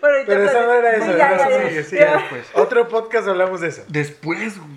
[0.00, 1.82] Bueno, Pero eso platico- no era eso, Sí, era ya, eso, ya, sí, ya.
[1.84, 2.16] sí, Ya.
[2.18, 2.46] después.
[2.54, 3.82] Otro podcast hablamos de eso.
[3.88, 4.70] Después, güey.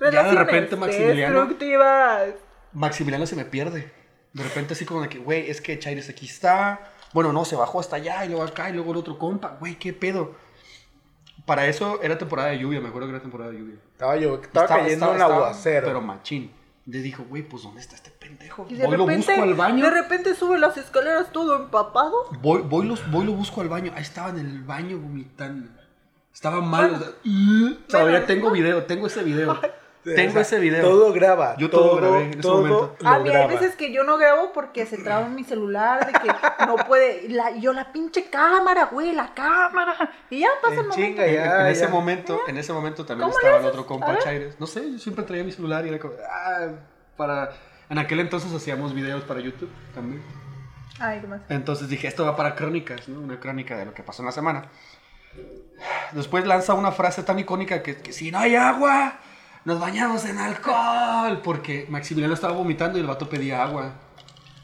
[0.00, 1.38] Ya de Relaciones repente Maximiliano.
[1.40, 2.22] destructivas.
[2.72, 3.90] Maximiliano se me pierde.
[4.32, 6.80] De repente así como de que, güey, es que Chaires aquí está.
[7.14, 9.56] Bueno, no, se bajó hasta allá y luego acá y luego el otro compa.
[9.60, 10.34] Güey, qué pedo.
[11.46, 13.76] Para eso era temporada de lluvia, me acuerdo que era temporada de lluvia.
[13.92, 15.86] Estaba, yo, estaba, cayendo estaba- un estaba- aguacero.
[15.86, 16.52] Pero machín.
[16.86, 18.66] Le dijo, güey, pues ¿dónde está este pendejo?
[18.68, 19.84] Y de Voy lo repente, busco al baño.
[19.84, 22.14] de repente sube las escaleras todo empapado.
[22.42, 23.92] Voy, voy, los, voy lo busco al baño.
[23.94, 25.70] Ahí estaba en el baño vomitando.
[26.32, 26.94] Estaba mal.
[26.94, 29.58] o sea, todavía tengo video, tengo ese video.
[30.04, 30.82] Tengo O sea, ese video.
[30.82, 31.56] Todo graba.
[31.56, 32.96] Yo todo grabé en ese todo momento.
[33.00, 36.06] lo A mí hay veces que yo no grabo porque se traba en mi celular,
[36.06, 36.28] de que
[36.66, 37.28] no puede.
[37.30, 39.94] La, yo la pinche cámara, güey, la cámara.
[40.30, 41.06] Y ya pasa el En momento.
[41.06, 41.88] chinga, En, ya, ese ya.
[41.88, 44.18] momento, en ese momento también ¿Cómo estaba el otro compa.
[44.18, 44.60] Chaires.
[44.60, 46.68] No sé, yo siempre traía mi celular y era como, ah,
[47.16, 47.50] para...
[47.90, 50.22] En aquel entonces hacíamos videos para YouTube también.
[50.98, 51.40] Ay, ¿qué más?
[51.48, 53.20] Entonces dije, esto va para crónicas, ¿no?
[53.20, 54.68] Una crónica de lo que pasó en la semana.
[56.12, 59.18] Después lanza una frase tan icónica que, que si no hay agua,
[59.64, 61.40] nos bañamos en alcohol.
[61.42, 63.92] Porque Maximiliano estaba vomitando y el vato pedía agua.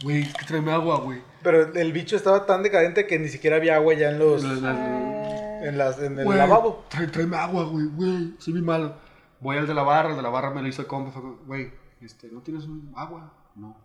[0.02, 1.22] Güey, es que tráeme agua, güey.
[1.42, 4.42] Pero el bicho estaba tan decadente que ni siquiera había agua ya en los.
[4.44, 6.84] En, las, en el Güey, lavabo.
[6.90, 8.34] trae- tráeme agua, güey, güey.
[8.38, 8.94] Soy muy malo.
[9.40, 11.10] Voy al de la barra, el de la barra me lo hizo el compa.
[11.10, 13.32] fue como, Güey, este, ¿no tienes un agua?
[13.54, 13.76] No.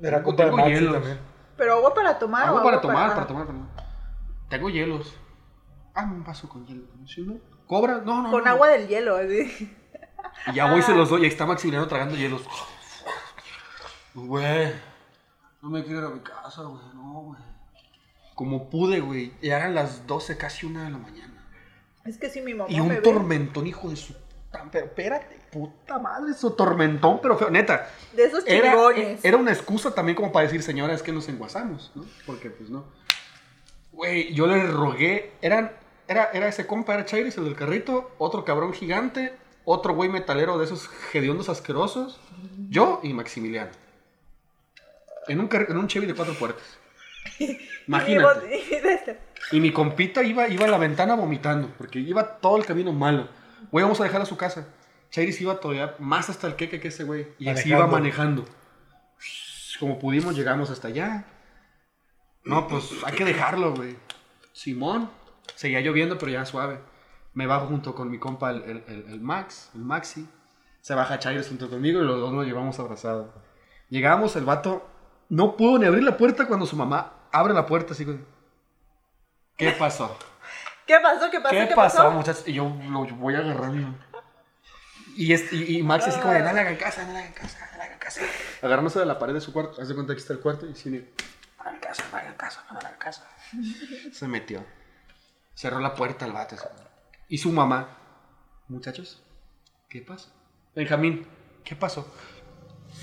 [0.00, 0.92] Era Tengo- culpa de Maxi hielos.
[0.94, 1.18] también.
[1.56, 2.44] Pero agua para tomar.
[2.44, 3.86] o Agua para agua tomar, para tomar, para tomar.
[4.48, 5.14] Tengo hielos.
[5.94, 6.84] Ah, un vaso con hielo.
[7.06, 7.34] ¿Sí, no?
[7.72, 8.02] ¿Cobra?
[8.04, 8.30] No, no.
[8.30, 8.50] Con no.
[8.50, 9.74] agua del hielo, así.
[10.48, 11.22] Y ya voy y se los doy.
[11.22, 12.42] Y ahí está Maximiliano tragando hielos.
[14.12, 14.74] Güey.
[15.62, 16.82] No me quiero ir a mi casa, güey.
[16.92, 17.40] No, güey.
[18.34, 19.32] Como pude, güey.
[19.40, 21.48] Y eran las 12, casi una de la mañana.
[22.04, 22.96] Es que si mi mamá Y me un ve.
[22.96, 24.14] tormentón, hijo de su.
[24.70, 27.48] Pero espérate, puta madre, su tormentón, pero feo.
[27.48, 27.88] Neta.
[28.12, 29.24] De esos Era, chingones.
[29.24, 32.04] era una excusa también como para decir, señora, es que nos enguasamos, ¿no?
[32.26, 32.84] Porque, pues, no.
[33.92, 35.32] Güey, yo le rogué.
[35.40, 35.72] Eran,
[36.08, 38.10] era, era ese compa, era Chairis, el del carrito.
[38.18, 39.34] Otro cabrón gigante.
[39.64, 42.20] Otro güey metalero de esos hediondos asquerosos.
[42.68, 43.70] Yo y Maximiliano.
[45.28, 46.78] En un, en un Chevy de cuatro puertas.
[47.86, 49.18] Imagínate.
[49.50, 53.28] Y mi compita iba, iba a la ventana vomitando, porque iba todo el camino malo.
[53.70, 54.68] Güey, vamos a dejar a su casa.
[55.10, 57.26] Chairis iba todavía más hasta el queque que ese güey.
[57.38, 58.46] Y así iba manejando.
[59.78, 61.26] Como pudimos, llegamos hasta allá.
[62.44, 63.96] No, pues hay que dejarlo, güey.
[64.52, 65.10] Simón.
[65.54, 66.80] Seguía lloviendo, pero ya suave.
[67.34, 70.28] Me bajo junto con mi compa, el, el- el- el Max, el Maxi.
[70.80, 73.28] Se baja Chaires junto conmigo y los dos nos llevamos abrazados.
[73.88, 74.88] Llegamos, el vato
[75.28, 78.04] no pudo ni abrir la puerta cuando su mamá abre la puerta así.
[79.56, 80.16] ¿Qué pasó?
[80.86, 81.30] ¿Qué pasó?
[81.30, 81.50] ¿Qué pasó?
[81.54, 82.10] ¿Qué, ¿Qué pasó, pasó?
[82.10, 82.48] muchachos?
[82.48, 83.94] Y yo lo voy agarrando.
[85.16, 87.32] Y, es, y, y Max así como de, no le hagan casa, no le hagan
[87.34, 88.20] casa, no le hagan casa.
[88.62, 90.66] Agarrándose de la pared de su cuarto, haz de cuenta que aquí está el cuarto
[90.66, 91.10] y Cine,
[91.58, 93.28] no le hagan casa, no le hagan casa, no le hagan casa.
[94.12, 94.64] Se metió.
[95.54, 96.56] Cerró la puerta el vato.
[97.28, 97.88] Y su mamá,
[98.68, 99.22] muchachos,
[99.88, 100.30] ¿qué pasa?
[100.74, 101.26] Benjamín,
[101.64, 102.06] ¿qué pasó?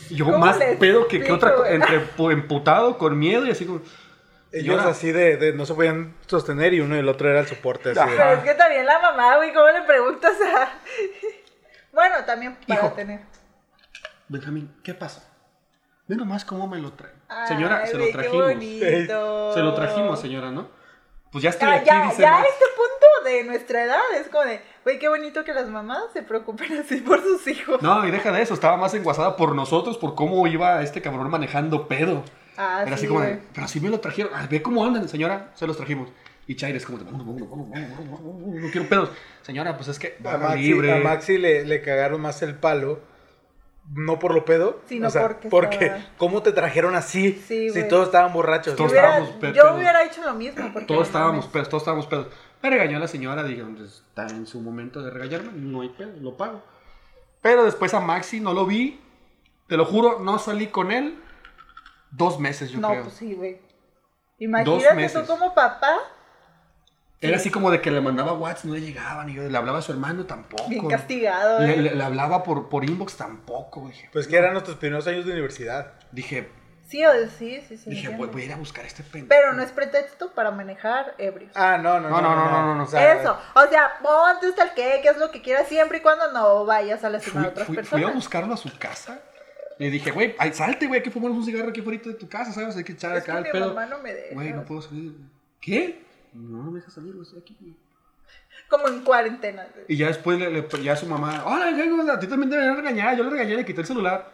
[0.09, 1.93] Y yo ¿Cómo más pedo que, que otra, co- explico?
[1.93, 3.81] entre pu- emputado, con miedo y así como...
[4.51, 4.89] Ellos Llora.
[4.89, 7.91] así de, de no se podían sostener y uno y el otro era el soporte.
[7.91, 10.69] Así de- Pero es que también la mamá, güey, ¿cómo le preguntas a...?
[11.93, 12.91] Bueno, también para Hijo.
[12.93, 13.21] tener...
[14.27, 15.27] Benjamín, ¿qué pasa?
[16.07, 17.15] Ve nomás cómo me lo traen.
[17.47, 18.43] Señora, Ay, se lo qué trajimos.
[18.53, 19.53] bonito.
[19.53, 20.69] Se lo trajimos, señora, ¿no?
[21.31, 24.27] Pues ya estoy Ya, aquí, ya, dice ya a este punto de nuestra edad es
[24.29, 27.81] como de, güey, qué bonito que las mamás se preocupen así por sus hijos.
[27.81, 31.29] No, y deja de eso, estaba más enguasada por nosotros, por cómo iba este cabrón
[31.29, 32.23] manejando pedo.
[32.57, 33.39] Ah, Era así sí, como de, güey.
[33.53, 34.31] pero así me lo trajeron.
[34.35, 36.09] Ah, ve cómo andan, señora, se los trajimos.
[36.47, 39.09] Y Chaire es como de, "Vámonos, vámonos, vámonos, vámonos, vámonos, vámonos, no quiero pedos.
[39.43, 40.93] Señora, pues es que A Maxi, libre.
[40.93, 42.99] a Maxi le, le cagaron más el palo.
[43.91, 44.81] No por lo pedo.
[44.85, 47.33] Sino o sea, porque porque estaba- ¿cómo te trajeron así?
[47.47, 48.73] Sí, si todos estaban borrachos.
[48.73, 49.77] Yo Todos hubiera, estábamos pe- yo pedos.
[49.77, 50.69] hubiera hecho lo mismo.
[50.71, 52.27] Porque Todos no estábamos pedos, todos estábamos pedos.
[52.61, 56.11] Me regañó la señora, dije, "Pues, está en su momento de regañarme, no hay pedo,
[56.21, 56.61] lo pago.
[57.41, 58.99] Pero después a Maxi no lo vi,
[59.67, 61.17] te lo juro, no salí con él
[62.11, 63.03] dos meses, yo No, creo.
[63.03, 63.59] pues sí, güey.
[64.39, 65.97] Imagínate tú como papá,
[67.21, 69.79] Era así como de que le mandaba WhatsApp, no le llegaban, y yo le hablaba
[69.79, 70.69] a su hermano tampoco.
[70.69, 71.77] bien castigado, Le, ¿eh?
[71.81, 74.09] le- le hablaba por, por inbox tampoco, dije.
[74.13, 75.93] Pues que eran nuestros primeros años de universidad.
[76.11, 76.49] Dije,
[76.87, 77.89] Sí, o sí, sí, sí.
[77.91, 79.27] dije voy, voy a ir a buscar a este pendejo.
[79.29, 81.51] Pero no es pretexto para manejar ebrios.
[81.55, 82.83] Ah, no, no, No, no, no, no, no, no.
[82.83, 85.99] O sea, Eso, o sea, ponte hasta el que, que es lo que quieras siempre
[85.99, 88.09] y cuando no vayas a lastimar Fui, a otras fui- fui personas.
[88.09, 89.19] a buscarlo a su casa.
[89.77, 92.51] Le dije, güey, salte, güey, hay que fumar un cigarro aquí fuera de tu casa,
[92.53, 92.75] ¿sabes?
[92.75, 93.67] Hay que echar Es acá que el mi pedo.
[93.67, 94.33] mamá no me deja.
[94.33, 95.13] Güey, no puedo salir.
[95.61, 96.03] ¿Qué?
[96.33, 97.75] No, no me deja salir, güey, estoy aquí, güey.
[98.69, 99.67] Como en cuarentena.
[99.73, 99.85] güey.
[99.87, 101.69] Y ya después le, le- ya su mamá, hola,
[102.13, 103.17] a ti también deben regañar.
[103.17, 104.29] Yo le regañé, le quité el celular.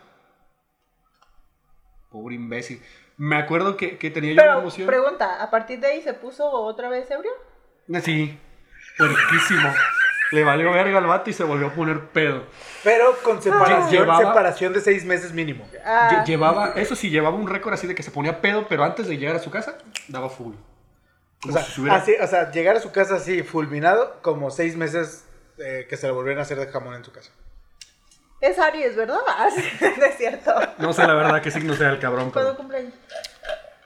[2.09, 2.81] Pobre imbécil.
[3.17, 4.87] Me acuerdo que, que tenía yo una Pero, emoción.
[4.87, 7.31] pregunta, ¿a partir de ahí se puso otra vez ebrio?
[8.01, 8.37] Sí,
[8.97, 9.69] puerquísimo.
[10.31, 12.43] Le valió verga al vato y se volvió a poner pedo.
[12.83, 15.65] Pero con separación, Llevaba- separación de seis meses mínimo.
[15.85, 18.83] Ah, Lle- Llevaba, eso sí, llevaba un récord así de que se ponía pedo, pero
[18.83, 19.77] antes de llegar a su casa,
[20.09, 20.55] daba full.
[21.47, 24.49] O sea, si se hubiera- así- o sea, llegar a su casa así fulminado, como
[24.51, 25.25] seis meses
[25.57, 27.31] eh, que se le volvieron a hacer de jamón en su casa.
[28.41, 29.19] es Aries, ¿verdad?
[29.27, 29.61] Ah, sí,
[29.99, 30.53] no es cierto.
[30.77, 32.57] No sé la verdad qué signo sea el cabrón, ¿Cuándo pero...
[32.57, 32.93] cumpleaños?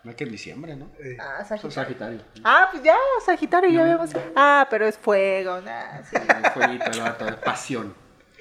[0.04, 0.90] No es que en diciembre, ¿no?
[1.00, 1.72] Eh, Ah, Sagitario.
[1.72, 2.22] Sagitario.
[2.46, 2.96] Ah, pues ya,
[3.26, 4.10] Sagitario, ya vemos.
[4.36, 6.16] Ah, pero es fuego, nah, sí.
[6.16, 7.94] El fueguito, el vato, pasión.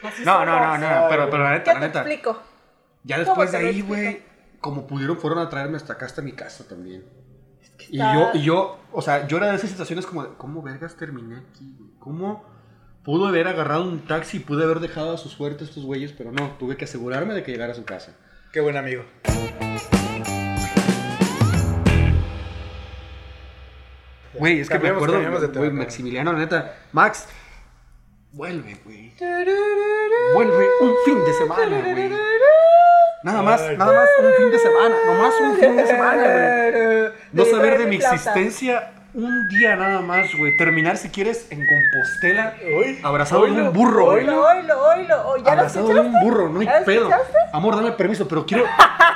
[0.02, 1.98] Así No, no, no, no, pero, pero la neta, ¿Qué la te neta.
[2.00, 2.40] explico?
[3.02, 4.22] Ya ¿Cómo después de ahí, güey,
[4.60, 7.04] como pudieron, fueron a traerme hasta acá, hasta mi casa también.
[7.90, 10.96] Y yo, y yo, o sea, yo era de esas situaciones como de, ¿cómo vergas
[10.96, 11.90] terminé aquí, güey?
[11.98, 12.44] ¿Cómo
[13.02, 16.12] pudo haber agarrado un taxi y pude haber dejado a su suerte estos güeyes?
[16.12, 18.14] Pero no, tuve que asegurarme de que llegara a su casa.
[18.52, 19.04] qué buen amigo.
[24.34, 25.20] Güey, es que me acuerdo,
[25.54, 25.70] güey.
[25.70, 26.76] Maximiliano, la neta.
[26.92, 27.26] Max,
[28.32, 29.12] vuelve, güey.
[30.34, 32.37] Vuelve un fin de semana, güey.
[33.24, 33.76] Nada más, Ay.
[33.76, 34.94] nada más un fin de semana.
[35.06, 37.08] Nomás un fin de semana, güey.
[37.32, 40.56] No saber de mi existencia un día nada más, güey.
[40.56, 42.54] Terminar, si quieres, en Compostela,
[43.02, 44.18] abrazado de un burro, güey.
[44.20, 45.36] Oilo, oilo, oilo.
[45.44, 47.08] ¿Ya lo Abrazado de un burro, no hay ¿Ya pedo.
[47.08, 47.38] escuchaste?
[47.52, 48.64] Amor, dame permiso, pero quiero,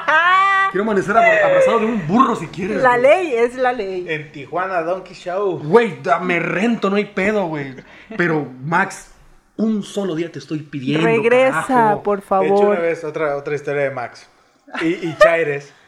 [0.73, 2.83] quiero amanecer abra- abrazado de un burro si quieres.
[2.83, 3.03] La güey.
[3.03, 4.07] ley es la ley.
[4.09, 5.61] En Tijuana Donkey Show.
[5.62, 7.77] Güey, me rento, no hay pedo, güey.
[8.16, 9.12] Pero, Max,
[9.57, 11.07] un solo día te estoy pidiendo.
[11.07, 12.03] Regresa, carajo.
[12.03, 12.81] por De hecho, una favor.
[12.81, 14.29] vez, otra, otra historia de Max.
[14.81, 15.73] Y, y Chaires.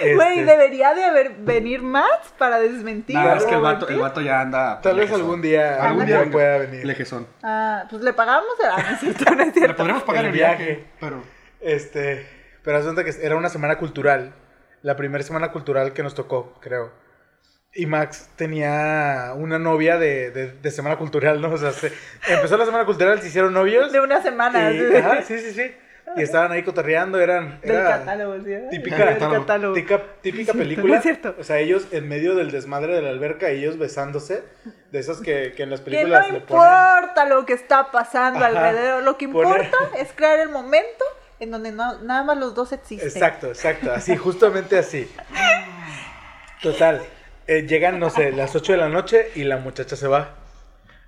[0.00, 3.16] Güey, este, debería de haber, venir más para desmentir.
[3.16, 4.78] Nada, es que el vato, el vato ya anda.
[4.82, 6.84] Tal vez algún día, Algún día pueda venir.
[6.84, 7.26] Lejezón.
[7.42, 8.50] Ah, pues le pagamos.
[8.60, 10.86] No es cierto, no es Le podremos pagar el, El viaje, viaje.
[11.00, 11.22] pero.
[11.60, 12.26] Este,
[12.62, 14.34] pero resulta que era una semana cultural.
[14.82, 16.92] La primera semana cultural que nos tocó, creo.
[17.72, 21.50] Y Max tenía una novia de, de, de semana cultural, ¿no?
[21.52, 21.92] O sea, se-
[22.28, 23.92] empezó la semana cultural, se hicieron novios.
[23.92, 24.72] De una semana.
[24.72, 24.96] y- sí.
[24.96, 25.74] ajá, sí, sí, sí.
[26.16, 27.60] Y estaban ahí cotorreando, eran...
[27.60, 28.50] Del era catálogo, ¿sí?
[28.68, 29.40] Típica, Del catálogo.
[29.42, 29.74] catálogo.
[29.74, 30.96] típica, típica película.
[30.96, 31.36] es cierto.
[31.38, 34.42] O sea, ellos en medio del desmadre de la alberca, ellos besándose.
[34.90, 36.64] De esas que, que en las Que películas no le ponen...
[36.64, 38.48] importa lo que está pasando Ajá.
[38.48, 39.04] alrededor.
[39.04, 41.04] Lo que Poner- importa es crear el momento
[41.38, 43.06] en donde no, nada más los dos existen.
[43.08, 45.08] Exacto, exacto, así, justamente así.
[46.62, 47.00] Total.
[47.50, 50.36] Eh, llegan, no sé, las 8 de la noche y la muchacha se va.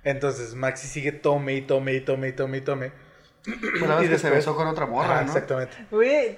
[0.03, 2.91] Entonces Maxi sigue tome y tome y tome y tome y tome.
[3.45, 5.21] Pues vez Y que se besó con otra morra.
[5.21, 5.73] Exactamente.
[5.89, 6.37] Güey,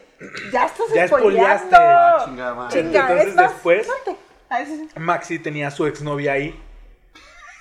[0.52, 1.76] ya estás Ya spoileaste.
[1.76, 2.82] Ah, chingada madre.
[2.82, 3.88] Chinga, Entonces, es más, después-
[4.65, 4.90] sí.
[4.98, 6.60] Maxi tenía a su exnovia ahí.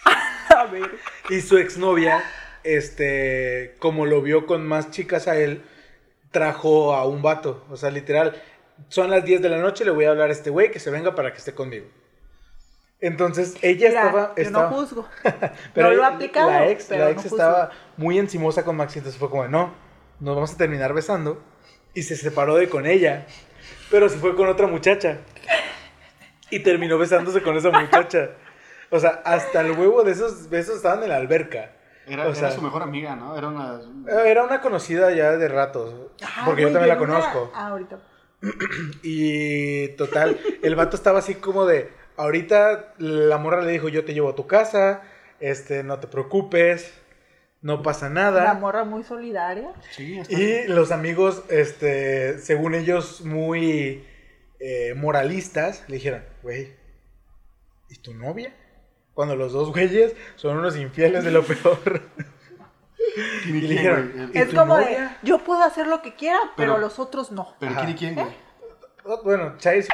[0.55, 0.91] A ver.
[1.31, 2.23] Y su exnovia,
[2.63, 5.63] este, como lo vio con más chicas a él,
[6.31, 7.65] trajo a un vato.
[7.71, 8.41] O sea, literal,
[8.89, 10.91] son las 10 de la noche, le voy a hablar a este güey que se
[10.91, 11.87] venga para que esté conmigo.
[13.07, 14.35] Entonces, ella Mira, estaba...
[14.35, 15.09] yo estaba- no juzgo.
[15.75, 16.51] Pero no lo he aplicado.
[16.51, 17.37] La ex, pero la no ex juzgo.
[17.37, 19.75] estaba muy encimosa con Maxi, entonces fue como, no,
[20.21, 21.43] nos vamos a terminar besando.
[21.93, 23.27] Y se separó de con ella,
[23.91, 25.19] pero se fue con otra muchacha.
[26.51, 28.31] Y terminó besándose con esa muchacha.
[28.91, 31.73] O sea, hasta el huevo de esos besos estaban en la alberca.
[32.07, 33.37] Era, O era sea- su mejor amiga, ¿no?
[33.37, 33.81] Era una...
[34.09, 35.95] Eh, Era una conocida ya de ratos,
[36.45, 37.53] porque yo también la una- conozco.
[37.55, 37.99] Ah, ahorita.
[39.03, 44.15] Y total, el vato estaba así como de, ahorita la morra le dijo, yo te
[44.15, 45.03] llevo a tu casa,
[45.41, 46.93] este, no te preocupes,
[47.61, 48.45] no pasa nada.
[48.45, 49.73] La morra muy solidaria.
[49.91, 50.33] Sí, está...
[50.33, 54.05] Y los amigos, este, según ellos, muy
[54.61, 56.75] eh, moralistas, le dijeron, güey,
[57.91, 58.53] ¿y tu novia?
[59.15, 62.03] Cuando los dos güeyes son unos infieles de lo peor.
[63.45, 66.79] ¿Quién y dijeron, Es tu como de, yo puedo hacer lo que quiera, pero, Pero-
[66.79, 67.55] los otros no.
[67.61, 67.81] Pero Ajá.
[67.83, 68.27] ¿quién y quién, güey?
[69.05, 69.87] Oh, Bueno, Chais,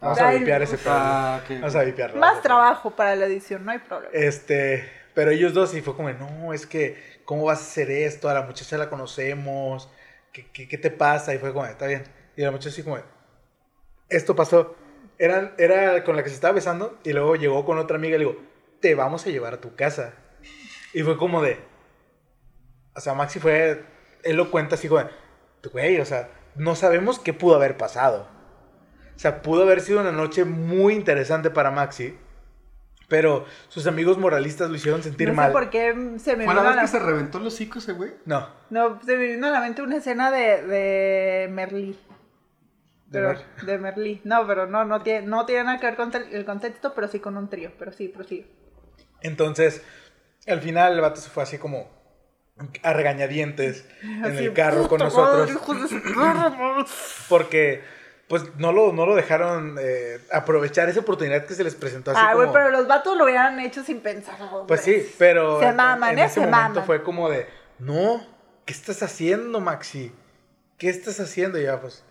[0.00, 0.92] vamos a vipear ese pedo.
[0.94, 1.50] Ah, ok.
[1.60, 2.20] Vamos a vipearlo.
[2.20, 4.10] Más trabajo para la edición, no hay problema.
[4.12, 8.28] Este, pero ellos dos sí fue como, no, es que, ¿cómo vas a hacer esto?
[8.28, 9.90] A la muchacha la conocemos,
[10.32, 11.34] ¿qué, qué, qué te pasa?
[11.34, 12.04] Y fue como, está bien.
[12.36, 12.98] Y la muchacha así como,
[14.08, 14.76] esto pasó.
[15.18, 18.20] Eran, era con la que se estaba besando y luego llegó con otra amiga y
[18.20, 18.40] le digo,
[18.80, 20.14] te vamos a llevar a tu casa.
[20.92, 21.58] Y fue como de,
[22.94, 23.84] o sea, Maxi fue,
[24.24, 25.04] él lo cuenta así como,
[25.72, 28.28] güey, o sea, no sabemos qué pudo haber pasado.
[29.20, 32.16] O sea, pudo haber sido una noche muy interesante para Maxi.
[33.06, 35.48] Pero sus amigos moralistas lo hicieron sentir no mal.
[35.48, 36.80] sé por qué se me ¿Fue vino la a vez la...
[36.82, 38.12] que se reventó el hocico ese güey?
[38.24, 38.48] No.
[38.70, 41.98] No, se me vino a la mente una escena de, de Merlí.
[43.08, 43.36] De
[43.66, 44.22] de Merlí.
[44.24, 47.20] No, pero no, no tiene, no tiene nada que ver con el contexto, pero sí
[47.20, 47.72] con un trío.
[47.78, 48.46] Pero sí, prosigue.
[49.20, 49.82] Entonces,
[50.46, 51.90] al final el vato se fue así como
[52.82, 55.38] a regañadientes en Así, el carro con "Puta nosotros.
[55.40, 56.84] madre, hijos de su perra madre".
[57.28, 57.82] Porque,
[58.30, 62.20] pues, no lo, no lo dejaron eh, aprovechar esa oportunidad que se les presentó así
[62.24, 64.36] Ah, güey, pero los vatos lo hubieran hecho sin pensar.
[64.66, 66.24] Pues sí, pero Se en- maman, en, ¿eh?
[66.24, 66.84] ese Se momento maman.
[66.86, 67.46] fue como de,
[67.78, 68.24] no,
[68.64, 70.14] ¿qué estás haciendo, Maxi?
[70.78, 71.58] ¿Qué estás haciendo?
[71.58, 72.04] Y ya, pues,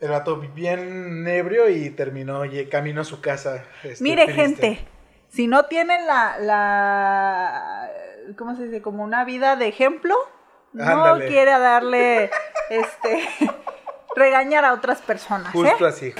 [0.00, 3.62] el vato bien ebrio y terminó y camino a su casa.
[3.84, 4.42] este, Mire, triste.
[4.42, 4.88] gente,
[5.28, 7.90] si no tienen la, la,
[8.36, 8.82] ¿cómo se dice?
[8.82, 10.16] Como una vida de ejemplo,
[10.72, 12.30] no quiere darle,
[12.70, 13.22] este,
[14.14, 15.88] regañar a otras personas, Justo ¿eh?
[15.88, 16.14] así.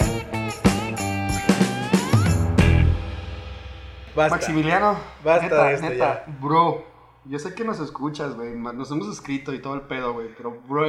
[4.14, 4.36] Basta.
[4.36, 6.84] Maximiliano, Basta neta, de esto neta, bro,
[7.24, 10.50] yo sé que nos escuchas, güey, nos hemos escrito y todo el pedo, güey, pero,
[10.68, 10.86] bro,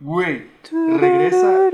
[0.00, 0.50] güey,
[0.98, 1.70] regresa, De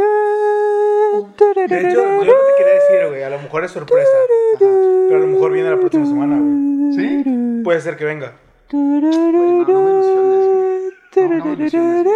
[1.80, 4.10] hecho, yo no te quería decir, güey, a lo mejor es sorpresa.
[4.59, 6.92] Pero a lo mejor viene la próxima semana, güey.
[6.94, 7.62] ¿sí?
[7.62, 8.34] Puede ser que venga.
[8.72, 12.12] No, no me ilusiones, güey, no, no me ilusiones.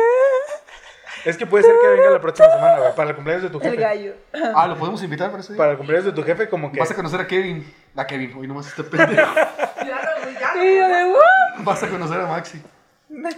[1.24, 2.94] Es que puede ser que venga la próxima semana, güey.
[2.96, 3.76] Para el cumpleaños de tu El jefe.
[3.82, 4.14] gallo.
[4.54, 5.58] Ah, ¿lo podemos invitar para ese día?
[5.58, 6.80] Para el cumpleaños de tu jefe, como que.
[6.80, 10.64] Vas a conocer a Kevin, a Kevin, hoy nomás este pendejo, Claro, güey, ya.
[10.64, 11.62] Y yo de, "Uh".
[11.64, 12.62] vas a conocer a Maxi.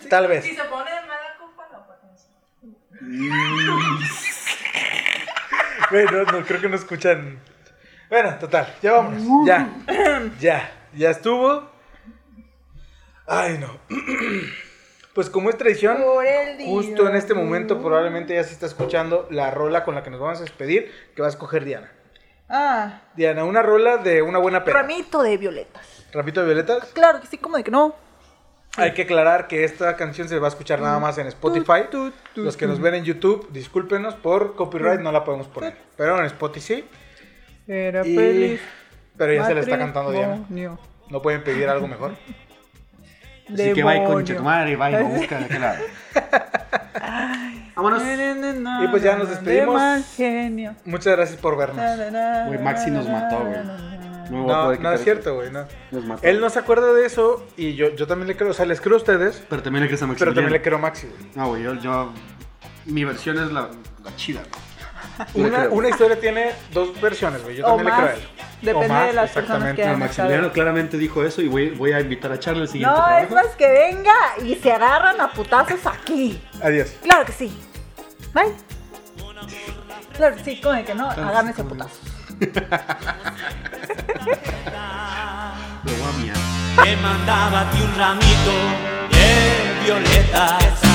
[0.08, 0.44] Tal vez.
[0.44, 1.98] Si se pone de mala copa, no, pues
[3.00, 3.98] no.
[5.90, 7.38] Güey, no, no, creo que no escuchan.
[8.08, 9.46] Bueno, total, ya vámonos.
[9.46, 9.68] Ya.
[10.40, 10.70] Ya.
[10.94, 11.68] Ya estuvo.
[13.26, 13.78] Ay, no.
[15.14, 15.98] Pues como es tradición,
[16.66, 20.18] justo en este momento probablemente ya se está escuchando la rola con la que nos
[20.20, 21.92] vamos a despedir, que va a escoger Diana.
[22.48, 24.80] Ah, Diana, una rola de una buena pena.
[24.80, 26.06] ramito de violetas.
[26.12, 26.90] Rapito de violetas.
[26.94, 27.94] Claro que sí, como de que no.
[28.76, 31.82] Hay que aclarar que esta canción se va a escuchar nada más en Spotify.
[31.90, 35.46] Tu, tu, tu, Los que nos ven en YouTube, discúlpenos por copyright, no la podemos
[35.46, 35.76] poner.
[35.96, 36.84] Pero en Spotify sí.
[37.68, 38.60] Era Y- feliz.
[39.16, 40.44] Pero ya se le está cantando Diana.
[41.08, 42.16] No pueden pedir algo mejor.
[43.52, 44.14] Así que va y Demonio.
[44.14, 45.84] concha tu madre, va y lo busca de aquel lado.
[47.76, 48.02] Vámonos.
[48.02, 49.74] Y pues ya nos despedimos.
[49.74, 50.74] De mal genio.
[50.84, 51.84] Muchas gracias por vernos.
[52.46, 53.58] Güey, Maxi nos mató, güey.
[54.30, 55.66] No, No, no es cierto, güey, no.
[55.90, 56.26] Nos mató.
[56.26, 58.80] Él no se acuerda de eso y yo, yo también le creo, o sea, les
[58.80, 60.34] creo a ustedes, Pero también le crees a pero Maximiliano.
[60.34, 61.20] también le creo a Maxi, güey.
[61.34, 62.12] No, güey, yo, yo...
[62.86, 63.68] Mi versión es la,
[64.02, 64.63] la chida, güey.
[65.34, 67.56] Le Una, una historia tiene dos versiones, güey.
[67.56, 68.00] Yo O también le más.
[68.00, 68.28] creo a él.
[68.62, 69.82] Depende más, de las personas exactamente.
[69.82, 72.96] que No, Maximiliano claramente dijo eso y voy, voy a invitar a Charlie al siguiente
[72.98, 76.40] No, es más que venga y se agarran a putazos aquí.
[76.62, 76.90] Adiós.
[77.02, 77.56] Claro que sí.
[78.32, 78.52] Bye.
[80.16, 81.98] Claro que sí, como de que no, Claro, háganme ese putazo.
[85.84, 86.36] Lo voy a miar.
[86.84, 88.52] Te mandaba a ti un ramito
[89.10, 90.93] de violetas.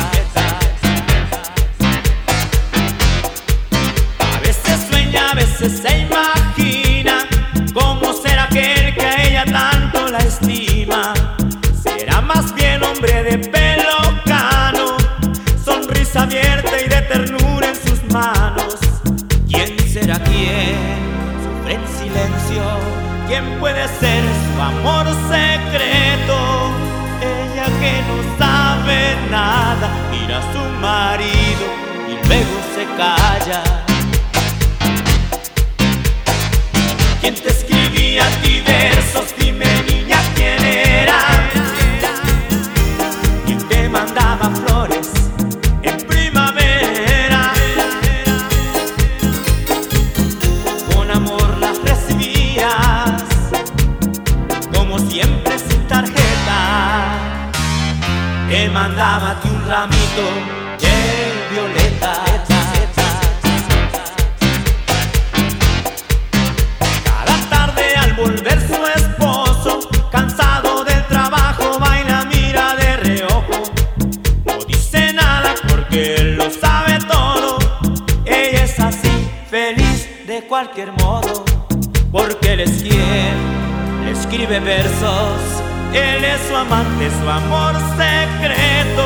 [5.60, 7.28] Veces se imagina
[7.74, 11.14] cómo será aquel que a ella tanto la estima.
[11.82, 14.98] Será más bien hombre de pelo cano,
[15.64, 18.76] sonrisa abierta y de ternura en sus manos.
[19.48, 20.78] ¿Quién será quién?
[21.44, 22.64] Sufre en silencio.
[23.28, 26.72] ¿Quién puede ser su amor secreto?
[27.22, 31.66] Ella que no sabe nada, mira a su marido
[32.08, 33.89] y luego se calla.
[37.22, 39.36] ¿Quién te escribía a ti versos?
[39.38, 41.20] Dime niña quién era.
[43.46, 45.12] ¿Quién te mandaba flores
[45.84, 47.54] en primavera?
[50.94, 53.24] Con amor las recibías,
[54.74, 57.20] como siempre sin tarjeta.
[58.50, 60.59] Te mandaba ti un ramito
[80.88, 81.44] modo.
[82.12, 83.36] Porque él es quien
[84.06, 85.40] le escribe versos.
[85.94, 89.06] Él es su amante, su amor secreto.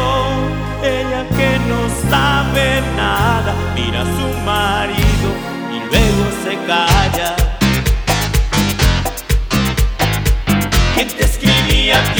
[0.83, 5.29] Ella que no sabe nada, mira a su marido
[5.71, 7.35] y luego se calla.
[10.95, 12.13] ¿Quién te escribía a